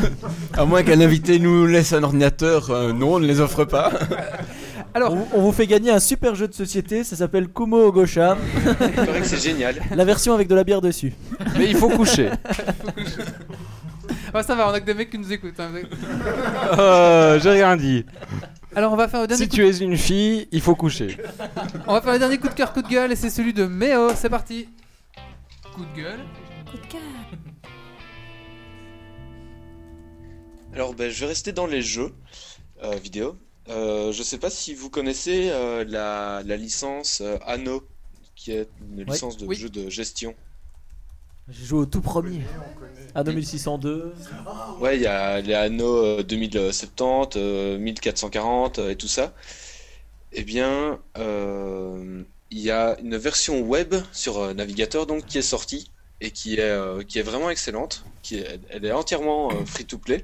[0.54, 3.92] À moins qu'un invité nous laisse un ordinateur, euh, non, on ne les offre pas.
[4.98, 8.36] Alors, on, on vous fait gagner un super jeu de société, ça s'appelle Kumo Ogosha.
[8.66, 9.76] Que c'est génial.
[9.96, 11.14] La version avec de la bière dessus.
[11.56, 12.32] Mais il faut coucher.
[14.34, 15.60] Ah, ça va, on a que des mecs qui nous écoutent.
[15.60, 15.70] hein.
[16.80, 18.06] Euh, J'ai rien dit.
[18.76, 21.18] Alors, on va faire le dernier Si coup tu es une fille, il faut coucher.
[21.86, 23.66] On va faire le dernier coup de cœur, coup de gueule, et c'est celui de
[23.68, 24.10] Méo.
[24.16, 24.68] C'est parti.
[25.76, 26.20] Coup de gueule.
[26.72, 27.02] Coup de cœur.
[30.74, 32.14] Alors, ben, je vais rester dans les jeux
[32.84, 33.36] euh, vidéo.
[33.70, 37.88] Euh, je sais pas si vous connaissez euh, la, la licence euh, Anno,
[38.36, 39.06] qui est une Ouais.
[39.06, 39.56] licence de Oui.
[39.56, 40.36] jeu de gestion.
[41.50, 42.42] J'ai joué au tout premier.
[43.16, 44.14] À 2602.
[44.80, 49.34] Ouais, il y a les Anno euh, 2070, euh, 1440 euh, et tout ça.
[50.32, 51.00] Eh bien,
[52.50, 55.92] il y a une version web sur navigateur donc qui est sortie
[56.22, 58.04] et qui est, qui est vraiment excellente.
[58.22, 60.24] Qui est, elle est entièrement euh, free-to-play.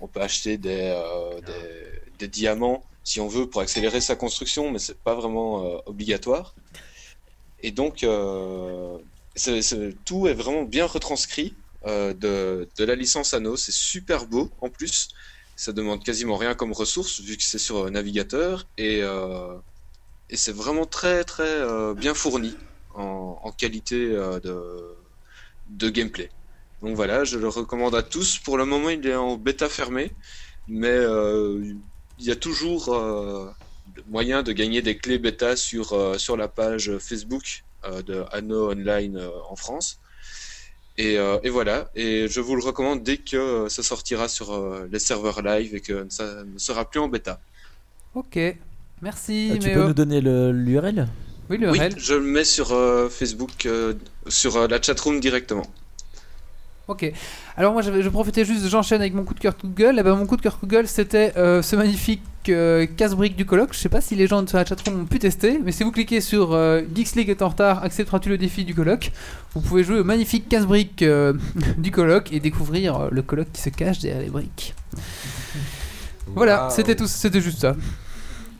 [0.00, 0.92] On peut acheter des,
[1.44, 5.78] des, des diamants si on veut pour accélérer sa construction, mais c'est pas vraiment euh,
[5.86, 6.56] obligatoire.
[7.62, 8.98] Et donc, euh,
[10.04, 11.54] tout est vraiment bien retranscrit
[11.86, 13.56] euh, de, de la licence Anno.
[13.56, 15.08] C'est super beau en plus.
[15.54, 20.84] Ça demande quasiment rien comme ressource vu que c'est sur navigateur et, et c'est vraiment
[20.84, 22.54] très très bien fourni
[22.92, 24.96] en, qualité de,
[25.70, 26.28] de gameplay.
[26.82, 28.38] Donc voilà, je le recommande à tous.
[28.38, 30.12] Pour le moment, il est en bêta fermée,
[30.68, 30.98] mais
[32.18, 33.50] y a toujours euh,
[34.08, 38.70] moyen de gagner des clés bêta sur, euh, sur la page Facebook euh, de Anno
[38.72, 39.98] Online euh, en France.
[40.98, 44.88] Et, euh, et voilà, et je vous le recommande dès que ça sortira sur euh,
[44.90, 47.38] les serveurs live et que ça ne sera plus en bêta.
[48.14, 48.38] Ok.
[49.02, 49.74] Merci, tu Méo.
[49.82, 51.06] peux nous donner l'URL?
[51.50, 51.94] Oui, Oui, l'URL.
[51.98, 53.92] je le mets sur euh, Facebook, euh,
[54.26, 55.66] sur euh, la chatroom directement.
[56.88, 57.12] Ok.
[57.56, 59.98] Alors moi, je profitais juste, j'enchaîne avec mon coup de cœur, gueule.
[59.98, 63.72] Et ben, mon coup de cœur, gueule, c'était euh, ce magnifique euh, casse-brique du colloque.
[63.72, 65.90] Je sais pas si les gens sur la chatroom ont pu tester, mais si vous
[65.90, 69.10] cliquez sur euh, Geeks League est en retard, accepteras-tu le défi du colloque?
[69.54, 71.32] Vous pouvez jouer au magnifique casse-brique euh,
[71.78, 74.74] du colloque et découvrir le colloque qui se cache derrière les briques.
[76.34, 77.74] Voilà, c'était tout, c'était juste ça.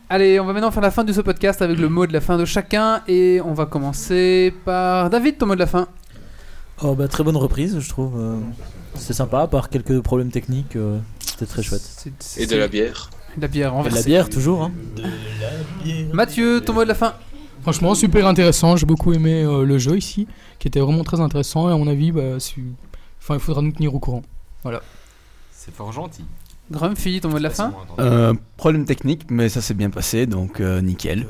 [0.09, 2.21] Allez, on va maintenant faire la fin de ce podcast avec le mot de la
[2.21, 5.89] fin de chacun et on va commencer par David, ton mot de la fin.
[6.83, 8.19] Oh bah très bonne reprise, je trouve.
[8.19, 8.39] euh,
[8.95, 11.83] C'est sympa, à part quelques problèmes techniques, euh, c'était très chouette.
[12.37, 13.11] Et de la bière.
[13.37, 14.63] De la bière Et de la bière toujours.
[14.65, 14.73] Hein.
[16.13, 17.15] Mathieu, ton mot de la fin.
[17.63, 18.77] Franchement, super intéressant.
[18.77, 20.27] J'ai beaucoup aimé euh, le jeu ici,
[20.59, 21.69] qui était vraiment très intéressant.
[21.69, 24.23] Et à mon avis, bah, enfin, il faudra nous tenir au courant.
[24.63, 24.83] Voilà.
[25.53, 26.25] C'est fort gentil.
[26.71, 30.61] Grumpy, ton mot de la fin Euh, problème technique, mais ça s'est bien passé, donc
[30.61, 31.27] euh, nickel.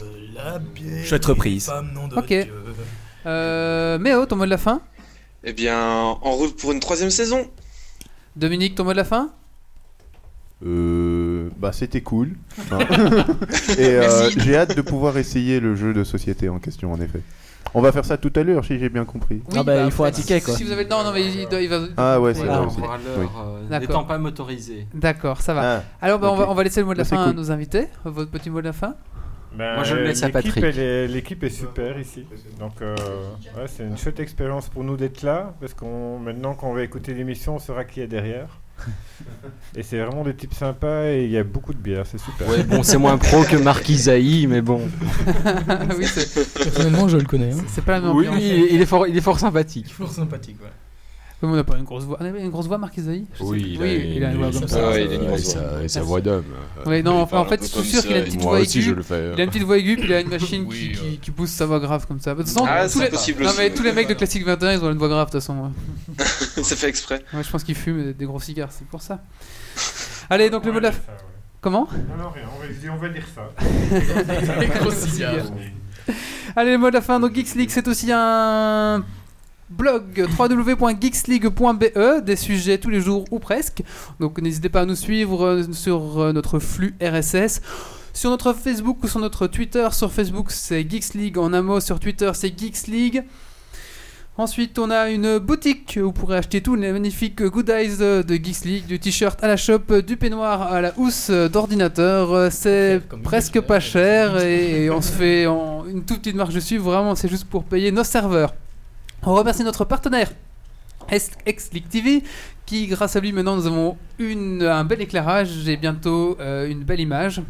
[1.04, 1.70] Chouette reprise.
[2.16, 2.34] Ok.
[3.26, 4.80] Euh, Méo, ton mot de la fin.
[5.48, 7.46] Eh bien, en route pour une troisième saison.
[8.34, 9.30] Dominique, ton mot de la fin?
[10.64, 12.32] Euh, bah c'était cool.
[12.72, 12.78] Hein.
[13.78, 17.20] Et euh, j'ai hâte de pouvoir essayer le jeu de société en question en effet.
[17.74, 19.42] On va faire ça tout à l'heure si j'ai bien compris.
[19.54, 20.54] Ah bah, il faut un ticket, quoi.
[20.56, 21.80] Si vous avez le temps, non, mais il, doit- il va.
[21.96, 22.66] Ah ouais, c'est il vrai
[23.18, 23.26] Oui.
[23.36, 23.80] euh, D'accord.
[23.88, 24.86] n'étant pas motorisé.
[24.94, 25.78] D'accord, ça va.
[25.78, 26.38] Ah, Alors, bah, on, ok.
[26.38, 27.36] va, on va laisser le mot de la Bah, c'est fin à cool.
[27.36, 27.86] nos invités.
[28.04, 28.94] Votre petit mot de la fin?
[29.56, 30.76] Ben, Moi, je le laisse à l'équipe, Patrick.
[30.78, 32.26] est- L'équipe est super ici.
[32.58, 32.94] Donc, euh,
[33.56, 35.54] ouais, c'est une chouette expérience pour nous d'être là.
[35.60, 38.60] Parce qu'on maintenant, quand on va écouter l'émission, on saura qui est derrière.
[39.76, 42.04] et c'est vraiment des types sympas et il y a beaucoup de bière.
[42.06, 42.46] C'est super.
[42.50, 44.82] Ouais, bon, c'est moins pro que Marc Isaïe, mais bon.
[45.98, 46.06] oui,
[46.54, 47.52] Personnellement, je le connais.
[47.52, 47.64] hein.
[47.68, 48.26] c'est pas la même Oui,
[48.70, 49.88] il est fort, il est fort sympathique.
[49.88, 50.68] Toujours sympathique, ouais.
[51.40, 52.16] Comme on n'a pas une grosse voix.
[52.18, 54.50] On avait une grosse voix, Marc Isaïe Oui, il a, oui, il a une voix
[54.50, 54.88] comme ça.
[54.88, 55.82] Ouais, il a une grosse voix.
[55.82, 56.44] Et sa voix d'homme.
[56.86, 58.88] Oui, non, enfin, en fait, je suis sûr qu'il a une petite voix aussi, aiguë.
[58.88, 59.32] je le fais.
[59.34, 61.10] Il a une petite voix aiguë, puis il a une machine Oui, qui, euh.
[61.10, 62.34] qui, qui pousse sa voix grave comme ça.
[62.34, 63.10] De toute façon, Ah, tous, c'est les...
[63.10, 63.58] possible non, aussi.
[63.58, 65.72] mais tous les mecs de Classique 21, ils ont une voix grave de toute façon.
[66.62, 67.22] c'est fait exprès.
[67.34, 69.20] Ouais, je pense qu'ils fument des gros cigares, c'est pour ça.
[70.30, 71.12] Allez, donc le mot de la fin.
[71.60, 71.88] Comment?
[71.90, 72.44] Non, non, rien.
[72.92, 73.50] On va, dire ça.
[74.80, 75.46] Gros cigares.
[76.54, 77.18] Allez, le mot de la fin.
[77.18, 79.04] Donc, Geeks League, c'est aussi un
[79.70, 83.82] blog www.geeksleague.be des sujets tous les jours ou presque.
[84.20, 87.60] Donc, n'hésitez pas à nous suivre euh, sur euh, notre flux RSS.
[88.12, 91.80] Sur notre Facebook ou sur notre Twitter, sur Facebook c'est Geeks League, en un mot
[91.80, 93.24] sur Twitter c'est Geeks League.
[94.38, 98.64] Ensuite, on a une boutique où vous pourrez acheter tous les magnifiques goodies de Geeks
[98.64, 102.52] League, du t-shirt à la shop, du peignoir à la housse d'ordinateur.
[102.52, 106.76] C'est presque pas cher et on se fait en une toute petite marge dessus.
[106.76, 108.54] Vraiment, c'est juste pour payer nos serveurs.
[109.24, 110.30] On remercie notre partenaire
[111.46, 112.22] ex-League TV,
[112.64, 116.82] qui grâce à lui maintenant nous avons une, un bel éclairage et bientôt euh, une
[116.82, 117.42] belle image.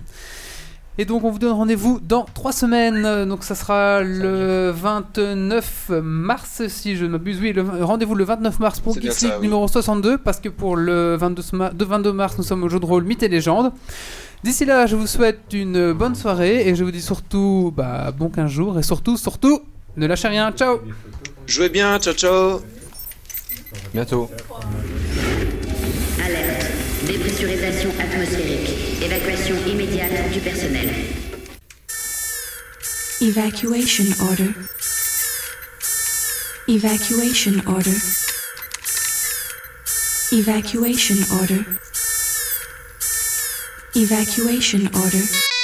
[0.99, 3.27] Et donc on vous donne rendez-vous dans trois semaines.
[3.27, 7.39] Donc ça sera le 29 mars, si je ne m'abuse.
[7.41, 9.43] Oui, rendez-vous le 29 mars pour Geeks League oui.
[9.43, 12.81] numéro 62, parce que pour le 22, ma- de 22 mars, nous sommes au jeu
[12.81, 13.73] de rôle Mythes et légendes.
[14.45, 18.29] D'ici là, je vous souhaite une bonne soirée et je vous dis surtout bah, bon
[18.29, 19.61] 15 jours et surtout, surtout,
[19.97, 20.51] ne lâchez rien.
[20.53, 20.79] Ciao
[21.47, 22.63] Jouez bien, ciao ciao
[23.93, 24.31] Bientôt.
[26.25, 26.67] Alerte.
[27.07, 29.03] Dépressurisation atmosphérique.
[29.03, 30.91] Évacuation immédiate du personnel.
[33.21, 34.51] Evacuation order.
[36.69, 37.97] Evacuation order.
[40.33, 41.65] Evacuation order.
[43.95, 45.56] Evacuation order.